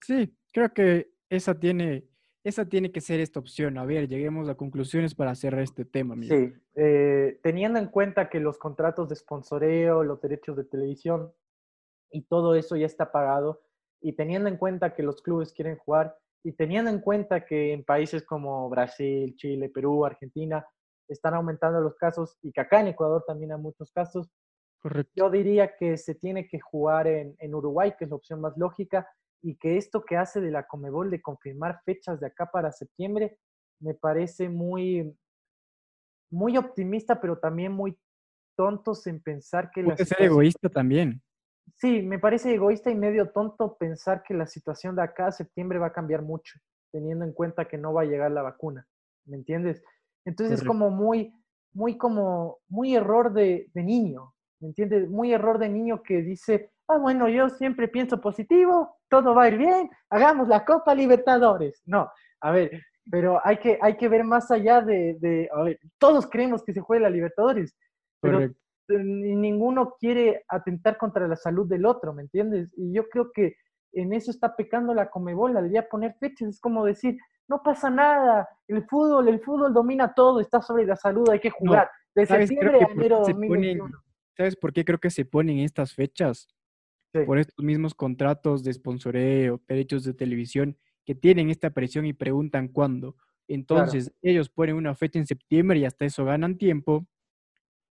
Sí, 0.03 0.38
creo 0.59 0.75
que 0.75 1.13
esa 1.31 1.59
tiene, 1.59 2.05
esa 2.43 2.65
tiene 2.65 2.91
que 2.91 3.01
ser 3.01 3.21
esta 3.21 3.39
opción. 3.39 3.79
A 3.79 3.85
ver, 3.85 4.09
lleguemos 4.09 4.49
a 4.49 4.57
conclusiones 4.57 5.15
para 5.15 5.35
cerrar 5.35 5.63
este 5.63 5.85
tema. 5.85 6.17
Sí, 6.23 6.53
eh, 6.75 7.39
teniendo 7.43 7.79
en 7.79 7.87
cuenta 7.87 8.29
que 8.29 8.41
los 8.41 8.59
contratos 8.59 9.09
de 9.09 9.17
sponsoreo, 9.17 10.03
los 10.03 10.21
derechos 10.21 10.57
de 10.57 10.65
televisión 10.65 11.33
y 12.11 12.23
todo 12.23 12.55
eso 12.55 12.75
ya 12.77 12.87
está 12.87 13.13
pagado, 13.13 13.61
y 14.01 14.15
teniendo 14.15 14.49
en 14.49 14.57
cuenta 14.57 14.95
que 14.95 15.03
los 15.03 15.21
clubes 15.21 15.53
quieren 15.53 15.77
jugar, 15.77 16.17
y 16.43 16.53
teniendo 16.53 16.91
en 16.91 17.01
cuenta 17.01 17.45
que 17.45 17.73
en 17.73 17.85
países 17.85 18.25
como 18.25 18.69
Brasil, 18.71 19.35
Chile, 19.37 19.69
Perú, 19.69 20.07
Argentina, 20.07 20.67
están 21.07 21.35
aumentando 21.35 21.81
los 21.81 21.97
casos 21.97 22.39
y 22.43 22.53
que 22.53 22.61
acá 22.61 22.81
en 22.81 22.89
Ecuador 22.89 23.25
también 23.27 23.53
hay 23.53 23.59
muchos 23.59 23.91
casos, 23.93 24.31
Correcto. 24.81 25.13
yo 25.17 25.31
diría 25.31 25.77
que 25.77 25.97
se 25.97 26.15
tiene 26.15 26.49
que 26.49 26.61
jugar 26.61 27.07
en, 27.07 27.35
en 27.39 27.55
Uruguay, 27.55 27.95
que 27.99 28.05
es 28.05 28.11
la 28.11 28.17
opción 28.17 28.41
más 28.41 28.57
lógica, 28.57 29.07
y 29.43 29.57
que 29.57 29.77
esto 29.77 30.05
que 30.05 30.17
hace 30.17 30.41
de 30.41 30.51
la 30.51 30.67
Comebol 30.67 31.11
de 31.11 31.23
confirmar 31.23 31.81
fechas 31.85 32.21
de 32.21 32.27
acá 32.27 32.51
para 32.51 32.73
septiembre 32.73 33.39
me 33.81 33.95
parece 33.95 34.49
muy, 34.49 35.17
muy 36.31 36.57
optimista, 36.57 37.21
pero 37.21 37.39
también 37.39 37.73
muy 37.73 37.97
tontos 38.57 39.07
en 39.07 39.21
pensar 39.21 39.71
que... 39.71 39.85
Puede 39.85 40.05
ser 40.05 40.23
egoísta 40.23 40.69
también. 40.69 41.23
Sí, 41.77 42.03
me 42.03 42.19
parece 42.19 42.53
egoísta 42.53 42.91
y 42.91 42.97
medio 42.97 43.31
tonto 43.31 43.77
pensar 43.77 44.23
que 44.23 44.35
la 44.35 44.47
situación 44.47 44.97
de 44.97 45.03
acá 45.03 45.29
a 45.29 45.33
septiembre 45.33 45.79
va 45.79 45.89
a 45.89 45.93
cambiar 45.93 46.23
mucho, 46.23 46.59
teniendo 46.91 47.25
en 47.25 47.33
cuenta 47.33 47.69
que 47.69 47.79
no 47.79 47.93
va 47.93 48.03
a 48.03 48.07
llegar 48.07 48.33
la 48.33 48.43
vacuna, 48.43 48.87
¿me 49.27 49.37
entiendes? 49.37 49.83
Entonces 50.25 50.61
es 50.61 50.67
como 50.67 50.91
muy, 50.91 51.33
muy 51.73 51.97
como, 51.97 52.59
muy 52.69 52.97
error 52.97 53.33
de, 53.33 53.71
de 53.73 53.83
niño, 53.83 54.35
¿me 54.61 54.69
entiendes? 54.69 55.09
Muy 55.09 55.33
error 55.33 55.59
de 55.59 55.69
niño 55.69 56.03
que 56.03 56.23
dice, 56.23 56.73
ah, 56.89 56.99
bueno, 56.99 57.29
yo 57.29 57.49
siempre 57.51 57.87
pienso 57.87 58.21
positivo, 58.21 58.98
todo 59.09 59.35
va 59.35 59.45
a 59.45 59.49
ir 59.49 59.59
bien, 59.59 59.91
hagamos 60.11 60.49
la 60.49 60.65
Copa 60.65 60.95
Libertadores. 60.95 61.83
No, 61.87 62.11
a 62.41 62.51
ver, 62.51 62.83
pero 63.11 63.41
hay 63.45 63.59
que, 63.59 63.79
hay 63.81 63.97
que 63.97 64.09
ver 64.09 64.25
más 64.25 64.51
allá 64.51 64.81
de, 64.81 65.49
a 65.53 65.63
ver, 65.63 65.81
todos 65.99 66.27
creemos 66.27 66.63
que 66.63 66.73
se 66.73 66.81
juegue 66.81 67.03
la 67.03 67.11
Libertadores, 67.11 67.77
pero 68.21 68.41
ninguno 68.89 69.97
quiere 69.99 70.45
atentar 70.49 70.97
contra 70.97 71.29
la 71.29 71.37
salud 71.37 71.69
del 71.69 71.87
otro, 71.87 72.13
¿me 72.13 72.23
entiendes? 72.23 72.73
Y 72.77 72.93
yo 72.93 73.09
creo 73.09 73.31
que 73.33 73.57
en 73.93 74.13
eso 74.13 74.31
está 74.31 74.55
pecando 74.57 74.95
la 74.95 75.11
Comebol 75.11 75.57
al 75.57 75.71
día 75.71 75.89
poner 75.89 76.15
fechas, 76.19 76.49
es 76.49 76.61
como 76.61 76.85
decir, 76.85 77.17
no 77.49 77.63
pasa 77.63 77.91
nada, 77.91 78.49
el 78.67 78.85
fútbol, 78.87 79.29
el 79.29 79.41
fútbol 79.41 79.73
domina 79.73 80.13
todo, 80.15 80.41
está 80.41 80.61
sobre 80.61 80.87
la 80.87 80.97
salud, 80.97 81.29
hay 81.31 81.41
que 81.41 81.51
jugar. 81.51 81.91
de 82.15 82.27
septiembre 82.27 82.81
a 82.83 82.93
enero 82.93 83.19
2021 83.21 83.91
¿Sabes 84.39 84.55
por 84.55 84.73
qué 84.73 84.85
creo 84.85 85.01
que 85.01 85.11
se 85.11 85.25
ponen 85.25 85.59
estas 85.59 85.93
fechas? 85.93 86.47
Por 87.13 87.39
estos 87.39 87.65
mismos 87.65 87.95
contratos 87.95 88.63
de 88.63 88.73
sponsoreo, 88.73 89.61
derechos 89.67 90.05
de 90.05 90.15
televisión, 90.15 90.77
que 91.05 91.15
tienen 91.15 91.51
esta 91.51 91.71
presión 91.71 92.05
y 92.07 92.13
preguntan 92.13 92.69
cuándo. 92.69 93.17
Entonces, 93.49 94.13
ellos 94.21 94.51
ponen 94.51 94.77
una 94.77 94.95
fecha 94.95 95.19
en 95.19 95.27
septiembre 95.27 95.79
y 95.79 95.85
hasta 95.87 96.05
eso 96.05 96.25
ganan 96.25 96.59
tiempo 96.59 97.07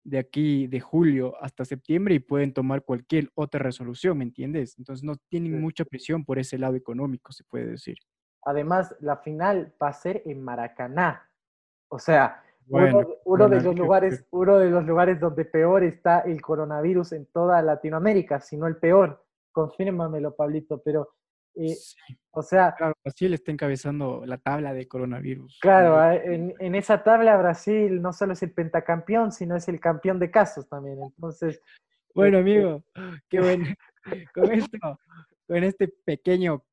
de 0.03 0.17
aquí, 0.17 0.67
de 0.67 0.79
julio 0.79 1.35
hasta 1.43 1.65
septiembre 1.65 2.15
y 2.15 2.19
pueden 2.19 2.53
tomar 2.53 2.83
cualquier 2.83 3.29
otra 3.35 3.59
resolución, 3.59 4.17
¿me 4.17 4.23
entiendes? 4.23 4.75
Entonces, 4.79 5.03
no 5.03 5.15
tienen 5.29 5.59
mucha 5.59 5.83
presión 5.85 6.23
por 6.23 6.39
ese 6.39 6.57
lado 6.57 6.75
económico, 6.75 7.33
se 7.33 7.43
puede 7.43 7.67
decir. 7.67 7.97
Además, 8.43 8.95
la 9.01 9.17
final 9.17 9.75
va 9.81 9.89
a 9.89 9.93
ser 9.93 10.23
en 10.25 10.41
Maracaná. 10.41 11.29
O 11.89 11.99
sea, 11.99 12.41
uno, 12.67 13.49
de 13.49 13.61
los 13.61 13.75
lugares, 13.75 14.25
uno 14.31 14.57
de 14.57 14.69
los 14.69 14.85
lugares 14.85 15.19
donde 15.19 15.45
peor 15.45 15.83
está 15.83 16.19
el 16.21 16.41
coronavirus 16.41 17.13
en 17.13 17.25
toda 17.27 17.61
Latinoamérica, 17.61 18.39
si 18.39 18.57
no 18.57 18.67
el 18.67 18.77
peor. 18.77 19.23
Confírmamelo, 19.51 20.35
Pablito, 20.35 20.81
pero 20.81 21.09
eh, 21.55 21.75
o 22.31 22.41
sea... 22.41 22.73
Claro, 22.75 22.93
Brasil 23.03 23.33
está 23.33 23.51
encabezando 23.51 24.23
la 24.25 24.37
tabla 24.37 24.73
de 24.73 24.87
coronavirus. 24.87 25.59
Claro, 25.61 25.97
ah, 25.97 26.15
en, 26.15 26.75
esa 26.75 27.03
tabla 27.03 27.37
Brasil 27.37 28.01
no 28.01 28.13
solo 28.13 28.33
es 28.33 28.43
el 28.43 28.53
pentacampeón, 28.53 29.31
sino 29.31 29.55
es 29.55 29.67
el 29.67 29.79
campeón 29.79 30.19
de 30.19 30.31
casos 30.31 30.67
también. 30.69 31.01
Entonces... 31.01 31.61
Bueno, 32.13 32.39
este 32.39 32.51
amigo, 32.51 32.83
qué 33.29 33.39
bueno. 33.39 33.65
con 34.33 34.51
esto, 34.51 34.99
con 35.47 35.63
este 35.63 35.87
pequeño 35.87 36.63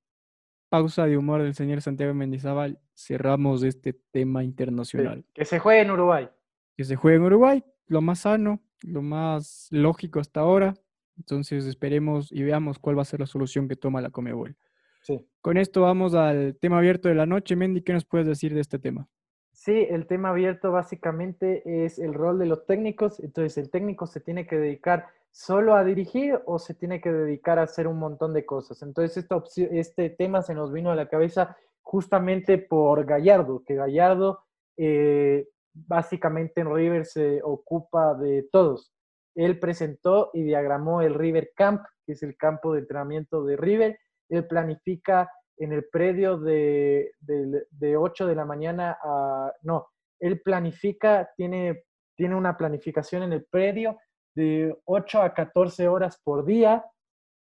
pausa 0.69 1.07
de 1.07 1.17
humor 1.17 1.43
del 1.43 1.55
señor 1.55 1.81
Santiago 1.81 2.15
Mendizábal, 2.15 2.79
cerramos 2.95 3.63
este 3.63 3.93
tema 3.93 4.45
internacional. 4.45 5.25
que 5.35 5.45
se 5.45 5.59
juegue 5.59 5.83
en 5.83 5.91
Uruguay. 5.91 6.29
Que 6.77 6.85
se 6.85 6.97
juegue 6.97 7.17
en 7.17 7.23
Uruguay, 7.23 7.65
lo 7.87 8.01
más 8.01 8.21
sano, 8.21 8.61
lo 8.83 9.03
más 9.03 9.69
lógico 9.71 10.21
hasta 10.21 10.41
ahora. 10.41 10.75
Entonces 11.17 11.67
esperemos 11.67 12.31
y 12.31 12.43
veamos 12.43 12.79
cuál 12.79 12.97
va 12.97 13.03
a 13.03 13.07
ser 13.07 13.21
la 13.21 13.27
solución 13.27 13.69
que 13.69 13.77
toma 13.77 14.01
la 14.01 14.11
Comebol. 14.11 14.57
Sí. 15.03 15.27
Con 15.41 15.57
esto 15.57 15.83
vamos 15.83 16.15
al 16.15 16.57
tema 16.61 16.79
abierto 16.79 17.09
de 17.09 17.15
la 17.15 17.27
noche. 17.27 17.57
Mendy, 17.57 17.83
¿qué 17.83 17.93
nos 17.93 18.05
puedes 18.05 18.27
decir 18.27 18.55
de 18.55 18.61
este 18.61 18.79
tema? 18.79 19.09
Sí, 19.53 19.87
el 19.91 20.07
tema 20.07 20.29
abierto 20.29 20.71
básicamente 20.71 21.85
es 21.85 21.99
el 21.99 22.15
rol 22.15 22.39
de 22.39 22.47
los 22.47 22.65
técnicos. 22.65 23.19
Entonces, 23.19 23.59
el 23.59 23.71
técnico 23.71 24.07
se 24.07 24.21
tiene 24.21 24.47
que 24.47 24.57
dedicar 24.57 25.07
solo 25.31 25.75
a 25.75 25.85
dirigir 25.85 26.41
o 26.47 26.59
se 26.59 26.75
tiene 26.75 27.01
que 27.01 27.13
dedicar 27.13 27.59
a 27.59 27.63
hacer 27.63 27.87
un 27.87 27.99
montón 27.99 28.33
de 28.33 28.45
cosas. 28.45 28.83
Entonces, 28.83 29.27
este 29.71 30.11
tema 30.11 30.43
se 30.43 30.55
nos 30.55 30.73
vino 30.73 30.91
a 30.91 30.97
la 30.97 31.09
cabeza 31.09 31.57
justamente 31.83 32.59
por 32.59 33.05
Gallardo, 33.07 33.63
que 33.65 33.75
Gallardo 33.75 34.45
eh, 34.77 35.49
básicamente 35.73 36.61
en 36.61 36.75
River 36.75 37.07
se 37.07 37.41
ocupa 37.43 38.15
de 38.15 38.49
todos. 38.51 38.93
Él 39.35 39.59
presentó 39.59 40.31
y 40.35 40.43
diagramó 40.43 41.01
el 41.01 41.15
River 41.15 41.53
Camp, 41.55 41.83
que 42.05 42.13
es 42.13 42.23
el 42.23 42.37
campo 42.37 42.73
de 42.73 42.81
entrenamiento 42.81 43.45
de 43.45 43.57
River. 43.57 43.99
Él 44.29 44.47
planifica 44.47 45.31
en 45.57 45.73
el 45.73 45.89
predio 45.89 46.39
de, 46.39 47.13
de, 47.21 47.97
8 47.97 48.27
de 48.27 48.35
la 48.35 48.45
mañana 48.45 48.99
a... 49.03 49.53
No, 49.63 49.89
él 50.21 50.41
planifica, 50.43 51.31
tiene, 51.37 51.85
tiene 52.17 52.35
una 52.35 52.57
planificación 52.57 53.23
en 53.23 53.33
el 53.33 53.45
predio 53.45 53.99
de 54.39 54.79
8 54.85 55.21
a 55.21 55.35
14 55.35 55.89
horas 55.89 56.21
por 56.23 56.45
día. 56.45 56.85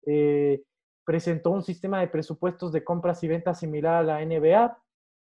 Eh, 0.07 0.62
presentó 1.05 1.51
un 1.51 1.62
sistema 1.62 2.01
de 2.01 2.09
presupuestos 2.09 2.72
de 2.72 2.83
compras 2.83 3.22
y 3.22 3.28
ventas 3.28 3.61
similar 3.61 3.97
a 3.97 4.03
la 4.03 4.24
NBA. 4.24 4.78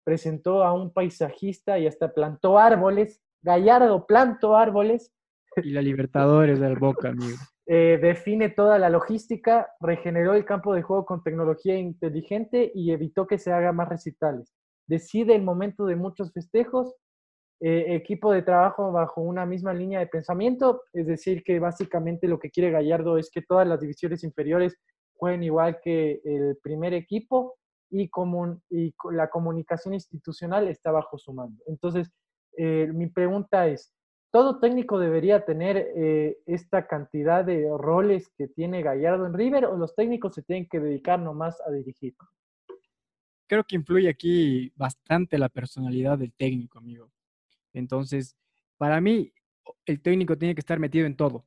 Presentó 0.04 0.64
a 0.64 0.74
un 0.74 0.94
paisajista 0.94 1.80
y 1.80 1.88
hasta 1.88 2.14
plantó 2.14 2.60
árboles. 2.60 3.22
Gallardo 3.42 4.06
plantó 4.06 4.56
árboles. 4.56 5.12
Y 5.56 5.72
la 5.72 5.82
Libertadores 5.82 6.60
del 6.60 6.78
Boca, 6.78 7.10
amigo. 7.10 7.38
Eh, 7.72 8.00
define 8.02 8.50
toda 8.50 8.80
la 8.80 8.90
logística, 8.90 9.70
regeneró 9.80 10.34
el 10.34 10.44
campo 10.44 10.74
de 10.74 10.82
juego 10.82 11.06
con 11.06 11.22
tecnología 11.22 11.78
inteligente 11.78 12.72
y 12.74 12.92
evitó 12.92 13.28
que 13.28 13.38
se 13.38 13.52
haga 13.52 13.72
más 13.72 13.88
recitales. 13.88 14.56
Decide 14.88 15.36
el 15.36 15.44
momento 15.44 15.86
de 15.86 15.96
muchos 15.96 16.34
festejos, 16.34 16.96
eh, 17.62 17.96
equipo 17.96 18.32
de 18.32 18.42
trabajo 18.42 18.92
bajo 18.92 19.22
una 19.22 19.46
misma 19.46 19.74
línea 19.74 20.00
de 20.00 20.08
pensamiento, 20.08 20.84
es 20.94 21.08
decir, 21.08 21.44
que 21.44 21.60
básicamente 21.60 22.28
lo 22.28 22.40
que 22.40 22.50
quiere 22.50 22.72
Gallardo 22.72 23.18
es 23.18 23.30
que 23.30 23.42
todas 23.42 23.68
las 23.68 23.82
divisiones 23.82 24.24
inferiores 24.24 24.78
jueguen 25.16 25.44
igual 25.44 25.80
que 25.84 26.22
el 26.24 26.58
primer 26.64 26.94
equipo 26.94 27.58
y, 27.92 28.10
la 29.12 29.30
comunicación 29.30 29.94
institucional 29.94 30.68
está 30.68 30.92
bajo 30.92 31.18
su 31.18 31.34
mando. 31.34 31.62
Entonces, 31.68 32.10
eh, 32.58 32.90
mi 32.94 33.08
pregunta 33.08 33.68
es, 33.68 33.94
todo 34.32 34.60
técnico 34.60 35.00
debería 35.00 35.44
tener 35.44 35.92
eh, 35.96 36.38
esta 36.46 36.88
cantidad 36.88 37.44
de 37.44 37.68
roles 37.78 38.30
que 38.38 38.48
tiene 38.48 38.84
Gallardo 38.84 39.26
en 39.26 39.34
River 39.34 39.66
o 39.66 39.76
los 39.76 39.96
técnicos 39.96 40.36
se 40.36 40.44
tienen 40.44 40.68
que 40.70 40.80
dedicar 40.80 41.20
nomás 41.20 41.60
a 41.68 41.72
dirigir? 41.72 42.16
Creo 43.48 43.64
que 43.64 43.76
influye 43.76 44.08
aquí 44.08 44.72
bastante 44.76 45.40
la 45.40 45.50
personalidad 45.50 46.20
del 46.20 46.32
técnico, 46.34 46.78
amigo. 46.78 47.10
Entonces, 47.74 48.36
para 48.78 49.02
mí, 49.02 49.34
el 49.86 50.02
técnico 50.02 50.38
tiene 50.38 50.56
que 50.56 50.62
estar 50.62 50.80
metido 50.80 51.06
en 51.06 51.16
todo. 51.16 51.46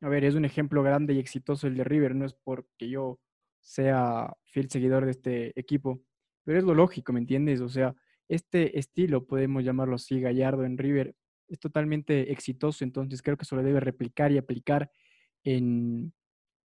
A 0.00 0.08
ver, 0.08 0.24
es 0.24 0.34
un 0.34 0.44
ejemplo 0.44 0.82
grande 0.82 1.14
y 1.14 1.18
exitoso 1.18 1.66
el 1.66 1.76
de 1.76 1.84
River, 1.84 2.14
no 2.14 2.26
es 2.26 2.34
porque 2.34 2.88
yo 2.88 3.18
sea 3.60 4.34
fiel 4.44 4.70
seguidor 4.70 5.04
de 5.04 5.10
este 5.12 5.58
equipo, 5.58 6.02
pero 6.44 6.58
es 6.58 6.64
lo 6.64 6.74
lógico, 6.74 7.12
¿me 7.12 7.20
entiendes? 7.20 7.60
O 7.60 7.68
sea, 7.68 7.94
este 8.28 8.78
estilo, 8.78 9.26
podemos 9.26 9.64
llamarlo 9.64 9.96
así, 9.96 10.20
Gallardo 10.20 10.64
en 10.64 10.78
River, 10.78 11.14
es 11.48 11.58
totalmente 11.58 12.32
exitoso, 12.32 12.84
entonces 12.84 13.22
creo 13.22 13.36
que 13.36 13.44
se 13.44 13.56
lo 13.56 13.62
debe 13.62 13.80
replicar 13.80 14.32
y 14.32 14.38
aplicar 14.38 14.90
en, 15.44 16.12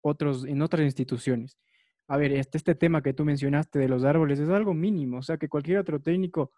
otros, 0.00 0.44
en 0.44 0.62
otras 0.62 0.84
instituciones. 0.84 1.59
A 2.09 2.16
ver, 2.16 2.32
este, 2.32 2.59
este 2.59 2.74
tema 2.74 3.02
que 3.02 3.12
tú 3.12 3.24
mencionaste 3.24 3.78
de 3.78 3.88
los 3.88 4.04
árboles 4.04 4.38
es 4.40 4.48
algo 4.48 4.74
mínimo, 4.74 5.18
o 5.18 5.22
sea 5.22 5.36
que 5.36 5.48
cualquier 5.48 5.78
otro 5.78 6.00
técnico, 6.00 6.52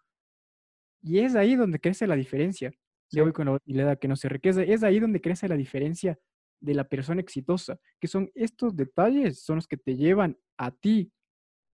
y 1.01 1.19
es 1.19 1.35
ahí 1.35 1.55
donde 1.55 1.79
crece 1.79 2.07
la 2.07 2.15
diferencia. 2.15 2.71
Yo 3.09 3.23
voy 3.23 3.33
con 3.33 3.47
la 3.47 3.57
idea 3.65 3.95
que 3.97 4.07
no 4.07 4.15
se 4.15 4.29
requiere, 4.29 4.71
es 4.71 4.83
ahí 4.83 4.99
donde 4.99 5.19
crece 5.19 5.47
la 5.47 5.57
diferencia 5.57 6.17
de 6.61 6.73
la 6.73 6.85
persona 6.85 7.19
exitosa, 7.19 7.79
que 7.99 8.07
son 8.07 8.31
estos 8.35 8.75
detalles, 8.75 9.43
son 9.43 9.57
los 9.57 9.67
que 9.67 9.77
te 9.77 9.95
llevan 9.95 10.37
a 10.57 10.71
ti 10.71 11.11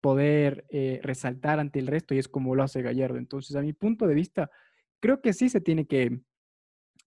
poder 0.00 0.66
eh, 0.68 1.00
resaltar 1.02 1.58
ante 1.58 1.78
el 1.78 1.86
resto 1.86 2.14
y 2.14 2.18
es 2.18 2.28
como 2.28 2.54
lo 2.54 2.62
hace 2.62 2.82
Gallardo. 2.82 3.16
Entonces, 3.16 3.56
a 3.56 3.62
mi 3.62 3.72
punto 3.72 4.06
de 4.06 4.14
vista, 4.14 4.50
creo 5.00 5.22
que 5.22 5.32
sí 5.32 5.48
se 5.48 5.62
tiene 5.62 5.86
que 5.86 6.20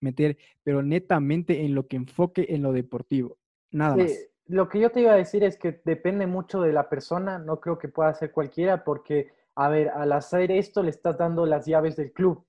meter, 0.02 0.38
pero 0.64 0.82
netamente 0.82 1.64
en 1.64 1.76
lo 1.76 1.88
que 1.88 1.96
enfoque 1.96 2.48
en 2.50 2.64
lo 2.64 2.74
deportivo. 2.74 3.38
Nada 3.72 3.96
más. 3.98 4.12
Lo 4.48 4.70
que 4.70 4.80
yo 4.80 4.90
te 4.92 5.02
iba 5.02 5.12
a 5.12 5.18
decir 5.18 5.44
es 5.44 5.58
que 5.58 5.82
depende 5.84 6.26
mucho 6.26 6.62
de 6.62 6.72
la 6.72 6.90
persona, 6.90 7.38
no 7.38 7.60
creo 7.60 7.78
que 7.78 7.90
pueda 7.90 8.14
ser 8.14 8.32
cualquiera, 8.32 8.84
porque, 8.84 9.34
a 9.58 9.70
ver, 9.70 9.90
al 9.90 10.12
hacer 10.12 10.52
esto 10.52 10.84
le 10.84 10.92
estás 10.92 11.18
dando 11.18 11.48
las 11.48 11.66
llaves 11.66 11.96
del 11.96 12.14
club 12.14 12.46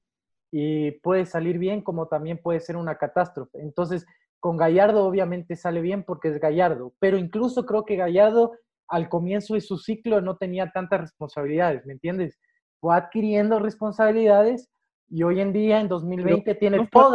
y 0.53 0.91
puede 1.01 1.25
salir 1.25 1.59
bien 1.59 1.81
como 1.81 2.07
también 2.07 2.39
puede 2.43 2.61
ser 2.61 2.77
una 2.77 2.99
catástrofe. 2.99 3.59
Entonces, 3.63 4.07
con 4.41 4.59
Gallardo 4.59 5.07
obviamente 5.07 5.57
sale 5.57 5.81
bien 5.81 6.05
porque 6.05 6.29
es 6.29 6.39
Gallardo, 6.39 6.93
pero 6.99 7.17
incluso 7.17 7.65
creo 7.65 7.87
que 7.87 7.97
Gallardo 7.97 8.53
al 8.89 9.09
comienzo 9.09 9.55
de 9.55 9.63
su 9.63 9.79
ciclo 9.79 10.21
no 10.21 10.37
tenía 10.37 10.71
tantas 10.71 11.01
responsabilidades, 11.01 11.87
¿me 11.87 11.95
entiendes? 11.95 12.39
Fue 12.79 12.95
adquiriendo 12.95 13.59
responsabilidades 13.59 14.69
y 15.09 15.23
hoy 15.23 15.41
en 15.41 15.55
día, 15.55 15.81
en 15.81 15.89
2020, 15.89 16.55
tiene 16.57 16.87
todo. 16.93 17.15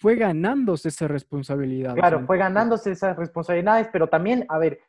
Fue 0.00 0.16
ganándose 0.16 0.88
esa 0.88 1.06
responsabilidad. 1.06 1.94
Claro, 1.94 2.26
fue 2.26 2.38
ganándose 2.38 2.90
esas 2.90 3.16
responsabilidades, 3.16 3.88
pero 3.92 4.08
también, 4.08 4.46
a 4.48 4.58
ver, 4.58 4.80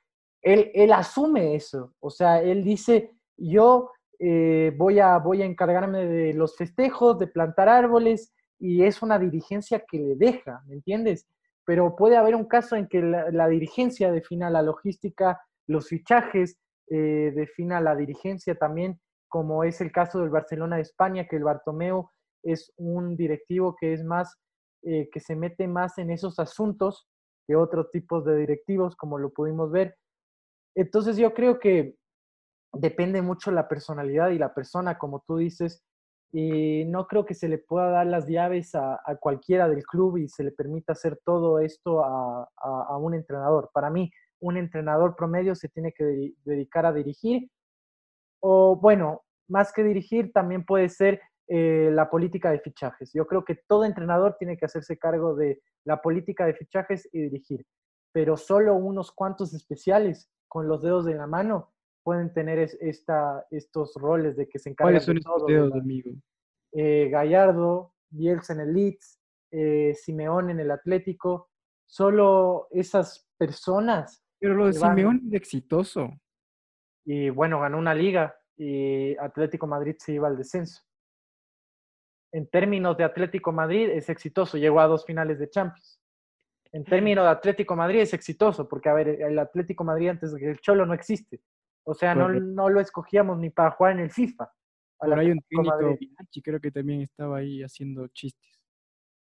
él, 0.41 0.71
él 0.73 0.91
asume 0.91 1.53
eso. 1.53 1.93
O 1.99 2.09
sea, 2.09 2.41
él 2.41 2.63
dice, 2.63 3.11
yo 3.49 3.91
eh, 4.19 4.73
voy, 4.77 4.99
a, 4.99 5.17
voy 5.17 5.41
a 5.41 5.45
encargarme 5.45 6.05
de 6.05 6.33
los 6.33 6.55
festejos, 6.55 7.17
de 7.19 7.27
plantar 7.27 7.69
árboles, 7.69 8.33
y 8.59 8.83
es 8.83 9.01
una 9.01 9.17
dirigencia 9.17 9.83
que 9.89 9.97
le 9.97 10.15
deja, 10.15 10.61
¿me 10.67 10.75
entiendes? 10.75 11.27
Pero 11.65 11.95
puede 11.95 12.17
haber 12.17 12.35
un 12.35 12.45
caso 12.45 12.75
en 12.75 12.87
que 12.87 13.01
la, 13.01 13.47
dirigencia 13.47 14.11
defina 14.11 14.49
la 14.49 14.61
logística, 14.61 15.41
los 15.67 15.87
fichajes, 15.87 16.59
eh, 16.87 17.31
defina 17.35 17.81
la 17.81 17.95
dirigencia 17.95 18.55
también 18.55 18.99
como 19.31 19.63
es 19.63 19.79
el 19.79 19.93
caso 19.93 20.19
del 20.19 20.29
Barcelona 20.29 20.75
de 20.75 20.81
España, 20.81 21.25
que 21.25 21.37
el 21.37 21.45
Bartomeu 21.45 22.09
es 22.43 22.73
un 22.75 23.15
directivo 23.15 23.77
que 23.79 23.93
es 23.93 24.03
más, 24.03 24.35
eh, 24.83 25.09
que 25.09 25.21
se 25.21 25.37
mete 25.37 25.69
más 25.69 25.97
en 25.99 26.11
esos 26.11 26.37
asuntos 26.37 27.07
que 27.47 27.55
otros 27.55 27.89
tipos 27.91 28.25
de 28.25 28.35
directivos, 28.35 28.97
como 28.97 29.17
lo 29.17 29.31
pudimos 29.31 29.71
ver. 29.71 29.95
Entonces 30.75 31.15
yo 31.15 31.33
creo 31.33 31.59
que 31.59 31.95
depende 32.73 33.21
mucho 33.21 33.51
la 33.51 33.67
personalidad 33.67 34.29
y 34.29 34.37
la 34.37 34.53
persona, 34.53 34.97
como 34.97 35.23
tú 35.27 35.37
dices, 35.37 35.83
y 36.33 36.85
no 36.85 37.07
creo 37.07 37.25
que 37.25 37.33
se 37.33 37.49
le 37.49 37.57
pueda 37.57 37.89
dar 37.89 38.07
las 38.07 38.27
llaves 38.27 38.73
a, 38.75 38.99
cualquiera 39.19 39.67
del 39.67 39.83
club 39.83 40.17
y 40.17 40.29
se 40.29 40.43
le 40.43 40.51
permita 40.51 40.93
hacer 40.93 41.19
todo 41.25 41.59
esto 41.59 42.05
a, 42.05 42.49
a, 42.55 42.97
un 42.97 43.13
entrenador. 43.13 43.69
Para 43.73 43.89
mí, 43.89 44.09
un 44.39 44.55
entrenador 44.55 45.15
promedio 45.15 45.55
se 45.55 45.67
tiene 45.67 45.91
que 45.91 46.33
dedicar 46.45 46.85
a 46.85 46.93
dirigir 46.93 47.49
o 48.41 48.75
bueno, 48.75 49.23
más 49.47 49.71
que 49.71 49.83
dirigir, 49.83 50.31
también 50.33 50.65
puede 50.65 50.89
ser 50.89 51.21
eh, 51.47 51.89
la 51.91 52.09
política 52.09 52.51
de 52.51 52.59
fichajes. 52.59 53.11
Yo 53.13 53.27
creo 53.27 53.45
que 53.45 53.55
todo 53.67 53.85
entrenador 53.85 54.35
tiene 54.37 54.57
que 54.57 54.65
hacerse 54.65 54.97
cargo 54.97 55.35
de 55.35 55.61
la 55.85 56.01
política 56.01 56.45
de 56.45 56.55
fichajes 56.55 57.07
y 57.11 57.21
dirigir, 57.21 57.65
pero 58.11 58.37
solo 58.37 58.75
unos 58.75 59.11
cuantos 59.11 59.53
especiales 59.53 60.29
con 60.47 60.67
los 60.67 60.81
dedos 60.81 61.05
de 61.05 61.15
la 61.15 61.27
mano 61.27 61.71
pueden 62.03 62.33
tener 62.33 62.59
esta, 62.59 63.45
estos 63.51 63.93
roles 63.95 64.35
de 64.35 64.47
que 64.47 64.59
se 64.59 64.69
encargan 64.69 64.93
¿Cuáles 64.93 65.05
son 65.05 65.17
estos 65.17 65.45
dedos, 65.45 65.73
amigo? 65.73 66.11
Eh, 66.73 67.09
Gallardo, 67.09 67.93
Bielsa 68.09 68.53
en 68.53 68.61
el 68.61 68.73
Leeds, 68.73 69.19
eh, 69.51 69.93
Simeón 69.95 70.49
en 70.49 70.59
el 70.59 70.71
Atlético, 70.71 71.49
solo 71.85 72.67
esas 72.71 73.27
personas. 73.37 74.23
Pero 74.39 74.55
lo 74.55 74.67
de 74.67 74.73
Simeón 74.73 75.21
es 75.27 75.33
exitoso. 75.33 76.09
Y 77.05 77.29
bueno, 77.29 77.59
ganó 77.59 77.77
una 77.77 77.93
liga 77.93 78.35
y 78.57 79.15
Atlético 79.17 79.67
Madrid 79.67 79.95
se 79.97 80.13
iba 80.13 80.27
al 80.27 80.37
descenso. 80.37 80.81
En 82.31 82.47
términos 82.47 82.97
de 82.97 83.03
Atlético 83.03 83.51
Madrid 83.51 83.89
es 83.89 84.09
exitoso, 84.09 84.57
llegó 84.57 84.79
a 84.79 84.87
dos 84.87 85.05
finales 85.05 85.39
de 85.39 85.49
Champions. 85.49 85.99
En 86.71 86.85
términos 86.85 87.25
de 87.25 87.31
Atlético 87.31 87.75
Madrid 87.75 87.99
es 87.99 88.13
exitoso, 88.13 88.69
porque 88.69 88.87
a 88.87 88.93
ver, 88.93 89.09
el 89.09 89.37
Atlético 89.37 89.83
Madrid 89.83 90.09
antes 90.09 90.31
del 90.31 90.59
Cholo 90.61 90.85
no 90.85 90.93
existe. 90.93 91.41
O 91.83 91.93
sea, 91.93 92.13
no, 92.15 92.29
no, 92.29 92.69
lo 92.69 92.79
escogíamos 92.79 93.39
ni 93.39 93.49
para 93.49 93.71
jugar 93.71 93.93
en 93.93 93.99
el 94.01 94.11
FIFA. 94.11 94.51
Por 94.97 95.19
hay 95.19 95.31
un 95.31 95.41
técnico, 95.49 95.97
Bianchi, 95.99 96.41
creo 96.43 96.59
que 96.59 96.71
también 96.71 97.01
estaba 97.01 97.37
ahí 97.37 97.63
haciendo 97.63 98.07
chistes. 98.09 98.59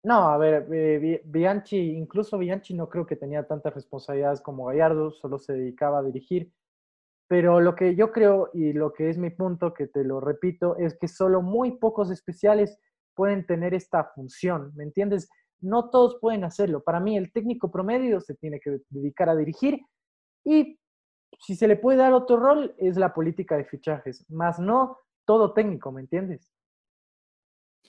No, 0.02 0.28
a 0.28 0.38
ver, 0.38 0.66
eh, 0.72 1.22
Bianchi, 1.24 1.76
incluso 1.92 2.38
Bianchi 2.38 2.74
no 2.74 2.88
creo 2.88 3.06
que 3.06 3.16
tenía 3.16 3.46
tantas 3.46 3.74
responsabilidades 3.74 4.40
como 4.40 4.66
Gallardo, 4.66 5.10
solo 5.10 5.38
se 5.38 5.54
dedicaba 5.54 5.98
a 5.98 6.02
dirigir. 6.02 6.52
Pero 7.28 7.60
lo 7.60 7.74
que 7.74 7.94
yo 7.94 8.10
creo 8.10 8.50
y 8.52 8.72
lo 8.72 8.92
que 8.92 9.08
es 9.08 9.16
mi 9.16 9.30
punto, 9.30 9.72
que 9.72 9.86
te 9.86 10.02
lo 10.02 10.20
repito, 10.20 10.76
es 10.76 10.98
que 10.98 11.06
solo 11.06 11.42
muy 11.42 11.78
pocos 11.78 12.10
especiales 12.10 12.78
pueden 13.14 13.46
tener 13.46 13.74
esta 13.74 14.04
función, 14.04 14.72
¿me 14.74 14.84
entiendes? 14.84 15.28
No 15.60 15.90
todos 15.90 16.18
pueden 16.20 16.44
hacerlo. 16.44 16.82
Para 16.82 17.00
mí, 17.00 17.16
el 17.16 17.30
técnico 17.32 17.70
promedio 17.70 18.20
se 18.20 18.34
tiene 18.34 18.58
que 18.58 18.80
dedicar 18.88 19.28
a 19.28 19.36
dirigir 19.36 19.80
y 20.44 20.79
si 21.40 21.56
se 21.56 21.66
le 21.66 21.76
puede 21.76 21.98
dar 21.98 22.12
otro 22.12 22.36
rol, 22.36 22.74
es 22.78 22.96
la 22.96 23.14
política 23.14 23.56
de 23.56 23.64
fichajes, 23.64 24.28
más 24.30 24.58
no 24.58 24.98
todo 25.24 25.52
técnico, 25.52 25.90
¿me 25.90 26.02
entiendes? 26.02 26.52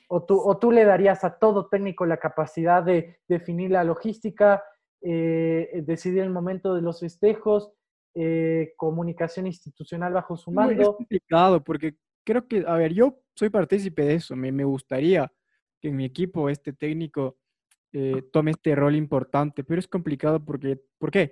O 0.07 0.23
tú, 0.23 0.39
o 0.39 0.57
tú 0.57 0.71
le 0.71 0.85
darías 0.85 1.23
a 1.23 1.37
todo 1.37 1.67
técnico 1.67 2.05
la 2.05 2.17
capacidad 2.17 2.83
de 2.83 3.19
definir 3.27 3.71
la 3.71 3.83
logística, 3.83 4.63
eh, 5.01 5.81
decidir 5.85 6.21
el 6.21 6.29
momento 6.29 6.73
de 6.73 6.81
los 6.81 6.99
festejos, 6.99 7.73
eh, 8.13 8.73
comunicación 8.77 9.47
institucional 9.47 10.13
bajo 10.13 10.37
su 10.37 10.51
mando. 10.51 10.81
es 10.81 10.89
complicado 10.89 11.63
porque 11.63 11.95
creo 12.25 12.47
que, 12.47 12.63
a 12.67 12.75
ver, 12.75 12.93
yo 12.93 13.19
soy 13.35 13.49
partícipe 13.49 14.03
de 14.03 14.15
eso, 14.15 14.35
me, 14.35 14.51
me 14.51 14.63
gustaría 14.63 15.31
que 15.79 15.89
en 15.89 15.95
mi 15.95 16.05
equipo 16.05 16.49
este 16.49 16.73
técnico 16.73 17.37
eh, 17.91 18.21
tome 18.31 18.51
este 18.51 18.75
rol 18.75 18.95
importante, 18.95 19.63
pero 19.63 19.79
es 19.79 19.87
complicado 19.87 20.43
porque, 20.43 20.79
¿por 20.97 21.11
qué? 21.11 21.31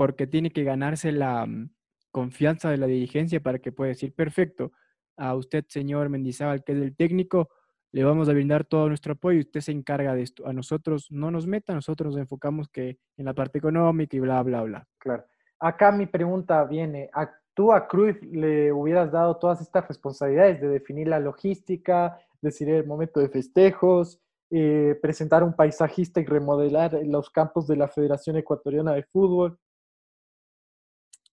Porque 0.00 0.26
tiene 0.26 0.50
que 0.50 0.64
ganarse 0.64 1.12
la 1.12 1.44
mm, 1.44 1.68
confianza 2.10 2.70
de 2.70 2.78
la 2.78 2.86
dirigencia 2.86 3.38
para 3.42 3.58
que 3.58 3.70
pueda 3.70 3.90
decir, 3.90 4.14
perfecto, 4.14 4.72
a 5.18 5.34
usted, 5.34 5.66
señor 5.68 6.08
Mendizábal, 6.08 6.64
que 6.64 6.72
es 6.72 6.78
el 6.78 6.96
técnico, 6.96 7.50
le 7.92 8.02
vamos 8.02 8.26
a 8.30 8.32
brindar 8.32 8.64
todo 8.64 8.88
nuestro 8.88 9.12
apoyo 9.12 9.36
y 9.36 9.42
usted 9.42 9.60
se 9.60 9.72
encarga 9.72 10.14
de 10.14 10.22
esto. 10.22 10.46
A 10.46 10.54
nosotros 10.54 11.08
no 11.10 11.30
nos 11.30 11.46
meta, 11.46 11.74
nosotros 11.74 12.14
nos 12.14 12.22
enfocamos 12.22 12.70
que 12.70 12.96
en 13.18 13.26
la 13.26 13.34
parte 13.34 13.58
económica 13.58 14.16
y 14.16 14.20
bla, 14.20 14.42
bla, 14.42 14.62
bla. 14.62 14.88
Claro. 14.96 15.26
Acá 15.58 15.92
mi 15.92 16.06
pregunta 16.06 16.64
viene, 16.64 17.10
¿a, 17.12 17.30
¿tú 17.52 17.70
a 17.70 17.86
Cruz 17.86 18.16
le 18.22 18.72
hubieras 18.72 19.12
dado 19.12 19.36
todas 19.36 19.60
estas 19.60 19.86
responsabilidades 19.86 20.62
de 20.62 20.68
definir 20.68 21.08
la 21.08 21.20
logística, 21.20 22.16
decidir 22.40 22.76
el 22.76 22.86
momento 22.86 23.20
de 23.20 23.28
festejos, 23.28 24.18
eh, 24.50 24.98
presentar 25.02 25.44
un 25.44 25.52
paisajista 25.52 26.22
y 26.22 26.24
remodelar 26.24 26.98
los 27.04 27.28
campos 27.28 27.66
de 27.66 27.76
la 27.76 27.88
Federación 27.88 28.38
Ecuatoriana 28.38 28.94
de 28.94 29.02
Fútbol? 29.02 29.58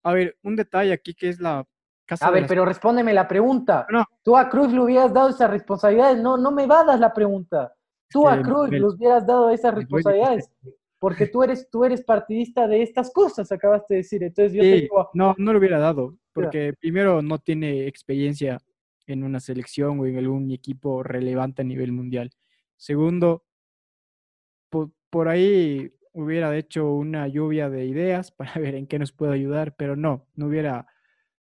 A 0.02 0.12
ver, 0.12 0.36
un 0.42 0.56
detalle 0.56 0.92
aquí 0.92 1.14
que 1.14 1.28
es 1.28 1.40
la 1.40 1.66
a 2.20 2.30
ver, 2.30 2.46
pero 2.46 2.64
respóndeme 2.64 3.12
la 3.12 3.28
pregunta. 3.28 3.86
Tú 4.22 4.36
a 4.36 4.48
Cruz 4.48 4.72
le 4.72 4.80
hubieras 4.80 5.12
dado 5.12 5.28
esas 5.28 5.50
responsabilidades. 5.50 6.18
No, 6.18 6.36
no 6.36 6.50
me 6.50 6.66
vadas 6.66 6.98
la 6.98 7.12
pregunta. 7.12 7.74
Tú 8.08 8.26
a 8.26 8.40
Cruz 8.40 8.70
le 8.70 8.84
hubieras 8.84 9.26
dado 9.26 9.50
esas 9.50 9.74
responsabilidades. 9.74 10.50
Porque 10.98 11.26
tú 11.26 11.42
eres, 11.42 11.68
tú 11.70 11.84
eres 11.84 12.02
partidista 12.02 12.66
de 12.66 12.82
estas 12.82 13.12
cosas, 13.12 13.52
acabaste 13.52 13.94
de 13.94 13.98
decir. 13.98 14.22
Entonces 14.22 14.52
yo 14.54 14.62
digo, 14.62 15.10
No, 15.14 15.34
no 15.38 15.52
lo 15.52 15.58
hubiera 15.58 15.78
dado. 15.78 16.16
Porque 16.32 16.72
primero 16.80 17.22
no 17.22 17.38
tiene 17.38 17.86
experiencia 17.86 18.58
en 19.06 19.22
una 19.22 19.40
selección 19.40 20.00
o 20.00 20.06
en 20.06 20.16
algún 20.18 20.50
equipo 20.50 21.02
relevante 21.02 21.62
a 21.62 21.64
nivel 21.64 21.92
mundial. 21.92 22.30
Segundo, 22.76 23.44
por 25.10 25.28
ahí 25.28 25.92
hubiera 26.12 26.56
hecho 26.56 26.92
una 26.92 27.28
lluvia 27.28 27.70
de 27.70 27.86
ideas 27.86 28.30
para 28.36 28.54
ver 28.54 28.74
en 28.74 28.86
qué 28.86 28.98
nos 28.98 29.12
puede 29.12 29.34
ayudar, 29.34 29.74
pero 29.76 29.96
no, 29.96 30.26
no 30.34 30.46
hubiera 30.46 30.86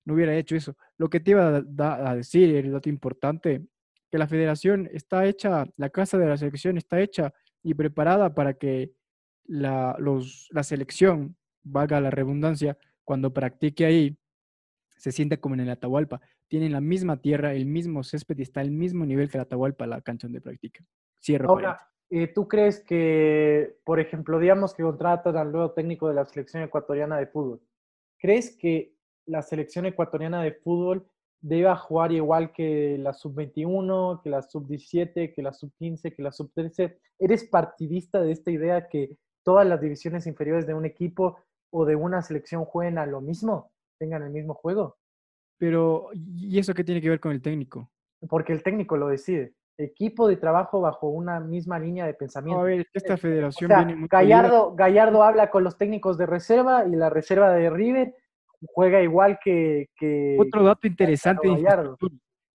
no 0.05 0.13
hubiera 0.13 0.35
hecho 0.35 0.55
eso. 0.55 0.77
Lo 0.97 1.09
que 1.09 1.19
te 1.19 1.31
iba 1.31 1.47
a, 1.57 2.15
decir, 2.15 2.55
el 2.55 2.71
dato 2.71 2.89
importante, 2.89 3.65
que 4.11 4.17
la 4.17 4.27
federación 4.27 4.87
está 4.93 5.25
hecha, 5.25 5.65
la 5.77 5.89
casa 5.89 6.17
de 6.17 6.27
la 6.27 6.37
selección 6.37 6.77
está 6.77 7.01
hecha 7.01 7.33
y 7.63 7.73
preparada 7.73 8.33
para 8.33 8.53
que 8.53 8.91
la, 9.45 9.95
los, 9.99 10.47
la 10.51 10.63
selección, 10.63 11.35
valga 11.63 11.99
la 11.99 12.11
redundancia, 12.11 12.77
cuando 13.03 13.33
practique 13.33 13.85
ahí, 13.85 14.17
se 14.95 15.11
sienta 15.11 15.37
como 15.37 15.55
en 15.55 15.61
el 15.61 15.69
Atahualpa. 15.69 16.21
Tienen 16.47 16.71
la 16.71 16.81
misma 16.81 17.17
tierra, 17.17 17.53
el 17.53 17.65
mismo 17.65 18.03
césped 18.03 18.37
y 18.37 18.43
está 18.43 18.61
al 18.61 18.71
mismo 18.71 19.05
nivel 19.05 19.29
que 19.29 19.37
el 19.37 19.41
Atahualpa 19.41 19.87
la 19.87 20.01
cancha 20.01 20.27
donde 20.27 20.41
practica. 20.41 20.85
Cierro. 21.19 21.49
Ahora, 21.49 21.79
¿tú 22.33 22.47
crees 22.47 22.83
que, 22.83 23.77
por 23.83 23.99
ejemplo, 23.99 24.39
digamos 24.39 24.73
que 24.73 24.83
contratan 24.83 25.37
al 25.37 25.51
nuevo 25.51 25.71
técnico 25.71 26.07
de 26.07 26.15
la 26.15 26.25
selección 26.25 26.63
ecuatoriana 26.63 27.17
de 27.17 27.27
fútbol? 27.27 27.61
¿Crees 28.19 28.55
que 28.57 28.95
la 29.25 29.41
selección 29.41 29.85
ecuatoriana 29.85 30.41
de 30.43 30.53
fútbol 30.53 31.07
deba 31.41 31.75
jugar 31.75 32.11
igual 32.11 32.51
que 32.51 32.97
la 32.97 33.13
sub-21, 33.13 34.21
que 34.23 34.29
la 34.31 34.41
sub-17, 34.41 35.33
que 35.33 35.41
la 35.43 35.53
sub-15, 35.53 36.15
que 36.15 36.23
la 36.23 36.31
sub-13. 36.31 36.97
¿Eres 37.19 37.43
partidista 37.43 38.19
de 38.21 38.31
esta 38.31 38.49
idea 38.49 38.87
que 38.87 39.17
todas 39.43 39.67
las 39.67 39.79
divisiones 39.79 40.25
inferiores 40.25 40.65
de 40.65 40.73
un 40.73 40.85
equipo 40.85 41.37
o 41.69 41.85
de 41.85 41.95
una 41.95 42.23
selección 42.23 42.65
jueguen 42.65 42.97
a 42.97 43.05
lo 43.05 43.21
mismo, 43.21 43.71
tengan 43.99 44.23
el 44.23 44.31
mismo 44.31 44.55
juego? 44.55 44.97
Pero, 45.59 46.09
¿y 46.13 46.57
eso 46.57 46.73
qué 46.73 46.83
tiene 46.83 46.99
que 46.99 47.09
ver 47.09 47.19
con 47.19 47.31
el 47.31 47.43
técnico? 47.43 47.91
Porque 48.27 48.51
el 48.51 48.63
técnico 48.63 48.97
lo 48.97 49.07
decide. 49.07 49.53
Equipo 49.77 50.27
de 50.27 50.37
trabajo 50.37 50.81
bajo 50.81 51.09
una 51.09 51.39
misma 51.39 51.77
línea 51.79 52.05
de 52.05 52.13
pensamiento. 52.13 52.61
a 52.61 52.63
ver, 52.63 52.87
esta 52.93 53.17
federación 53.17 53.69
viene 53.69 54.07
Gallardo, 54.09 54.73
Gallardo 54.73 55.23
habla 55.23 55.49
con 55.49 55.63
los 55.63 55.77
técnicos 55.77 56.17
de 56.17 56.25
reserva 56.25 56.85
y 56.85 56.95
la 56.95 57.09
reserva 57.09 57.51
de 57.51 57.69
River 57.69 58.15
juega 58.73 59.01
igual 59.01 59.39
que... 59.43 59.87
Otro 60.39 60.63
dato 60.63 60.87
interesante. 60.87 61.47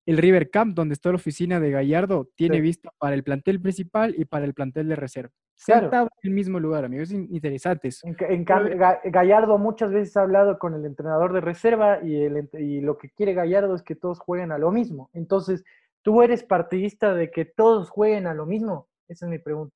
El 0.07 0.17
River 0.17 0.49
Camp, 0.49 0.75
donde 0.75 0.95
está 0.95 1.11
la 1.11 1.17
oficina 1.17 1.61
de 1.61 1.71
Gallardo, 1.71 2.31
tiene 2.35 2.63
vista 2.63 2.91
para 2.99 3.15
el 3.15 3.23
plantel 3.23 3.61
principal 3.61 4.15
y 4.17 4.25
para 4.25 4.47
el 4.47 4.55
plantel 4.55 4.89
de 4.89 4.97
reserva. 4.97 5.35
Sentado 5.55 6.09
en 6.23 6.31
el 6.31 6.35
mismo 6.35 6.59
lugar, 6.59 6.87
amigos. 6.87 7.11
Es 7.11 7.19
interesante 7.19 7.89
eso. 7.89 8.07
En, 8.07 8.45
Gallardo 8.45 9.59
muchas 9.59 9.93
veces 9.93 10.17
ha 10.17 10.23
hablado 10.23 10.59
con 10.59 10.73
el 10.73 10.87
entrenador 10.87 11.35
de 11.35 11.43
reserva 11.43 11.99
y, 12.03 12.23
el, 12.23 12.49
y 12.55 12.81
lo 12.81 12.97
que 12.97 13.11
quiere 13.11 13.35
Gallardo 13.35 13.75
es 13.75 13.83
que 13.83 13.97
todos 13.97 14.19
jueguen 14.19 14.51
a 14.51 14.57
lo 14.57 14.71
mismo. 14.71 15.11
Entonces, 15.13 15.63
¿tú 16.03 16.23
eres 16.23 16.43
partidista 16.43 17.15
de 17.15 17.31
que 17.31 17.45
todos 17.45 17.91
jueguen 17.91 18.27
a 18.27 18.35
lo 18.35 18.47
mismo? 18.47 18.89
Esa 19.09 19.27
es 19.27 19.31
mi 19.31 19.39
pregunta. 19.39 19.75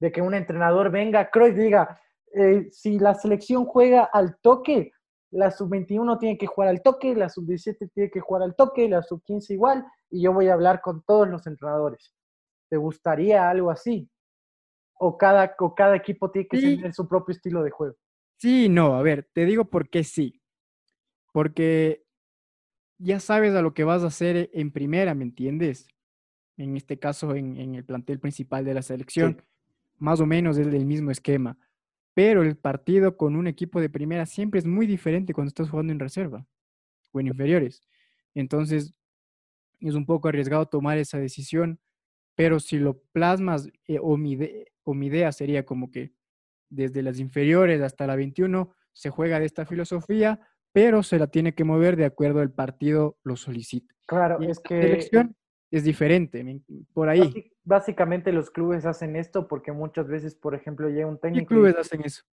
De 0.00 0.10
que 0.12 0.22
un 0.22 0.34
entrenador 0.34 0.90
venga, 0.90 1.30
Cruyff 1.30 1.56
diga, 1.56 2.00
eh, 2.32 2.68
si 2.70 2.98
la 2.98 3.14
selección 3.14 3.64
juega 3.64 4.04
al 4.04 4.38
toque, 4.40 4.92
la 5.30 5.50
sub-21 5.50 6.18
tiene 6.18 6.38
que 6.38 6.46
jugar 6.46 6.68
al 6.70 6.82
toque, 6.82 7.14
la 7.14 7.28
sub-17 7.28 7.90
tiene 7.92 8.10
que 8.10 8.20
jugar 8.20 8.42
al 8.42 8.56
toque, 8.56 8.88
la 8.88 9.02
sub-15 9.02 9.50
igual, 9.50 9.84
y 10.10 10.22
yo 10.22 10.32
voy 10.32 10.48
a 10.48 10.54
hablar 10.54 10.80
con 10.80 11.02
todos 11.02 11.28
los 11.28 11.46
entrenadores. 11.46 12.14
¿Te 12.68 12.76
gustaría 12.76 13.48
algo 13.48 13.70
así? 13.70 14.10
¿O 14.98 15.16
cada, 15.16 15.54
cada 15.76 15.96
equipo 15.96 16.30
tiene 16.30 16.48
que 16.48 16.58
tener 16.58 16.92
su 16.92 17.08
propio 17.08 17.34
estilo 17.34 17.62
de 17.62 17.70
juego? 17.70 17.96
Sí, 18.36 18.68
no, 18.68 18.96
a 18.96 19.02
ver, 19.02 19.28
te 19.32 19.44
digo 19.44 19.66
por 19.66 19.88
qué 19.88 20.04
sí. 20.04 20.40
Porque 21.32 22.04
ya 23.00 23.18
sabes 23.20 23.54
a 23.54 23.62
lo 23.62 23.74
que 23.74 23.84
vas 23.84 24.02
a 24.02 24.08
hacer 24.08 24.50
en 24.52 24.70
primera, 24.70 25.14
¿me 25.14 25.24
entiendes? 25.24 25.88
En 26.56 26.76
este 26.76 26.98
caso, 26.98 27.34
en, 27.34 27.74
el 27.74 27.84
plantel 27.84 28.20
principal 28.20 28.64
de 28.64 28.74
la 28.74 28.82
selección, 28.82 29.42
más 29.98 30.20
o 30.20 30.26
menos 30.26 30.58
es 30.58 30.70
del 30.70 30.86
mismo 30.86 31.10
esquema 31.10 31.58
pero 32.14 32.42
el 32.42 32.56
partido 32.56 33.16
con 33.16 33.36
un 33.36 33.46
equipo 33.46 33.80
de 33.80 33.88
primera 33.88 34.26
siempre 34.26 34.58
es 34.58 34.66
muy 34.66 34.86
diferente 34.86 35.32
cuando 35.32 35.48
estás 35.48 35.70
jugando 35.70 35.92
en 35.92 36.00
reserva 36.00 36.46
o 37.12 37.20
en 37.20 37.28
inferiores. 37.28 37.82
Entonces, 38.34 38.94
es 39.80 39.94
un 39.94 40.06
poco 40.06 40.28
arriesgado 40.28 40.66
tomar 40.66 40.98
esa 40.98 41.18
decisión, 41.18 41.80
pero 42.34 42.60
si 42.60 42.78
lo 42.78 43.00
plasmas, 43.12 43.68
eh, 43.86 43.98
o, 44.00 44.16
mi 44.16 44.38
o 44.82 44.94
mi 44.94 45.06
idea 45.06 45.32
sería 45.32 45.64
como 45.64 45.90
que 45.90 46.12
desde 46.68 47.02
las 47.02 47.18
inferiores 47.18 47.80
hasta 47.80 48.06
la 48.06 48.16
21 48.16 48.74
se 48.92 49.10
juega 49.10 49.40
de 49.40 49.46
esta 49.46 49.64
filosofía, 49.64 50.40
pero 50.72 51.02
se 51.02 51.18
la 51.18 51.26
tiene 51.26 51.54
que 51.54 51.64
mover 51.64 51.96
de 51.96 52.04
acuerdo 52.04 52.40
al 52.40 52.50
partido 52.50 53.18
lo 53.22 53.36
solicita. 53.36 53.94
Claro, 54.06 54.40
es 54.40 54.58
que 54.60 54.98
es 55.70 55.84
diferente, 55.84 56.44
por 56.92 57.08
ahí. 57.08 57.52
Básicamente 57.62 58.32
los 58.32 58.50
clubes 58.50 58.84
hacen 58.86 59.14
esto 59.14 59.46
porque 59.46 59.70
muchas 59.70 60.08
veces, 60.08 60.34
por 60.34 60.54
ejemplo, 60.54 60.88
llega 60.88 61.06
un 61.06 61.18
técnico... 61.18 61.48
¿Qué 61.48 61.54
clubes 61.54 61.76
hacen 61.76 62.02
eso? 62.02 62.24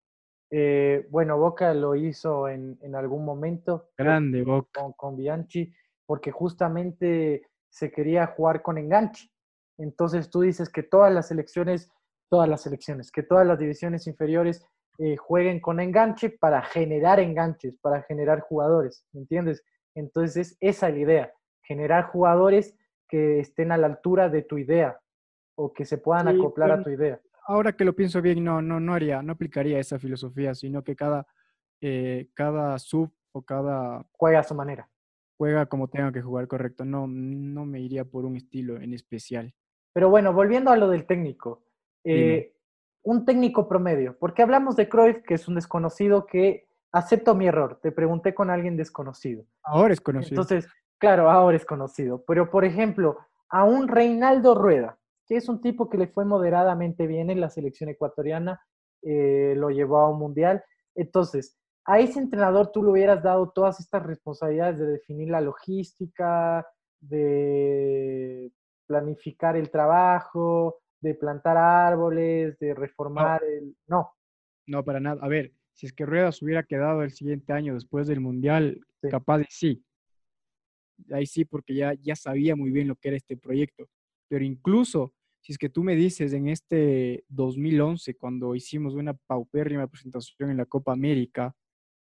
Eh, 0.50 1.06
bueno, 1.12 1.38
Boca 1.38 1.74
lo 1.74 1.96
hizo 1.96 2.48
en, 2.48 2.78
algún 2.96 3.26
momento. 3.26 3.92
Grande 3.98 4.44
Boca. 4.44 4.82
Con, 4.82 4.94
con, 4.94 5.18
Bianchi, 5.18 5.72
porque 6.06 6.32
justamente 6.32 7.44
se 7.70 7.92
quería 7.92 8.26
jugar 8.28 8.64
con 8.64 8.78
enganche. 8.78 9.30
Entonces 9.78 10.30
tú 10.32 10.42
dices 10.42 10.70
que 10.70 10.82
todas 10.82 11.14
las 11.14 11.28
selecciones, 11.28 11.92
todas 12.30 12.50
las 12.50 12.62
selecciones, 12.62 13.12
que 13.12 13.22
todas 13.22 13.46
las 13.46 13.60
divisiones 13.60 14.08
inferiores 14.08 14.66
eh, 15.00 15.16
jueguen 15.16 15.60
con 15.60 15.80
enganche 15.80 16.30
para 16.30 16.62
generar 16.64 17.20
enganches, 17.20 17.78
para 17.82 18.02
generar 18.04 18.42
jugadores, 18.42 19.06
¿me 19.14 19.22
entiendes? 19.22 19.64
Entonces 19.96 20.58
esa 20.60 20.88
es 20.88 20.94
la 20.94 21.00
idea, 21.00 21.34
generar 21.64 22.06
jugadores 22.06 22.76
que 23.08 23.40
estén 23.40 23.72
a 23.72 23.78
la 23.78 23.88
altura 23.88 24.30
de 24.30 24.42
tu 24.42 24.58
idea 24.58 25.00
o 25.56 25.74
que 25.74 25.86
se 25.86 25.98
puedan 25.98 26.28
acoplar 26.28 26.72
a 26.72 26.84
tu 26.84 26.90
idea. 26.90 27.20
Ahora 27.48 27.74
que 27.74 27.86
lo 27.86 27.94
pienso 27.94 28.22
bien, 28.22 28.44
no, 28.44 28.62
no, 28.62 28.80
no 28.80 28.94
haría, 28.94 29.22
no 29.22 29.34
aplicaría 29.34 29.80
esa 29.80 29.98
filosofía, 29.98 30.54
sino 30.54 30.84
que 30.84 30.96
cada, 30.96 31.26
eh, 31.82 32.30
cada 32.34 32.78
sub 32.78 33.12
o 33.32 33.42
cada... 33.42 34.06
Juega 34.12 34.40
a 34.40 34.44
su 34.44 34.54
manera. 34.54 34.90
Juega 35.38 35.66
como 35.68 35.88
tenga 35.88 36.12
que 36.12 36.22
jugar, 36.22 36.48
correcto. 36.48 36.84
No, 36.84 37.08
no 37.08 37.66
me 37.66 37.80
iría 37.80 38.04
por 38.04 38.26
un 38.26 38.36
estilo 38.36 38.82
en 38.82 38.94
especial. 38.94 39.54
Pero 39.94 40.10
bueno, 40.10 40.34
volviendo 40.34 40.72
a 40.72 40.78
lo 40.78 40.90
del 40.90 41.06
técnico. 41.06 41.64
Eh, 42.04 42.54
un 43.08 43.24
técnico 43.24 43.70
promedio. 43.70 44.18
Porque 44.20 44.42
hablamos 44.42 44.76
de 44.76 44.90
Cruyff, 44.90 45.24
que 45.24 45.36
es 45.36 45.48
un 45.48 45.56
desconocido 45.56 46.26
que 46.26 46.68
acepto 46.92 47.36
mi 47.36 47.48
error. 47.48 47.80
Te 47.82 47.94
pregunté 47.94 48.36
con 48.36 48.50
alguien 48.50 48.76
desconocido. 48.76 49.46
Ahora 49.64 49.94
es 49.94 50.02
conocido. 50.02 50.42
Entonces, 50.42 50.68
claro, 50.98 51.32
ahora 51.32 51.56
es 51.56 51.66
conocido. 51.66 52.26
Pero, 52.28 52.50
por 52.50 52.66
ejemplo, 52.66 53.18
a 53.50 53.64
un 53.64 53.88
Reinaldo 53.88 54.56
Rueda, 54.56 54.98
que 55.26 55.38
es 55.38 55.48
un 55.48 55.62
tipo 55.62 55.90
que 55.90 55.98
le 55.98 56.08
fue 56.08 56.26
moderadamente 56.26 57.08
bien 57.08 57.30
en 57.30 57.40
la 57.40 57.50
selección 57.50 57.90
ecuatoriana, 57.90 58.62
eh, 59.02 59.54
lo 59.56 59.70
llevó 59.70 60.00
a 60.00 60.10
un 60.10 60.20
mundial. 60.20 60.62
Entonces, 60.94 61.58
a 61.86 62.00
ese 62.00 62.20
entrenador 62.20 62.74
tú 62.74 62.84
le 62.84 62.92
hubieras 62.92 63.24
dado 63.24 63.52
todas 63.52 63.80
estas 63.80 64.06
responsabilidades 64.06 64.80
de 64.80 64.88
definir 64.88 65.30
la 65.30 65.40
logística, 65.40 66.68
de 67.00 68.52
planificar 68.86 69.56
el 69.56 69.72
trabajo, 69.72 70.80
de 71.02 71.16
plantar 71.16 71.58
árboles, 71.58 72.58
de 72.60 72.74
reformar 72.74 73.44
el... 73.44 73.76
No. 73.88 74.12
No, 74.66 74.84
para 74.84 75.00
nada. 75.00 75.20
A 75.24 75.28
ver, 75.28 75.54
si 75.74 75.86
es 75.86 75.94
que 75.94 76.06
Ruedas 76.06 76.42
hubiera 76.42 76.64
quedado 76.64 77.04
el 77.04 77.12
siguiente 77.12 77.54
año 77.54 77.74
después 77.74 78.08
del 78.08 78.20
Mundial, 78.20 78.82
capaz 79.10 79.40
de 79.40 79.48
sí. 79.50 79.84
Ahí 81.12 81.26
sí, 81.26 81.46
porque 81.46 81.76
ya, 81.76 81.94
ya 81.94 82.16
sabía 82.16 82.56
muy 82.56 82.72
bien 82.72 82.88
lo 82.88 82.96
que 82.96 83.10
era 83.10 83.18
este 83.18 83.38
proyecto. 83.38 83.88
Pero 84.28 84.44
incluso 84.44 85.14
si 85.48 85.54
es 85.54 85.58
que 85.58 85.70
tú 85.70 85.84
me 85.84 85.96
dices 85.96 86.34
en 86.34 86.50
este 86.50 87.24
2011, 87.30 88.16
cuando 88.16 88.56
hicimos 88.56 88.96
una 88.96 89.14
paupérrima 89.14 89.88
presentación 89.88 90.50
en 90.50 90.58
la 90.58 90.66
Copa 90.66 90.92
América 90.92 91.56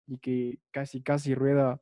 y 0.08 0.18
que 0.18 0.60
casi, 0.72 1.02
casi 1.04 1.36
Rueda 1.36 1.80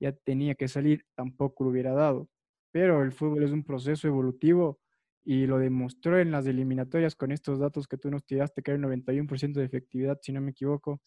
ya 0.00 0.12
tenía 0.12 0.54
que 0.54 0.68
salir, 0.68 1.04
tampoco 1.14 1.64
lo 1.64 1.70
hubiera 1.70 1.92
dado. 1.92 2.28
Pero 2.70 3.02
el 3.02 3.12
fútbol 3.12 3.42
es 3.42 3.52
un 3.52 3.62
proceso 3.64 4.08
evolutivo 4.08 4.80
y 5.24 5.46
lo 5.46 5.58
demostró 5.58 6.18
en 6.18 6.30
las 6.30 6.46
eliminatorias 6.46 7.14
con 7.14 7.32
estos 7.32 7.58
datos 7.58 7.86
que 7.86 7.98
tú 7.98 8.10
nos 8.10 8.24
tiraste, 8.24 8.62
que 8.62 8.72
era 8.72 8.78
el 8.78 9.04
91% 9.04 9.52
de 9.52 9.64
efectividad, 9.64 10.18
si 10.20 10.32
no 10.32 10.40
me 10.40 10.50
equivoco. 10.50 11.00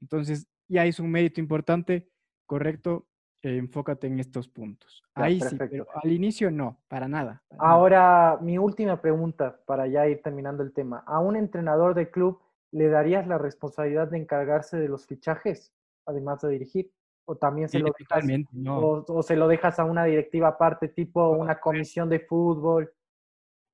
Entonces, 0.00 0.48
ya 0.68 0.86
es 0.86 1.00
un 1.00 1.10
mérito 1.10 1.40
importante, 1.40 2.08
correcto, 2.46 3.06
eh, 3.42 3.56
enfócate 3.56 4.06
en 4.06 4.20
estos 4.20 4.48
puntos. 4.48 5.02
Ahí 5.14 5.40
sí, 5.40 5.56
pero 5.58 5.86
al 5.94 6.12
inicio 6.12 6.50
no, 6.50 6.80
para 6.86 7.08
nada. 7.08 7.42
Ahora, 7.58 8.38
mi 8.40 8.56
última 8.58 9.00
pregunta 9.00 9.60
para 9.66 9.88
ya 9.88 10.06
ir 10.06 10.22
terminando 10.22 10.62
el 10.62 10.72
tema. 10.72 11.02
¿A 11.06 11.18
un 11.18 11.34
entrenador 11.34 11.94
de 11.94 12.10
club 12.10 12.40
le 12.70 12.88
darías 12.88 13.26
la 13.26 13.38
responsabilidad 13.38 14.08
de 14.08 14.18
encargarse 14.18 14.78
de 14.78 14.88
los 14.88 15.06
fichajes, 15.06 15.72
además 16.06 16.40
de 16.42 16.50
dirigir? 16.50 16.92
¿O 17.24 17.36
también 17.36 17.68
se, 17.68 17.78
lo 17.78 17.92
dejas, 17.96 18.24
o, 18.68 19.22
se 19.22 19.36
lo 19.36 19.46
dejas 19.46 19.78
a 19.78 19.84
una 19.84 20.04
directiva 20.04 20.48
aparte, 20.48 20.88
tipo 20.88 21.30
una 21.30 21.58
comisión 21.58 22.08
de 22.08 22.20
fútbol? 22.20 22.92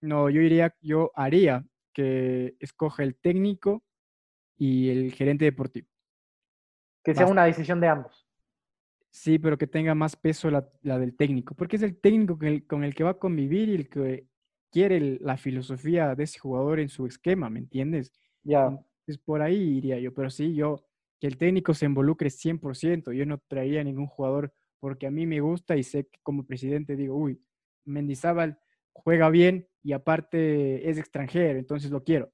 No, 0.01 0.31
yo 0.31 0.41
iría, 0.41 0.75
yo 0.81 1.11
haría 1.15 1.65
que 1.93 2.57
escoja 2.61 3.03
el 3.03 3.17
técnico 3.17 3.83
y 4.57 4.91
el 4.91 5.13
gerente 5.13 5.45
deportivo. 5.45 5.89
Que 7.03 7.15
sea 7.15 7.27
una 7.27 7.45
decisión 7.45 7.81
de 7.81 7.89
ambos. 7.89 8.29
Sí, 9.11 9.39
pero 9.39 9.57
que 9.57 9.67
tenga 9.67 9.95
más 9.95 10.17
peso 10.17 10.51
la, 10.51 10.99
del 10.99 11.17
técnico, 11.17 11.55
porque 11.55 11.77
es 11.77 11.83
el 11.83 11.99
técnico 11.99 12.39
con 12.67 12.85
el 12.85 12.95
que 12.95 13.05
va 13.05 13.11
a 13.11 13.19
convivir 13.19 13.69
y 13.69 13.75
el 13.75 13.89
que 13.89 14.29
quiere 14.71 15.19
la 15.21 15.37
filosofía 15.37 16.15
de 16.15 16.25
ese 16.25 16.39
jugador 16.39 16.79
en 16.79 16.89
su 16.89 17.07
esquema, 17.07 17.49
¿me 17.49 17.59
entiendes? 17.59 18.13
Ya. 18.43 18.79
Es 19.07 19.19
por 19.19 19.41
ahí 19.41 19.79
iría 19.79 19.99
yo, 19.99 20.13
pero 20.13 20.29
sí, 20.29 20.55
yo, 20.55 20.85
que 21.19 21.27
el 21.27 21.39
técnico 21.39 21.73
se 21.73 21.87
involucre 21.87 22.29
100%, 22.29 23.13
yo 23.13 23.25
no 23.25 23.39
traería 23.49 23.83
ningún 23.83 24.07
jugador 24.07 24.53
porque 24.79 25.07
a 25.07 25.11
mí 25.11 25.27
me 25.27 25.41
gusta 25.41 25.77
y 25.77 25.83
sé 25.83 26.07
que 26.07 26.21
como 26.23 26.47
presidente 26.47 26.95
digo, 26.95 27.17
uy, 27.17 27.43
Mendizábal 27.85 28.59
juega 29.03 29.31
bien 29.31 29.67
y 29.83 29.93
aparte 29.93 30.89
es 30.89 30.99
extranjero, 30.99 31.59
entonces 31.59 31.91
lo 31.91 32.03
quiero. 32.03 32.31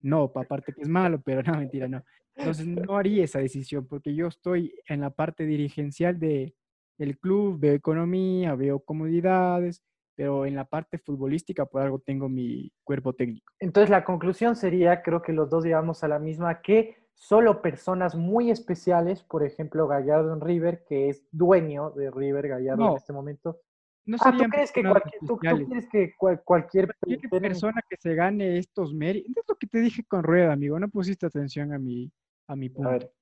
No, 0.00 0.32
aparte 0.34 0.72
que 0.72 0.82
es 0.82 0.88
malo, 0.88 1.20
pero 1.24 1.42
no, 1.42 1.58
mentira, 1.58 1.88
no. 1.88 2.02
Entonces 2.36 2.66
no 2.66 2.96
haría 2.96 3.24
esa 3.24 3.40
decisión 3.40 3.86
porque 3.86 4.14
yo 4.14 4.28
estoy 4.28 4.72
en 4.88 5.00
la 5.00 5.10
parte 5.10 5.44
dirigencial 5.44 6.20
de, 6.20 6.54
del 6.96 7.18
club, 7.18 7.58
veo 7.58 7.74
economía, 7.74 8.54
veo 8.54 8.80
comodidades, 8.80 9.82
pero 10.14 10.46
en 10.46 10.54
la 10.54 10.64
parte 10.64 10.98
futbolística 10.98 11.66
por 11.66 11.82
algo 11.82 11.98
tengo 11.98 12.28
mi 12.28 12.72
cuerpo 12.84 13.12
técnico. 13.12 13.52
Entonces 13.58 13.90
la 13.90 14.04
conclusión 14.04 14.56
sería, 14.56 15.02
creo 15.02 15.20
que 15.22 15.32
los 15.32 15.50
dos 15.50 15.64
llegamos 15.64 16.04
a 16.04 16.08
la 16.08 16.18
misma, 16.18 16.60
que 16.60 17.08
solo 17.14 17.60
personas 17.60 18.14
muy 18.14 18.50
especiales, 18.50 19.22
por 19.22 19.44
ejemplo 19.44 19.88
Gallardo 19.88 20.32
en 20.32 20.40
River, 20.40 20.84
que 20.88 21.08
es 21.08 21.26
dueño 21.32 21.90
de 21.90 22.10
River 22.10 22.48
Gallardo 22.48 22.90
en 22.90 22.96
este 22.96 23.12
momento. 23.12 23.60
No 24.08 24.16
ah, 24.22 24.34
¿tú 24.34 24.44
crees 24.44 24.72
que, 24.72 24.80
cualquier, 24.82 25.20
tú, 25.26 25.36
quieres 25.36 25.86
que 25.92 26.14
cualquier, 26.16 26.96
persona 27.28 27.82
que 27.90 27.96
se 28.00 28.14
gane 28.14 28.56
estos 28.56 28.94
méritos? 28.94 29.36
Es 29.36 29.44
lo 29.46 29.54
que 29.56 29.66
te 29.66 29.80
dije 29.80 30.02
con 30.02 30.22
Rueda, 30.22 30.54
amigo, 30.54 30.80
no 30.80 30.88
pusiste 30.88 31.26
atención 31.26 31.74
a 31.74 31.78
mi, 31.78 32.10
a 32.46 32.56
mi 32.56 32.70
punto. 32.70 33.12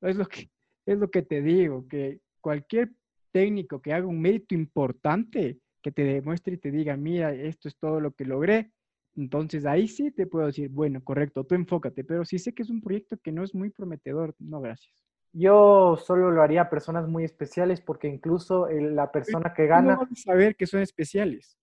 Es 0.00 0.16
lo 0.16 0.24
que, 0.24 0.48
es 0.86 0.98
lo 0.98 1.10
que 1.10 1.20
te 1.20 1.42
digo, 1.42 1.86
que 1.86 2.20
cualquier 2.40 2.92
técnico 3.30 3.82
que 3.82 3.92
haga 3.92 4.06
un 4.06 4.18
mérito 4.18 4.54
importante, 4.54 5.58
que 5.82 5.92
te 5.92 6.04
demuestre 6.04 6.54
y 6.54 6.58
te 6.58 6.70
diga, 6.70 6.96
mira, 6.96 7.34
esto 7.34 7.68
es 7.68 7.76
todo 7.76 8.00
lo 8.00 8.12
que 8.12 8.24
logré, 8.24 8.72
entonces 9.16 9.66
ahí 9.66 9.86
sí 9.86 10.12
te 10.12 10.26
puedo 10.26 10.46
decir, 10.46 10.70
bueno, 10.70 11.04
correcto, 11.04 11.44
tú 11.44 11.56
enfócate, 11.56 12.04
pero 12.04 12.24
si 12.24 12.38
sé 12.38 12.54
que 12.54 12.62
es 12.62 12.70
un 12.70 12.80
proyecto 12.80 13.18
que 13.18 13.32
no 13.32 13.44
es 13.44 13.54
muy 13.54 13.68
prometedor, 13.68 14.34
no, 14.38 14.62
gracias. 14.62 14.94
Yo 15.38 15.98
solo 15.98 16.30
lo 16.30 16.40
haría 16.40 16.62
a 16.62 16.70
personas 16.70 17.06
muy 17.06 17.24
especiales 17.24 17.82
porque 17.82 18.08
incluso 18.08 18.68
la 18.70 19.12
persona 19.12 19.52
que 19.52 19.66
gana... 19.66 19.96
¿Cómo 19.96 20.16
saber 20.16 20.56
que 20.56 20.66
son 20.66 20.80
especiales? 20.80 21.58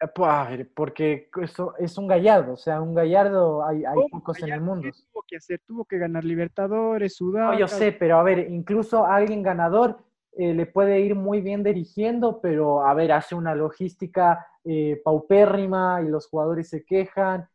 Eh, 0.00 0.66
porque 0.74 1.28
eso 1.42 1.74
es 1.78 1.98
un 1.98 2.06
gallardo, 2.06 2.52
o 2.52 2.56
sea, 2.56 2.80
un 2.80 2.94
gallardo 2.94 3.64
hay, 3.64 3.84
hay 3.84 3.96
pocos 4.10 4.40
en 4.42 4.52
el 4.52 4.60
mundo. 4.60 4.88
tuvo 5.12 5.24
que 5.26 5.36
hacer? 5.36 5.60
Tuvo 5.66 5.84
que 5.84 5.98
ganar 5.98 6.24
Libertadores. 6.24 7.20
No, 7.20 7.58
yo 7.58 7.66
sé, 7.66 7.92
pero 7.92 8.18
a 8.18 8.22
ver, 8.22 8.50
incluso 8.50 9.06
alguien 9.06 9.42
ganador 9.42 9.98
eh, 10.32 10.54
le 10.54 10.66
puede 10.66 11.00
ir 11.00 11.14
muy 11.14 11.40
bien 11.40 11.62
dirigiendo, 11.62 12.40
pero 12.40 12.86
a 12.86 12.94
ver, 12.94 13.10
hace 13.10 13.34
una 13.34 13.54
logística 13.54 14.46
eh, 14.64 15.00
paupérrima 15.04 16.00
y 16.02 16.08
los 16.08 16.28
jugadores 16.28 16.68
se 16.68 16.84
quejan, 16.84 17.48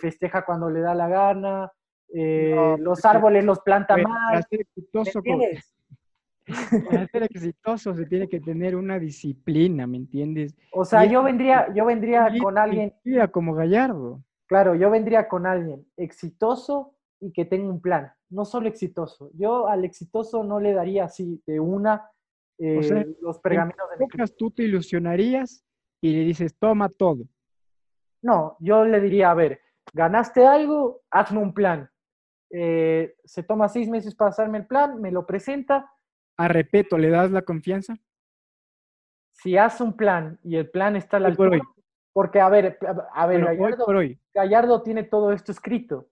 festeja 0.00 0.44
cuando 0.44 0.70
le 0.70 0.80
da 0.80 0.94
la 0.94 1.08
gana, 1.08 1.72
los 2.12 3.04
árboles 3.04 3.44
los 3.44 3.60
planta 3.60 3.96
mal. 3.96 4.44
Para 6.90 7.06
ser 7.08 7.24
exitoso 7.24 7.92
se 7.94 8.06
tiene 8.06 8.28
que 8.28 8.40
tener 8.40 8.76
una 8.76 9.00
disciplina, 9.00 9.86
¿me 9.86 9.96
entiendes? 9.96 10.54
O 10.72 10.84
sea, 10.84 11.04
yo 11.04 11.22
vendría, 11.24 11.72
yo 11.74 11.84
vendría 11.84 12.32
con 12.40 12.56
alguien. 12.56 12.94
Como 13.32 13.52
Gallardo. 13.54 14.22
Claro, 14.46 14.76
yo 14.76 14.90
vendría 14.90 15.26
con 15.26 15.44
alguien 15.44 15.84
exitoso 15.96 16.94
y 17.20 17.32
que 17.32 17.44
tenga 17.44 17.68
un 17.68 17.80
plan. 17.80 18.12
No 18.30 18.44
solo 18.44 18.68
exitoso. 18.68 19.30
Yo 19.34 19.66
al 19.68 19.84
exitoso 19.84 20.44
no 20.44 20.60
le 20.60 20.72
daría 20.72 21.04
así 21.04 21.42
de 21.46 21.58
una 21.58 22.10
eh, 22.58 23.16
los 23.20 23.38
pergaminos 23.40 23.86
de 23.90 24.06
mi 24.06 24.28
Tú 24.36 24.50
te 24.50 24.62
ilusionarías 24.62 25.64
y 26.00 26.12
le 26.12 26.20
dices, 26.20 26.56
toma 26.56 26.88
todo. 26.88 27.24
No, 28.22 28.56
yo 28.60 28.84
le 28.84 29.00
diría, 29.00 29.30
a 29.30 29.34
ver, 29.34 29.60
ganaste 29.92 30.46
algo, 30.46 31.02
hazme 31.10 31.40
un 31.40 31.52
plan. 31.52 31.90
Eh, 32.50 33.16
se 33.24 33.42
toma 33.42 33.68
seis 33.68 33.88
meses 33.88 34.14
para 34.14 34.30
hacerme 34.30 34.58
el 34.58 34.66
plan, 34.66 35.00
me 35.00 35.10
lo 35.10 35.26
presenta 35.26 35.90
a 36.36 36.48
Repeto, 36.48 36.98
¿le 36.98 37.08
das 37.08 37.30
la 37.30 37.42
confianza? 37.42 37.96
Si 39.32 39.56
hace 39.56 39.82
un 39.82 39.96
plan 39.96 40.38
y 40.42 40.56
el 40.56 40.70
plan 40.70 40.96
está 40.96 41.16
a 41.16 41.20
la 41.20 41.28
altura, 41.28 41.60
porque 42.12 42.40
a 42.40 42.48
ver, 42.48 42.78
a 43.12 43.26
ver, 43.26 43.44
Gallardo, 44.34 44.82
tiene 44.82 45.04
todo 45.04 45.32
esto 45.32 45.52
escrito. 45.52 46.08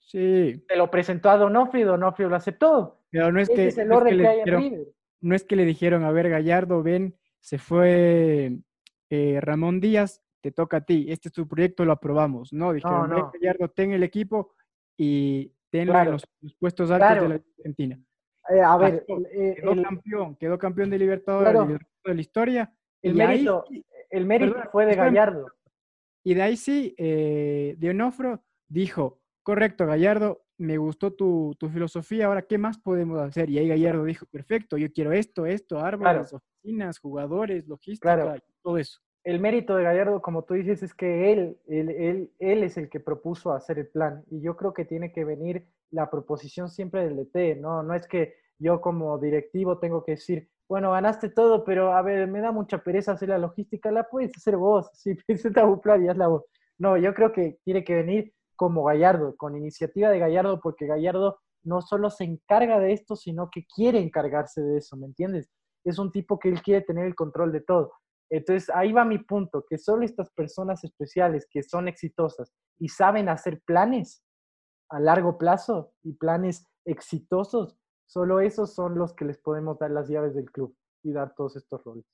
Sí. 0.00 0.62
Se 0.68 0.76
lo 0.76 0.90
presentó 0.90 1.30
a 1.30 1.36
Donofrio 1.36 1.82
y 1.82 1.86
Donofrio 1.86 2.28
lo 2.28 2.36
aceptó. 2.36 3.00
Pero 3.10 3.32
no 3.32 3.40
es 3.40 3.48
que, 3.48 3.72
no 5.20 5.34
es 5.34 5.44
que, 5.44 5.56
le 5.56 5.64
dijeron, 5.64 6.04
a 6.04 6.10
ver, 6.12 6.28
Gallardo, 6.28 6.82
ven, 6.82 7.16
se 7.40 7.58
fue 7.58 8.58
eh, 9.10 9.38
Ramón 9.40 9.80
Díaz, 9.80 10.22
te 10.40 10.50
toca 10.50 10.78
a 10.78 10.80
ti, 10.84 11.06
este 11.08 11.28
es 11.28 11.32
tu 11.32 11.46
proyecto, 11.46 11.84
lo 11.84 11.92
aprobamos. 11.92 12.52
No, 12.52 12.72
dijeron, 12.72 13.08
No, 13.10 13.14
"Ven, 13.14 13.24
no. 13.24 13.32
Gallardo, 13.32 13.68
ten 13.68 13.92
el 13.92 14.02
equipo 14.02 14.54
y 14.96 15.52
tenlo 15.70 15.92
Claro. 15.92 16.08
en 16.10 16.12
los, 16.12 16.24
los 16.40 16.54
puestos 16.54 16.90
altos 16.90 17.08
Claro. 17.08 17.22
de 17.22 17.28
la 17.28 17.34
Argentina. 17.58 18.00
Eh, 18.50 18.60
a 18.60 18.76
ver, 18.76 19.04
Pasó, 19.06 19.20
eh, 19.32 19.54
Quedó 19.56 19.72
el, 19.72 19.82
campeón, 19.82 20.36
quedó 20.36 20.58
campeón 20.58 20.90
de 20.90 20.98
Libertadores 20.98 21.52
Claro. 21.52 21.78
de 22.04 22.14
la 22.14 22.20
historia. 22.20 22.74
el 23.02 23.20
ahí 23.20 23.26
mérito, 23.28 23.64
el 24.10 24.26
mérito 24.26 24.52
perdón, 24.54 24.68
fue 24.72 24.86
de. 24.86 24.94
Gallardo. 24.96 25.46
Y 26.24 26.34
de 26.34 26.42
ahí 26.42 26.56
sí, 26.56 26.94
eh, 26.98 27.74
Dionofro 27.78 28.42
dijo, 28.68 29.20
correcto, 29.42 29.86
Gallardo, 29.86 30.44
me 30.58 30.76
gustó 30.78 31.12
tu, 31.12 31.56
tu 31.58 31.68
filosofía, 31.68 32.26
ahora, 32.26 32.42
¿qué 32.42 32.58
más 32.58 32.78
podemos 32.78 33.18
hacer? 33.20 33.50
Y 33.50 33.58
ahí 33.58 33.66
Gallardo 33.68 34.04
dijo, 34.04 34.26
perfecto, 34.26 34.76
yo 34.76 34.92
quiero 34.92 35.12
esto, 35.12 35.46
esto, 35.46 35.80
árboles, 35.80 36.32
oficinas, 36.32 36.98
jugadores, 37.00 37.66
logística, 37.66 38.40
todo 38.62 38.78
eso. 38.78 39.00
El 39.24 39.40
mérito 39.40 39.76
de 39.76 39.84
Gallardo, 39.84 40.20
como 40.20 40.42
tú 40.44 40.54
dices, 40.54 40.82
es 40.82 40.94
que 40.94 41.32
él, 41.32 42.30
es 42.38 42.76
el 42.76 42.88
que 42.90 43.00
propuso 43.00 43.52
hacer 43.52 43.78
el 43.78 43.88
plan. 43.88 44.24
Y 44.30 44.40
yo 44.40 44.56
creo 44.56 44.74
que 44.74 44.84
tiene 44.84 45.12
que 45.12 45.24
venir 45.24 45.66
la 45.90 46.10
proposición 46.10 46.68
siempre 46.68 47.04
del 47.04 47.16
DT, 47.16 47.60
¿no? 47.60 47.82
No 47.82 47.94
es 47.94 48.06
que 48.06 48.34
yo 48.58 48.80
como 48.80 49.18
directivo 49.18 49.78
tengo 49.78 50.04
que 50.04 50.12
decir, 50.12 50.48
bueno, 50.68 50.92
ganaste 50.92 51.28
todo, 51.28 51.64
pero 51.64 51.92
a 51.92 52.02
ver, 52.02 52.26
me 52.28 52.40
da 52.40 52.50
mucha 52.50 52.78
pereza 52.78 53.12
hacer 53.12 53.28
la 53.28 53.38
logística, 53.38 53.90
la 53.92 54.08
puedes 54.08 54.36
hacer 54.36 54.56
vos. 54.56 54.90
Si 54.94 55.14
presenta 55.14 55.64
un 55.64 55.80
plan 55.80 56.04
y 56.04 56.08
hazla 56.08 56.28
vos. 56.28 56.44
No, 56.78 56.96
yo 56.96 57.14
creo 57.14 57.32
que 57.32 57.58
tiene 57.64 57.84
que 57.84 57.94
venir 57.94 58.32
como 58.56 58.84
Gallardo, 58.84 59.36
con 59.36 59.56
iniciativa 59.56 60.10
de 60.10 60.18
Gallardo, 60.18 60.60
porque 60.60 60.86
Gallardo 60.86 61.38
no 61.64 61.80
solo 61.82 62.10
se 62.10 62.24
encarga 62.24 62.80
de 62.80 62.92
esto, 62.92 63.16
sino 63.16 63.50
que 63.50 63.66
quiere 63.66 64.00
encargarse 64.00 64.60
de 64.62 64.78
eso, 64.78 64.96
¿me 64.96 65.06
entiendes? 65.06 65.48
Es 65.84 65.98
un 65.98 66.10
tipo 66.10 66.38
que 66.38 66.48
él 66.48 66.62
quiere 66.62 66.84
tener 66.84 67.06
el 67.06 67.14
control 67.14 67.52
de 67.52 67.60
todo. 67.60 67.92
Entonces, 68.32 68.70
ahí 68.74 68.92
va 68.92 69.04
mi 69.04 69.18
punto, 69.18 69.66
que 69.68 69.76
solo 69.76 70.06
estas 70.06 70.30
personas 70.30 70.82
especiales 70.84 71.46
que 71.50 71.62
son 71.62 71.86
exitosas 71.86 72.50
y 72.78 72.88
saben 72.88 73.28
hacer 73.28 73.60
planes 73.66 74.24
a 74.88 75.00
largo 75.00 75.36
plazo 75.36 75.92
y 76.02 76.14
planes 76.14 76.66
exitosos, 76.86 77.76
solo 78.06 78.40
esos 78.40 78.74
son 78.74 78.94
los 78.96 79.12
que 79.12 79.26
les 79.26 79.36
podemos 79.36 79.78
dar 79.78 79.90
las 79.90 80.08
llaves 80.08 80.34
del 80.34 80.50
club 80.50 80.74
y 81.02 81.12
dar 81.12 81.34
todos 81.34 81.56
estos 81.56 81.84
roles. 81.84 82.06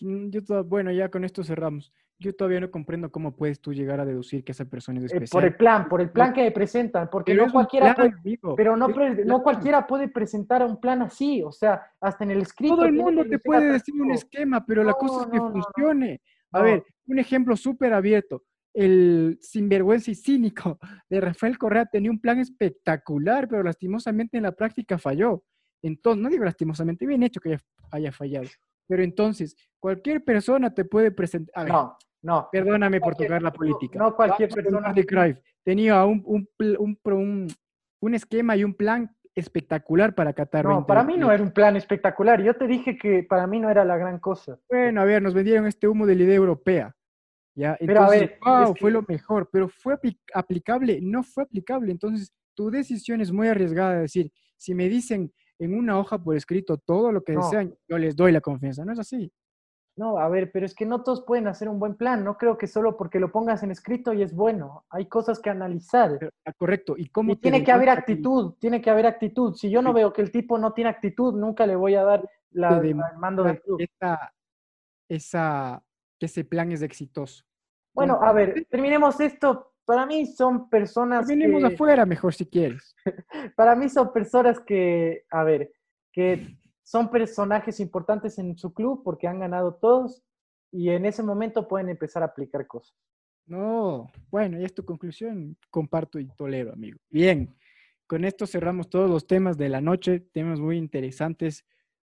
Mm, 0.00 0.30
bueno, 0.66 0.92
ya 0.92 1.10
con 1.10 1.24
esto 1.24 1.42
cerramos. 1.42 1.92
Yo 2.18 2.34
todavía 2.34 2.60
no 2.60 2.70
comprendo 2.70 3.10
cómo 3.10 3.36
puedes 3.36 3.60
tú 3.60 3.74
llegar 3.74 4.00
a 4.00 4.06
deducir 4.06 4.42
que 4.42 4.52
esa 4.52 4.64
persona 4.64 5.00
es 5.00 5.04
Eh, 5.04 5.14
especial. 5.16 5.38
por 5.42 5.44
el 5.44 5.56
plan, 5.56 5.88
por 5.88 6.00
el 6.00 6.10
plan 6.10 6.32
que 6.32 6.50
presentan, 6.50 7.10
porque 7.10 7.32
Pero 7.32 7.46
no 7.46 7.52
cualquiera 7.52 7.94
plan, 7.94 8.08
puede, 8.10 8.20
amigo, 8.20 8.56
pero 8.56 8.76
no, 8.76 8.88
no 8.88 9.42
cualquiera 9.42 9.86
puede 9.86 10.08
presentar 10.08 10.64
un 10.64 10.80
plan 10.80 11.02
así, 11.02 11.42
o 11.42 11.52
sea, 11.52 11.82
hasta 12.00 12.24
en 12.24 12.30
el 12.30 12.40
escrito. 12.42 12.76
Todo 12.76 12.86
el 12.86 12.94
mundo 12.94 13.24
te 13.28 13.38
puede 13.38 13.72
decir 13.72 13.94
un 14.00 14.12
esquema, 14.12 14.64
pero 14.64 14.82
la 14.82 14.94
cosa 14.94 15.24
es 15.24 15.30
que 15.30 15.36
no, 15.36 15.52
funcione. 15.52 16.20
A 16.52 16.62
ver, 16.62 16.84
un 17.06 17.18
ejemplo 17.18 17.54
súper 17.56 17.92
abierto. 17.92 18.44
El 18.72 19.38
sinvergüenza 19.42 20.10
y 20.10 20.14
cínico 20.14 20.78
de 21.10 21.20
Rafael 21.20 21.58
Correa 21.58 21.86
tenía 21.86 22.10
un 22.10 22.20
plan 22.20 22.38
espectacular, 22.38 23.46
pero 23.48 23.62
lastimosamente 23.62 24.36
en 24.38 24.44
la 24.44 24.52
práctica 24.52 24.96
falló. 24.98 25.44
Entonces, 25.82 26.22
no 26.22 26.28
digo 26.30 26.44
lastimosamente, 26.44 27.06
bien 27.06 27.22
hecho 27.22 27.40
que 27.40 27.50
haya, 27.50 27.60
haya 27.90 28.12
fallado. 28.12 28.46
Pero 28.88 29.02
entonces, 29.02 29.56
cualquier 29.80 30.24
persona 30.24 30.72
te 30.72 30.84
puede 30.84 31.10
presentar. 31.10 31.52
A 31.58 31.64
ver, 31.64 31.72
No, 31.72 31.96
no. 32.26 32.48
perdóname 32.50 32.98
por 33.00 33.14
cualquier- 33.14 33.28
tocar 33.28 33.42
la 33.42 33.50
no- 33.50 33.54
política. 33.56 33.98
no 33.98 34.14
cualquier 34.16 34.48
Vamos 34.50 34.54
con 34.54 34.64
persona- 34.64 34.86
Jordi 34.88 35.04
Cruyff. 35.06 35.38
Tenía 35.64 36.04
un, 36.04 36.22
un, 36.26 36.48
un 36.78 37.48
un- 38.00 38.14
esquema 38.14 38.56
y 38.56 38.62
un 38.64 38.74
plan 38.74 39.10
espectacular 39.34 40.14
para 40.14 40.32
Qatar. 40.32 40.64
No, 40.64 40.86
para 40.86 41.02
mí 41.02 41.14
no 41.16 41.26
2022. 41.26 41.34
era 41.34 41.42
un 41.42 41.50
plan 41.52 41.76
espectacular. 41.76 42.42
Yo 42.42 42.54
te 42.54 42.66
dije 42.66 42.96
que 42.96 43.22
para 43.24 43.46
mí 43.46 43.58
no 43.60 43.68
era 43.70 43.84
la 43.84 43.96
gran 43.96 44.18
cosa. 44.18 44.58
Bueno, 44.68 45.00
a 45.00 45.04
ver, 45.04 45.20
nos 45.22 45.34
vendieron 45.34 45.66
este 45.66 45.88
humo 45.88 46.06
de 46.06 46.14
la 46.14 46.22
idea 46.22 46.36
europea. 46.36 46.94
¿ya? 47.54 47.76
Pero, 47.80 48.00
a 48.00 48.04
Entonces, 48.04 48.20
ver, 48.20 48.38
wow, 48.44 48.72
es 48.74 48.80
fue 48.80 48.90
que- 48.90 48.94
lo 48.94 49.02
mejor, 49.08 49.48
pero 49.52 49.68
fue 49.68 49.94
apli- 49.94 50.18
aplicable, 50.34 51.00
no 51.02 51.22
fue 51.22 51.42
aplicable. 51.44 51.90
Entonces, 51.90 52.32
tu 52.54 52.70
decisión 52.70 53.20
es 53.20 53.32
muy 53.32 53.48
arriesgada 53.48 53.94
de 53.94 54.00
decir, 54.02 54.30
si 54.56 54.74
me 54.74 54.88
dicen 54.88 55.32
en 55.58 55.74
una 55.74 55.98
hoja 55.98 56.22
por 56.22 56.36
escrito 56.36 56.76
todo 56.78 57.10
lo 57.12 57.22
que 57.24 57.32
No. 57.32 57.40
desean, 57.42 57.74
yo 57.88 57.98
les 57.98 58.14
doy 58.14 58.30
la 58.32 58.40
confianza. 58.40 58.84
No 58.84 58.92
es 58.92 58.98
así. 58.98 59.32
No, 59.96 60.18
a 60.18 60.28
ver, 60.28 60.52
pero 60.52 60.66
es 60.66 60.74
que 60.74 60.84
no 60.84 61.02
todos 61.02 61.22
pueden 61.24 61.48
hacer 61.48 61.70
un 61.70 61.78
buen 61.78 61.94
plan. 61.96 62.22
No 62.22 62.36
creo 62.36 62.58
que 62.58 62.66
solo 62.66 62.98
porque 62.98 63.18
lo 63.18 63.32
pongas 63.32 63.62
en 63.62 63.70
escrito 63.70 64.12
y 64.12 64.20
es 64.22 64.34
bueno. 64.34 64.84
Hay 64.90 65.06
cosas 65.06 65.40
que 65.40 65.48
analizar. 65.48 66.18
Pero, 66.18 66.30
ah, 66.44 66.52
correcto. 66.52 66.96
¿Y 66.98 67.08
cómo 67.08 67.32
Y 67.32 67.36
tiene 67.36 67.64
que 67.64 67.72
haber 67.72 67.88
actitud, 67.88 68.54
tiene 68.60 68.82
que 68.82 68.90
haber 68.90 69.06
actitud. 69.06 69.54
Si 69.54 69.70
yo 69.70 69.80
no 69.80 69.90
Sí. 69.90 69.96
veo 69.96 70.12
que 70.12 70.20
el 70.20 70.30
tipo 70.30 70.58
no 70.58 70.74
tiene 70.74 70.90
actitud, 70.90 71.34
nunca 71.34 71.66
le 71.66 71.76
voy 71.76 71.94
a 71.94 72.04
dar 72.04 72.28
la, 72.50 72.76
el 72.78 72.94
mando 73.18 73.42
del 73.42 73.60
club. 73.62 73.80
esa, 73.80 74.34
esa, 75.08 75.82
que 76.18 76.26
ese 76.26 76.44
plan 76.44 76.70
es 76.72 76.82
exitoso? 76.82 77.44
Bueno, 77.94 78.18
a 78.20 78.32
ver, 78.32 78.66
terminemos 78.68 79.18
esto. 79.20 79.72
Para 79.86 80.04
mí 80.04 80.26
son 80.26 80.68
personas 80.68 81.26
Venimos 81.26 81.62
que, 81.62 81.74
afuera 81.74 82.04
mejor 82.04 82.34
si 82.34 82.44
quieres. 82.44 82.94
para 83.56 83.74
mí 83.74 83.88
son 83.88 84.12
personas 84.12 84.60
que, 84.60 85.24
a 85.30 85.42
ver, 85.42 85.72
que 86.12 86.58
son 86.86 87.10
personajes 87.10 87.80
importantes 87.80 88.38
en 88.38 88.56
su 88.56 88.72
club 88.72 89.02
porque 89.02 89.26
han 89.26 89.40
ganado 89.40 89.74
todos 89.74 90.22
y 90.70 90.90
en 90.90 91.04
ese 91.04 91.20
momento 91.20 91.66
pueden 91.66 91.88
empezar 91.88 92.22
a 92.22 92.26
aplicar 92.26 92.64
cosas. 92.68 92.96
No, 93.44 94.08
bueno, 94.30 94.60
y 94.60 94.64
es 94.64 94.72
tu 94.72 94.84
conclusión, 94.84 95.56
comparto 95.68 96.20
y 96.20 96.28
tolero, 96.28 96.72
amigo. 96.72 96.98
Bien, 97.10 97.56
con 98.06 98.24
esto 98.24 98.46
cerramos 98.46 98.88
todos 98.88 99.10
los 99.10 99.26
temas 99.26 99.58
de 99.58 99.68
la 99.68 99.80
noche, 99.80 100.20
temas 100.20 100.60
muy 100.60 100.76
interesantes, 100.76 101.66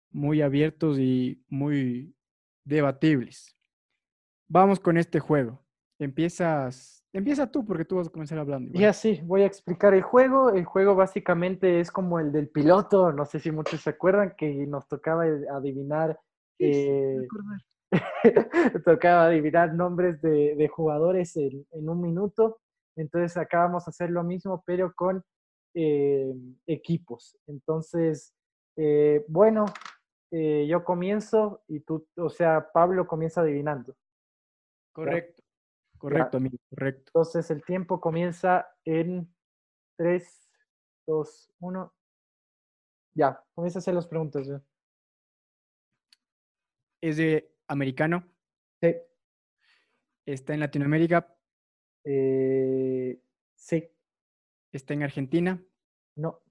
muy 0.09 0.41
abiertos 0.41 0.97
y 0.99 1.43
muy 1.49 2.15
debatibles. 2.63 3.57
Vamos 4.47 4.79
con 4.79 4.97
este 4.97 5.19
juego. 5.19 5.61
Empiezas, 5.99 7.00
empieza 7.13 7.49
tú 7.49 7.65
porque 7.65 7.85
tú 7.85 7.97
vas 7.97 8.07
a 8.07 8.11
comenzar 8.11 8.39
hablando. 8.39 8.69
igual. 8.69 8.81
Y 8.81 8.85
así, 8.85 9.21
voy 9.23 9.41
a 9.41 9.45
explicar 9.45 9.93
el 9.93 10.01
juego. 10.01 10.49
El 10.49 10.65
juego 10.65 10.95
básicamente 10.95 11.79
es 11.79 11.91
como 11.91 12.19
el 12.19 12.31
del 12.31 12.49
piloto, 12.49 13.11
no 13.11 13.25
sé 13.25 13.39
si 13.39 13.51
muchos 13.51 13.81
se 13.81 13.89
acuerdan, 13.89 14.33
que 14.37 14.65
nos 14.67 14.87
tocaba 14.87 15.23
adivinar, 15.23 16.19
Sí, 16.57 16.73
sí, 16.73 16.89
eh, 16.89 17.27
tocaba 18.85 19.25
adivinar 19.25 19.73
nombres 19.73 20.21
de, 20.21 20.55
de 20.55 20.67
jugadores 20.67 21.35
en, 21.35 21.65
en 21.71 21.89
un 21.89 22.01
minuto. 22.01 22.59
Entonces 22.95 23.35
acá 23.37 23.59
vamos 23.59 23.87
a 23.87 23.89
hacer 23.89 24.11
lo 24.11 24.23
mismo, 24.23 24.63
pero 24.65 24.93
con 24.93 25.23
eh, 25.73 26.33
equipos. 26.67 27.37
Entonces, 27.47 28.33
eh, 28.77 29.25
bueno, 29.27 29.65
yo 30.31 30.85
comienzo 30.85 31.61
y 31.67 31.81
tú, 31.81 32.07
o 32.15 32.29
sea, 32.29 32.69
Pablo 32.71 33.05
comienza 33.05 33.41
adivinando. 33.41 33.95
Correcto, 34.93 35.40
correcto, 36.01 36.37
amigo, 36.37 36.57
correcto. 36.69 37.11
Entonces 37.15 37.49
el 37.51 37.63
tiempo 37.63 38.01
comienza 38.01 38.67
en 38.83 39.33
3, 39.97 40.49
2, 41.07 41.53
1. 41.59 41.93
Ya, 43.13 43.43
comienza 43.53 43.79
a 43.79 43.81
hacer 43.81 43.93
las 43.93 44.07
preguntas. 44.07 44.47
Es 47.01 47.17
de 47.17 47.53
americano, 47.67 48.27
Sí. 48.81 48.95
está 50.25 50.53
en 50.53 50.59
Latinoamérica, 50.59 51.35
Eh, 52.03 53.21
sí. 53.55 53.87
está 54.71 54.93
en 54.93 55.03
Argentina, 55.03 55.63
No. 56.15 56.41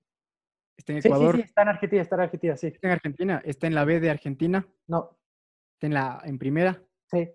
está 0.76 0.92
en 0.92 1.02
Sí, 1.02 1.08
sí, 1.08 1.14
Ecuador, 1.14 1.34
sí, 1.36 1.40
está 1.42 1.62
en 1.62 1.68
Argentina, 1.68 2.02
está 2.02 2.14
en 2.16 2.20
Argentina, 2.22 2.56
sí. 2.56 2.66
está 2.68 2.86
en 2.88 2.92
Argentina, 2.92 3.42
está 3.44 3.66
en 3.66 3.74
la 3.74 3.84
B 3.84 4.00
de 4.00 4.10
Argentina, 4.10 4.66
No. 4.86 5.18
está 5.74 5.86
en 5.88 5.94
la 5.94 6.20
en 6.24 6.38
primera. 6.38 6.82
Sí. 7.10 7.28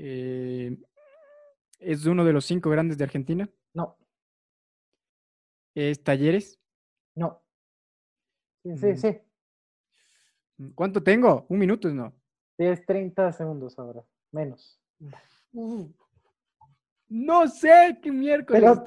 eh, 0.00 0.76
es 1.78 2.04
uno 2.06 2.24
de 2.24 2.32
los 2.32 2.44
cinco 2.44 2.70
grandes 2.70 2.98
de 2.98 3.04
Argentina. 3.04 3.48
No. 3.74 3.96
Es 5.74 6.02
Talleres. 6.02 6.58
No. 7.14 7.40
Sí, 8.62 8.76
sí, 8.76 8.86
Mm. 8.86 8.96
sí. 8.96 9.18
¿Cuánto 10.74 11.02
tengo? 11.02 11.46
Un 11.48 11.58
minuto, 11.58 11.88
¿no? 11.92 12.12
Tienes 12.56 12.84
30 12.84 13.32
segundos 13.32 13.78
ahora. 13.78 14.02
Menos. 14.32 14.80
No 17.08 17.46
sé 17.48 17.98
qué 18.02 18.10
miércoles. 18.10 18.60
Pero 18.62 18.84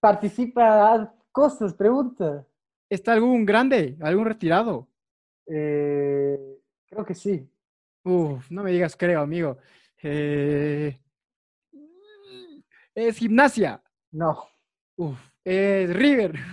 participa, 0.00 0.92
haz 0.94 1.08
cosas, 1.30 1.74
pregunta. 1.74 2.46
¿Está 2.88 3.12
algún 3.12 3.44
grande? 3.44 3.96
¿Algún 4.00 4.24
retirado? 4.24 4.88
Eh, 5.46 6.58
creo 6.86 7.04
que 7.04 7.14
sí. 7.14 7.48
Uf, 8.04 8.50
no 8.50 8.62
me 8.62 8.72
digas 8.72 8.96
creo, 8.96 9.20
amigo. 9.20 9.58
Eh, 10.02 10.98
es 12.94 13.18
gimnasia. 13.18 13.82
No. 14.10 14.44
Uf, 14.96 15.18
es 15.44 15.94
River. 15.94 16.34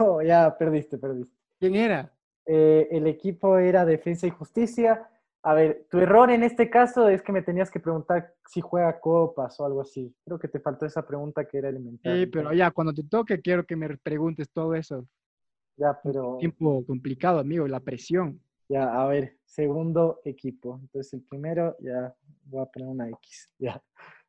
No, 0.00 0.20
ya 0.20 0.58
perdiste, 0.58 0.98
perdiste. 0.98 1.32
¿Quién 1.60 1.76
era? 1.76 2.12
Eh, 2.46 2.88
el 2.90 3.06
equipo 3.06 3.58
era 3.58 3.84
Defensa 3.84 4.26
y 4.26 4.30
Justicia. 4.30 5.08
A 5.44 5.54
ver, 5.54 5.86
tu 5.88 6.00
error 6.00 6.30
en 6.32 6.42
este 6.42 6.68
caso 6.68 7.08
es 7.08 7.22
que 7.22 7.30
me 7.30 7.42
tenías 7.42 7.70
que 7.70 7.78
preguntar 7.78 8.34
si 8.48 8.60
juega 8.60 8.98
copas 8.98 9.60
o 9.60 9.64
algo 9.64 9.80
así. 9.80 10.12
Creo 10.24 10.38
que 10.38 10.48
te 10.48 10.58
faltó 10.58 10.84
esa 10.84 11.06
pregunta 11.06 11.44
que 11.44 11.58
era 11.58 11.68
elemental. 11.68 12.16
Sí, 12.16 12.26
pero 12.26 12.52
ya 12.52 12.72
cuando 12.72 12.92
te 12.92 13.04
toque 13.04 13.40
quiero 13.40 13.64
que 13.64 13.76
me 13.76 13.96
preguntes 13.96 14.50
todo 14.50 14.74
eso. 14.74 15.06
Ya, 15.76 15.98
pero 16.02 16.36
Tiempo 16.38 16.84
complicado, 16.84 17.38
amigo, 17.38 17.68
la 17.68 17.80
presión. 17.80 18.40
Ya, 18.68 19.00
a 19.00 19.06
ver, 19.06 19.38
segundo 19.44 20.20
equipo. 20.24 20.78
Entonces 20.80 21.14
el 21.14 21.22
primero, 21.22 21.76
ya 21.80 22.14
voy 22.46 22.62
a 22.62 22.66
poner 22.66 22.88
una 22.88 23.08
X. 23.10 23.52
Ya, 23.58 23.82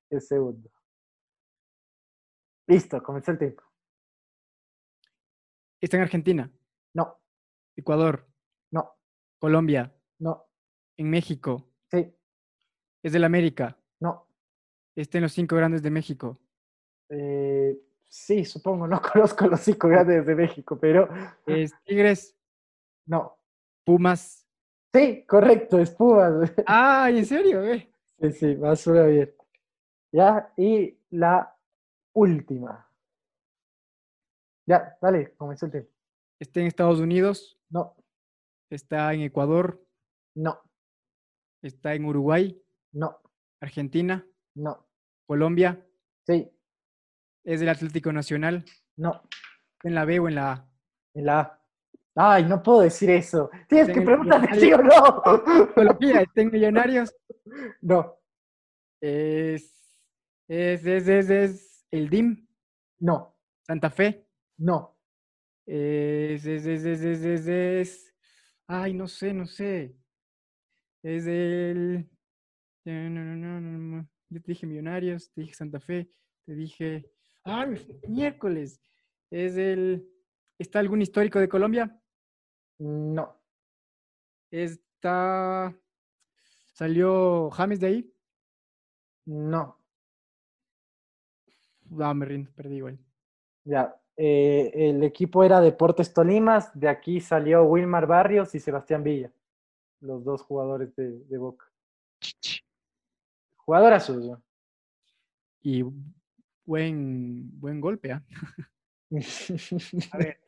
el 0.09 0.21
segundo. 0.21 0.69
Listo, 2.67 3.01
comenzó 3.03 3.31
el 3.31 3.37
tiempo. 3.39 3.63
¿Está 5.81 5.97
en 5.97 6.03
Argentina? 6.03 6.49
No, 6.93 7.19
Ecuador, 7.75 8.25
no, 8.71 8.95
Colombia, 9.39 9.93
no, 10.19 10.45
en 10.97 11.09
México. 11.09 11.67
sí, 11.91 12.13
Es 13.03 13.11
del 13.13 13.23
América. 13.23 13.77
no. 13.99 14.27
Está 14.95 15.17
en 15.17 15.23
los 15.23 15.33
cinco 15.33 15.55
grandes 15.55 15.81
de 15.81 15.89
México. 15.89 16.39
Eh, 17.09 17.75
sí, 18.07 18.45
supongo, 18.45 18.85
no 18.87 19.01
conozco 19.13 19.47
los 19.47 19.59
cinco 19.61 19.87
grandes 19.87 20.23
de 20.25 20.35
México, 20.35 20.77
pero 20.79 21.09
Es 21.47 21.73
Tigres, 21.83 22.37
no. 23.07 23.35
Pumas. 23.83 24.47
Sí, 24.93 25.25
correcto, 25.25 25.79
es 25.79 25.89
Pumas. 25.91 26.53
Ah, 26.67 27.09
¿en 27.09 27.25
serio? 27.25 27.63
eh? 27.63 27.91
Sí, 28.21 28.31
sí, 28.33 28.55
va 28.55 28.75
suena 28.75 29.05
bien. 29.07 29.33
Ya, 30.11 30.53
y 30.55 30.95
la 31.09 31.52
última. 32.13 32.89
Ya, 34.67 34.97
dale, 35.01 35.33
comenzó 35.35 35.65
el 35.65 35.71
tiempo. 35.71 35.91
Está 36.39 36.59
en 36.61 36.67
Estados 36.67 36.99
Unidos, 36.99 37.59
No, 37.69 37.95
está 38.69 39.13
en 39.13 39.21
Ecuador, 39.21 39.85
no, 40.35 40.59
está 41.61 41.93
en 41.95 42.05
Uruguay, 42.05 42.61
no, 42.93 43.19
Argentina, 43.61 44.25
no. 44.55 44.87
Colombia. 45.27 45.85
Sí, 46.27 46.49
Es 47.45 47.59
del 47.59 47.69
Atlético 47.69 48.11
Nacional. 48.11 48.65
no. 48.97 49.21
¿En 49.83 49.95
la 49.95 50.05
B 50.05 50.17
o 50.19 50.29
en 50.29 50.35
la 50.35 50.51
A? 50.53 50.69
En 51.13 51.25
la 51.25 51.39
A. 51.41 51.59
Ay, 52.15 52.45
no 52.45 52.61
puedo 52.63 52.81
decir 52.81 53.09
eso. 53.09 53.49
Tienes 53.67 53.87
que 53.87 53.93
en 53.93 53.99
el 53.99 54.05
preguntar 54.05 54.55
sí 54.55 54.71
o 54.71 54.77
no. 54.77 55.21
Colombia, 55.73 56.21
está 56.21 56.41
en 56.41 56.51
Millonarios. 56.51 57.13
No, 57.81 58.17
Es, 59.01 59.73
es, 60.47 60.85
es, 60.85 61.07
es, 61.09 61.29
es 61.29 61.72
el 61.93 62.09
DIM, 62.09 62.47
no, 63.01 63.37
Santa 63.61 63.91
Fe. 63.91 64.27
no. 64.57 64.97
Es, 65.65 66.43
es, 66.45 66.65
es, 66.65 66.83
es, 66.83 67.03
es, 67.03 67.47
es, 67.47 68.15
Ay, 68.67 68.93
no 68.95 69.07
sé, 69.07 69.31
no 69.33 69.45
sé. 69.45 69.95
Es 71.03 71.27
el... 71.27 72.09
No, 72.83 73.09
no, 73.09 73.23
no, 73.23 73.35
no, 73.35 73.61
no, 73.61 73.77
no. 73.77 74.09
Yo 74.29 74.41
te 74.41 74.51
dije 74.51 74.65
Millonarios, 74.65 75.31
te 75.31 75.41
dije 75.41 75.53
Santa 75.53 75.79
Fe, 75.79 76.09
te 76.45 76.55
dije... 76.55 77.11
¡Ay, 77.43 78.01
miércoles! 78.07 78.81
Es 79.29 79.55
el... 79.55 80.09
¿Está 80.57 80.79
algún 80.79 81.01
histórico 81.01 81.39
de 81.39 81.47
Colombia? 81.47 81.95
No, 82.79 83.39
Está... 84.49 85.77
¿Salió 86.73 87.51
James 87.51 87.79
de 87.79 87.87
ahí? 87.87 88.13
no. 89.25 89.82
Ah, 91.99 92.13
me 92.13 92.25
rindo, 92.25 92.51
perdí 92.55 92.77
igual. 92.77 92.97
Ya. 93.65 93.95
eh, 94.17 94.71
el 94.75 95.03
equipo 95.03 95.43
era 95.43 95.61
Deportes 95.61 96.13
Tolimas. 96.13 96.71
De 96.79 96.87
aquí 96.89 97.19
salió 97.21 97.63
Wilmar 97.65 98.07
Barrios 98.07 98.55
y 98.55 98.59
Sebastián 98.59 99.03
Villa. 99.03 99.31
Los 100.01 100.23
dos 100.23 100.41
jugadores 100.43 100.95
de, 100.95 101.19
de 101.25 101.37
Boca. 101.37 101.65
Jugadorazos. 103.57 104.17
¿no? 104.25 104.41
Y 105.63 105.83
buen, 106.65 107.59
buen 107.59 107.79
golpe, 107.79 108.11
¿ah? 108.11 108.23
A 110.11 110.17
ver, 110.17 110.39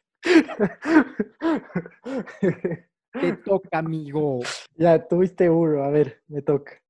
te 3.19 3.33
toca, 3.33 3.77
amigo. 3.79 4.39
Ya, 4.75 5.07
tuviste 5.07 5.49
uno. 5.49 5.83
A 5.83 5.89
ver, 5.89 6.21
me 6.27 6.41
toca. 6.41 6.81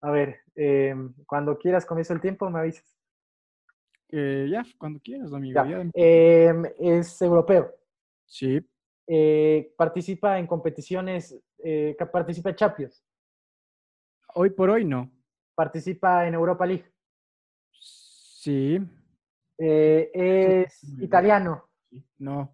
A 0.00 0.10
ver, 0.10 0.40
em, 0.54 1.14
cuando 1.26 1.58
quieras 1.58 1.86
comienzo 1.86 2.12
el 2.14 2.20
tiempo, 2.20 2.48
me 2.50 2.60
avisas. 2.60 2.95
Eh, 4.10 4.48
ya, 4.50 4.64
cuando 4.78 5.00
quieras, 5.00 5.32
amigo. 5.32 5.54
Ya. 5.64 5.68
ya. 5.68 5.90
Em, 5.94 6.64
es 6.78 7.20
europeo. 7.22 7.74
Sí, 8.24 8.60
Eh, 9.08 9.72
participa 9.76 10.38
en 10.38 10.46
competiciones, 10.48 11.38
eh, 11.62 11.96
participa 12.12 12.50
en 12.50 12.56
Champions, 12.56 13.04
hoy 14.34 14.50
por 14.50 14.68
hoy 14.68 14.84
no. 14.84 15.08
participa 15.54 16.26
en 16.26 16.34
Europa 16.34 16.66
League. 16.66 16.92
Sí, 17.70 18.80
es 19.58 20.82
italiano, 21.00 21.68
no, 22.18 22.52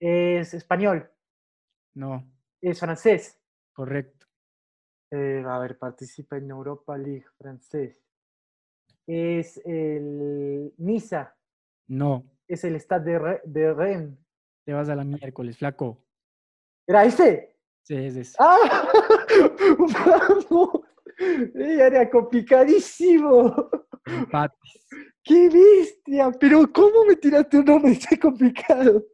es 0.00 0.54
español, 0.54 1.10
no, 1.94 2.24
es 2.62 2.80
francés. 2.80 3.38
correcto. 3.74 4.26
A 5.12 5.58
ver, 5.58 5.78
participa 5.78 6.38
en 6.38 6.50
Europa 6.50 6.96
League, 6.96 7.26
francés. 7.38 8.05
Es 9.06 9.60
el 9.64 10.72
Niza, 10.78 11.34
No, 11.86 12.24
es 12.48 12.64
el 12.64 12.74
Stade 12.80 13.12
de, 13.12 13.18
Re- 13.18 13.42
de 13.44 13.72
Rennes. 13.74 14.18
te 14.64 14.72
vas 14.72 14.88
a 14.88 14.96
la 14.96 15.04
miércoles, 15.04 15.56
flaco. 15.58 16.02
¿Era 16.88 17.04
ese? 17.04 17.56
Sí, 17.82 17.94
es 17.94 18.16
ese. 18.16 18.36
¡Ah! 18.40 18.88
¡Vamos! 19.78 20.80
Era 21.54 22.10
complicadísimo. 22.10 23.70
Empates. 24.06 24.86
¡Qué 25.22 25.48
bestia! 25.48 26.30
Pero 26.38 26.70
¿cómo 26.72 27.04
me 27.04 27.16
tiraste 27.16 27.58
un 27.58 27.64
nombre 27.64 27.96
tan 27.96 28.18
complicado? 28.18 29.04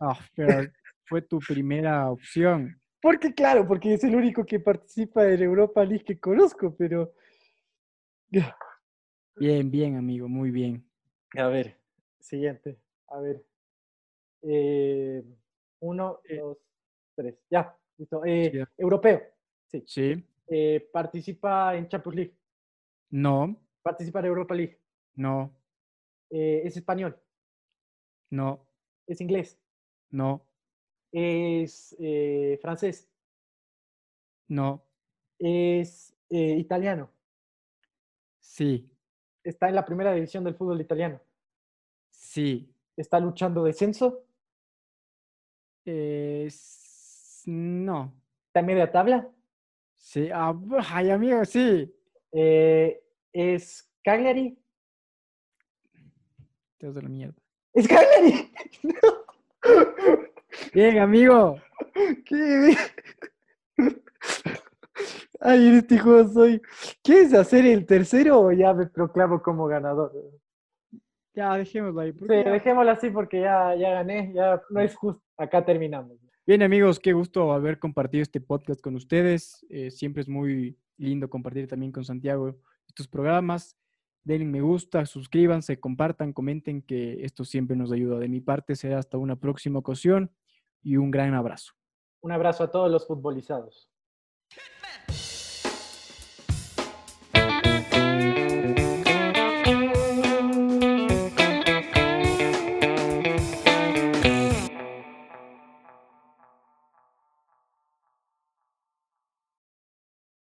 Ah, 0.00 0.18
pero 0.34 0.68
fue 1.06 1.22
tu 1.22 1.38
primera 1.38 2.10
opción. 2.10 2.78
Porque 3.00 3.34
claro, 3.34 3.66
porque 3.66 3.94
es 3.94 4.04
el 4.04 4.14
único 4.14 4.44
que 4.44 4.58
participa 4.60 5.26
en 5.28 5.42
Europa 5.42 5.84
League 5.84 6.04
que 6.04 6.18
conozco, 6.18 6.74
pero... 6.76 7.12
Bien, 9.36 9.70
bien, 9.70 9.96
amigo, 9.96 10.28
muy 10.28 10.50
bien. 10.50 10.84
A 11.36 11.48
ver, 11.48 11.76
siguiente. 12.20 12.78
A 13.08 13.18
ver. 13.20 13.44
Eh, 14.42 15.22
uno, 15.80 16.20
Eh. 16.24 16.36
dos, 16.38 16.58
tres. 17.14 17.36
Ya, 17.50 17.76
listo. 17.96 18.24
Eh, 18.24 18.50
Sí, 18.52 18.58
europeo. 18.78 19.22
Sí. 19.66 19.82
Sí, 19.86 20.24
participa 20.92 21.74
en 21.76 21.88
Champions 21.88 22.16
League. 22.16 22.34
no, 23.10 23.56
Participa 23.82 24.20
en 24.20 24.26
Europa 24.26 24.54
League. 24.54 24.78
no, 25.14 25.50
es 26.30 26.76
español. 26.76 27.18
no, 28.30 28.66
Es 29.06 29.20
inglés. 29.20 29.58
no, 30.10 30.46
Es 31.10 31.96
francés. 32.60 33.10
no, 34.48 34.84
Es 35.38 36.14
italiano. 36.30 37.10
sí, 38.40 38.90
Está 39.44 39.68
en 39.68 39.74
la 39.74 39.84
primera 39.84 40.12
división 40.14 40.44
del 40.44 40.54
fútbol 40.54 40.80
italiano. 40.80 41.20
sí. 42.10 42.68
Está 42.94 43.18
luchando 43.18 43.64
descenso. 43.64 44.26
Es... 45.84 47.42
No. 47.46 48.14
Está 48.48 48.60
en 48.60 48.66
media 48.66 48.92
tabla. 48.92 49.30
Sí, 49.96 50.28
ah, 50.32 50.54
ay, 50.90 51.10
amigo, 51.10 51.44
sí. 51.44 51.90
Eh, 52.32 53.02
es 53.32 53.90
Cagliari. 54.04 54.58
Te 56.76 56.86
a 56.86 56.90
la 56.90 57.08
mierda. 57.08 57.40
¡Es 57.72 57.88
Cagliari! 57.88 58.52
Bien, 60.74 60.98
amigo. 60.98 61.56
¿Qué? 62.26 62.76
Ay, 65.44 65.66
en 65.68 65.74
este 65.74 65.98
juego 65.98 66.28
soy. 66.28 66.60
¿Quieres 67.02 67.34
hacer 67.34 67.66
el 67.66 67.84
tercero 67.84 68.40
o 68.40 68.52
ya 68.52 68.72
me 68.72 68.86
proclamo 68.86 69.42
como 69.42 69.66
ganador? 69.66 70.12
Ya, 71.34 71.56
dejémoslo 71.56 72.00
ahí. 72.00 72.12
Sí, 72.12 72.26
ya- 72.28 72.50
dejémoslo 72.50 72.90
así 72.90 73.10
porque 73.10 73.40
ya, 73.40 73.74
ya 73.74 73.90
gané, 73.90 74.32
ya 74.34 74.60
no 74.70 74.80
es 74.80 74.94
justo. 74.94 75.22
Acá 75.36 75.64
terminamos. 75.64 76.16
Bien, 76.46 76.62
amigos, 76.62 77.00
qué 77.00 77.12
gusto 77.12 77.52
haber 77.52 77.78
compartido 77.78 78.22
este 78.22 78.40
podcast 78.40 78.80
con 78.80 78.94
ustedes. 78.94 79.64
Eh, 79.70 79.90
siempre 79.90 80.22
es 80.22 80.28
muy 80.28 80.78
lindo 80.98 81.28
compartir 81.30 81.66
también 81.66 81.90
con 81.92 82.04
Santiago 82.04 82.56
estos 82.86 83.08
programas. 83.08 83.76
Denle 84.24 84.46
me 84.46 84.60
gusta, 84.60 85.04
suscríbanse, 85.06 85.80
compartan, 85.80 86.32
comenten 86.32 86.82
que 86.82 87.24
esto 87.24 87.44
siempre 87.44 87.74
nos 87.76 87.90
ayuda. 87.90 88.18
De 88.20 88.28
mi 88.28 88.40
parte 88.40 88.76
será 88.76 88.98
hasta 88.98 89.18
una 89.18 89.34
próxima 89.36 89.80
ocasión 89.80 90.30
y 90.82 90.96
un 90.96 91.10
gran 91.10 91.34
abrazo. 91.34 91.72
Un 92.20 92.30
abrazo 92.30 92.62
a 92.64 92.70
todos 92.70 92.88
los 92.90 93.06
futbolizados. 93.06 93.88